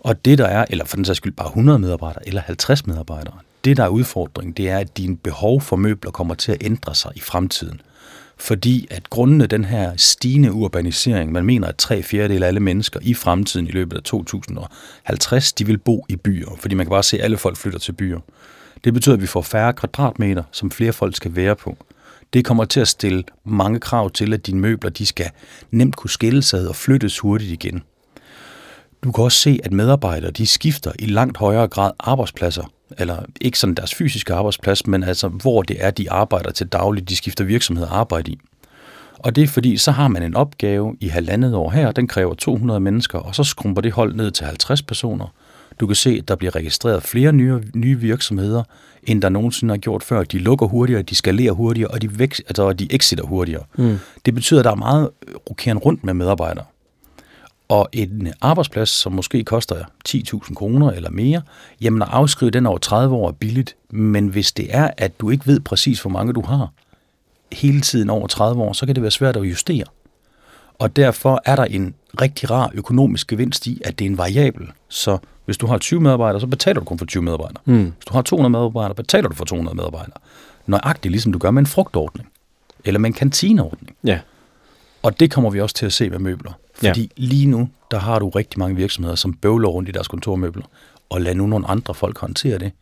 Og 0.00 0.24
det 0.24 0.38
der 0.38 0.46
er, 0.46 0.64
eller 0.70 0.84
for 0.84 0.96
den 0.96 1.04
sags 1.04 1.16
skyld 1.16 1.32
bare 1.32 1.48
100 1.48 1.78
medarbejdere, 1.78 2.28
eller 2.28 2.40
50 2.40 2.86
medarbejdere, 2.86 3.34
det 3.64 3.76
der 3.76 3.84
er 3.84 3.88
udfordringen, 3.88 4.52
det 4.52 4.70
er, 4.70 4.78
at 4.78 4.96
din 4.96 5.16
behov 5.16 5.60
for 5.60 5.76
møbler 5.76 6.10
kommer 6.10 6.34
til 6.34 6.52
at 6.52 6.58
ændre 6.60 6.94
sig 6.94 7.12
i 7.14 7.20
fremtiden 7.20 7.80
fordi 8.44 8.86
at 8.90 9.10
grundene 9.10 9.46
den 9.46 9.64
her 9.64 9.92
stigende 9.96 10.52
urbanisering, 10.52 11.32
man 11.32 11.44
mener, 11.44 11.68
at 11.68 11.76
tre 11.76 12.02
fjerdedel 12.02 12.42
af 12.42 12.46
alle 12.46 12.60
mennesker 12.60 13.00
i 13.02 13.14
fremtiden 13.14 13.66
i 13.66 13.70
løbet 13.70 13.96
af 13.96 14.02
2050, 14.02 15.52
de 15.52 15.66
vil 15.66 15.78
bo 15.78 16.06
i 16.08 16.16
byer, 16.16 16.56
fordi 16.58 16.74
man 16.74 16.86
kan 16.86 16.90
bare 16.90 17.02
se, 17.02 17.18
at 17.18 17.24
alle 17.24 17.36
folk 17.36 17.56
flytter 17.56 17.78
til 17.78 17.92
byer. 17.92 18.20
Det 18.84 18.94
betyder, 18.94 19.14
at 19.14 19.22
vi 19.22 19.26
får 19.26 19.42
færre 19.42 19.72
kvadratmeter, 19.72 20.42
som 20.52 20.70
flere 20.70 20.92
folk 20.92 21.16
skal 21.16 21.36
være 21.36 21.56
på. 21.56 21.76
Det 22.32 22.44
kommer 22.44 22.64
til 22.64 22.80
at 22.80 22.88
stille 22.88 23.24
mange 23.44 23.80
krav 23.80 24.10
til, 24.10 24.34
at 24.34 24.46
dine 24.46 24.60
møbler 24.60 24.90
de 24.90 25.06
skal 25.06 25.30
nemt 25.70 25.96
kunne 25.96 26.10
skilles 26.10 26.54
ad 26.54 26.66
og 26.66 26.76
flyttes 26.76 27.18
hurtigt 27.18 27.52
igen. 27.52 27.82
Du 29.04 29.12
kan 29.12 29.24
også 29.24 29.38
se, 29.38 29.60
at 29.64 29.72
medarbejdere 29.72 30.30
de 30.30 30.46
skifter 30.46 30.92
i 30.98 31.06
langt 31.06 31.36
højere 31.38 31.68
grad 31.68 31.92
arbejdspladser, 31.98 32.73
eller 32.98 33.22
ikke 33.40 33.58
sådan 33.58 33.74
deres 33.74 33.94
fysiske 33.94 34.34
arbejdsplads, 34.34 34.86
men 34.86 35.02
altså 35.02 35.28
hvor 35.28 35.62
det 35.62 35.76
er, 35.80 35.90
de 35.90 36.10
arbejder 36.10 36.50
til 36.50 36.66
dagligt, 36.66 37.08
de 37.08 37.16
skifter 37.16 37.44
virksomhed 37.44 37.84
og 37.84 37.98
arbejde 37.98 38.30
i. 38.30 38.38
Og 39.18 39.36
det 39.36 39.44
er 39.44 39.48
fordi, 39.48 39.76
så 39.76 39.90
har 39.90 40.08
man 40.08 40.22
en 40.22 40.34
opgave 40.34 40.96
i 41.00 41.08
halvandet 41.08 41.54
år 41.54 41.70
her, 41.70 41.92
den 41.92 42.08
kræver 42.08 42.34
200 42.34 42.80
mennesker, 42.80 43.18
og 43.18 43.34
så 43.34 43.44
skrumper 43.44 43.82
det 43.82 43.92
hold 43.92 44.14
ned 44.14 44.30
til 44.30 44.46
50 44.46 44.82
personer. 44.82 45.26
Du 45.80 45.86
kan 45.86 45.96
se, 45.96 46.10
at 46.10 46.28
der 46.28 46.36
bliver 46.36 46.56
registreret 46.56 47.02
flere 47.02 47.32
nye, 47.32 47.60
nye 47.74 47.98
virksomheder, 47.98 48.62
end 49.02 49.22
der 49.22 49.28
nogensinde 49.28 49.72
har 49.72 49.78
gjort 49.78 50.02
før. 50.02 50.22
De 50.22 50.38
lukker 50.38 50.66
hurtigere, 50.66 51.02
de 51.02 51.14
skalerer 51.14 51.52
hurtigere, 51.52 51.90
og 51.90 52.02
de, 52.02 52.18
væk, 52.18 52.38
altså, 52.38 52.72
de 52.72 52.88
exiter 52.90 53.24
hurtigere. 53.24 53.62
Mm. 53.76 53.98
Det 54.26 54.34
betyder, 54.34 54.60
at 54.60 54.64
der 54.64 54.70
er 54.70 54.74
meget 54.74 55.10
rokeren 55.50 55.78
rundt 55.78 56.04
med 56.04 56.14
medarbejdere. 56.14 56.64
Og 57.68 57.88
en 57.92 58.32
arbejdsplads, 58.40 58.88
som 58.88 59.12
måske 59.12 59.44
koster 59.44 59.84
10.000 60.08 60.54
kroner 60.54 60.90
eller 60.90 61.10
mere, 61.10 61.42
jamen 61.80 62.02
at 62.02 62.08
afskrive 62.10 62.50
den 62.50 62.66
over 62.66 62.78
30 62.78 63.14
år 63.14 63.28
er 63.28 63.32
billigt. 63.32 63.76
Men 63.90 64.28
hvis 64.28 64.52
det 64.52 64.66
er, 64.70 64.90
at 64.96 65.20
du 65.20 65.30
ikke 65.30 65.46
ved 65.46 65.60
præcis, 65.60 66.00
hvor 66.02 66.10
mange 66.10 66.32
du 66.32 66.42
har 66.42 66.68
hele 67.52 67.80
tiden 67.80 68.10
over 68.10 68.26
30 68.26 68.62
år, 68.62 68.72
så 68.72 68.86
kan 68.86 68.94
det 68.94 69.02
være 69.02 69.10
svært 69.10 69.36
at 69.36 69.42
justere. 69.42 69.84
Og 70.78 70.96
derfor 70.96 71.42
er 71.44 71.56
der 71.56 71.64
en 71.64 71.94
rigtig 72.20 72.50
rar 72.50 72.70
økonomisk 72.74 73.26
gevinst 73.26 73.66
i, 73.66 73.82
at 73.84 73.98
det 73.98 74.04
er 74.04 74.10
en 74.10 74.18
variabel. 74.18 74.66
Så 74.88 75.18
hvis 75.44 75.56
du 75.56 75.66
har 75.66 75.78
20 75.78 76.00
medarbejdere, 76.00 76.40
så 76.40 76.46
betaler 76.46 76.80
du 76.80 76.84
kun 76.84 76.98
for 76.98 77.06
20 77.06 77.22
medarbejdere. 77.22 77.62
Mm. 77.64 77.84
Hvis 77.84 78.04
du 78.08 78.12
har 78.12 78.22
200 78.22 78.50
medarbejdere, 78.50 78.94
betaler 78.94 79.28
du 79.28 79.34
for 79.34 79.44
200 79.44 79.76
medarbejdere. 79.76 80.16
Nøjagtigt 80.66 81.12
ligesom 81.12 81.32
du 81.32 81.38
gør 81.38 81.50
med 81.50 81.62
en 81.62 81.66
frugtordning. 81.66 82.28
eller 82.84 83.00
med 83.00 83.10
en 83.10 83.14
kantineordning. 83.14 83.96
Ja. 84.04 84.20
Og 85.02 85.20
det 85.20 85.30
kommer 85.30 85.50
vi 85.50 85.60
også 85.60 85.74
til 85.74 85.86
at 85.86 85.92
se 85.92 86.10
med 86.10 86.18
møbler. 86.18 86.52
Ja. 86.82 86.88
Fordi 86.88 87.10
lige 87.16 87.46
nu, 87.46 87.68
der 87.90 87.98
har 87.98 88.18
du 88.18 88.28
rigtig 88.28 88.58
mange 88.58 88.76
virksomheder, 88.76 89.16
som 89.16 89.34
bøvler 89.34 89.68
rundt 89.68 89.88
i 89.88 89.92
deres 89.92 90.08
kontormøbler, 90.08 90.64
og 91.10 91.20
lad 91.20 91.34
nu 91.34 91.46
nogle 91.46 91.66
andre 91.66 91.94
folk 91.94 92.18
håndtere 92.18 92.58
det. 92.58 92.72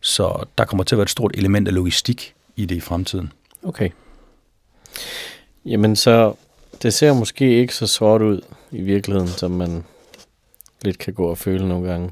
Så 0.00 0.44
der 0.58 0.64
kommer 0.64 0.84
til 0.84 0.94
at 0.94 0.98
være 0.98 1.02
et 1.02 1.10
stort 1.10 1.30
element 1.34 1.68
af 1.68 1.74
logistik 1.74 2.34
i 2.56 2.66
det 2.66 2.74
i 2.74 2.80
fremtiden. 2.80 3.32
Okay. 3.62 3.90
Jamen 5.64 5.96
så, 5.96 6.34
det 6.82 6.94
ser 6.94 7.12
måske 7.12 7.60
ikke 7.60 7.74
så 7.74 7.86
sort 7.86 8.22
ud 8.22 8.40
i 8.70 8.82
virkeligheden, 8.82 9.28
som 9.28 9.50
man 9.50 9.84
lidt 10.82 10.98
kan 10.98 11.14
gå 11.14 11.26
og 11.26 11.38
føle 11.38 11.68
nogle 11.68 11.88
gange. 11.88 12.10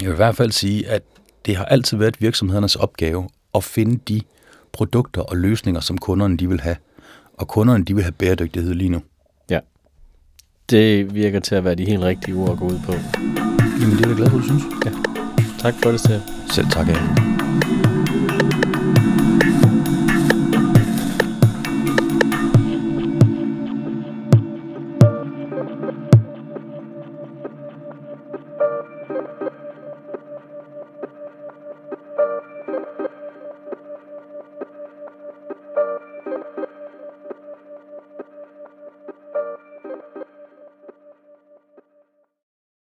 Jeg 0.00 0.08
vil 0.08 0.12
i 0.12 0.16
hvert 0.16 0.36
fald 0.36 0.52
sige, 0.52 0.88
at 0.88 1.02
det 1.46 1.56
har 1.56 1.64
altid 1.64 1.96
været 1.96 2.20
virksomhedernes 2.20 2.76
opgave 2.76 3.28
at 3.54 3.64
finde 3.64 4.00
de 4.08 4.20
produkter 4.72 5.22
og 5.22 5.36
løsninger, 5.36 5.80
som 5.80 5.98
kunderne 5.98 6.36
de 6.36 6.48
vil 6.48 6.60
have. 6.60 6.76
Og 7.34 7.48
kunderne 7.48 7.84
de 7.84 7.94
vil 7.94 8.04
have 8.04 8.12
bæredygtighed 8.12 8.74
lige 8.74 8.90
nu. 8.90 9.02
Det 10.70 11.14
virker 11.14 11.40
til 11.40 11.54
at 11.54 11.64
være 11.64 11.74
de 11.74 11.84
helt 11.84 12.02
rigtige 12.02 12.34
ord 12.34 12.50
at 12.50 12.58
gå 12.58 12.64
ud 12.64 12.78
på. 12.86 12.92
Jamen 13.80 13.96
det 13.96 14.04
er 14.04 14.08
jeg 14.08 14.16
glad 14.16 14.30
for, 14.30 14.38
du 14.38 14.44
synes. 14.44 14.62
Tak 15.58 15.74
for 15.82 15.90
det, 15.90 16.00
Steph. 16.00 16.22
Selv 16.50 16.66
tak, 16.70 16.88
Anne. 16.88 17.27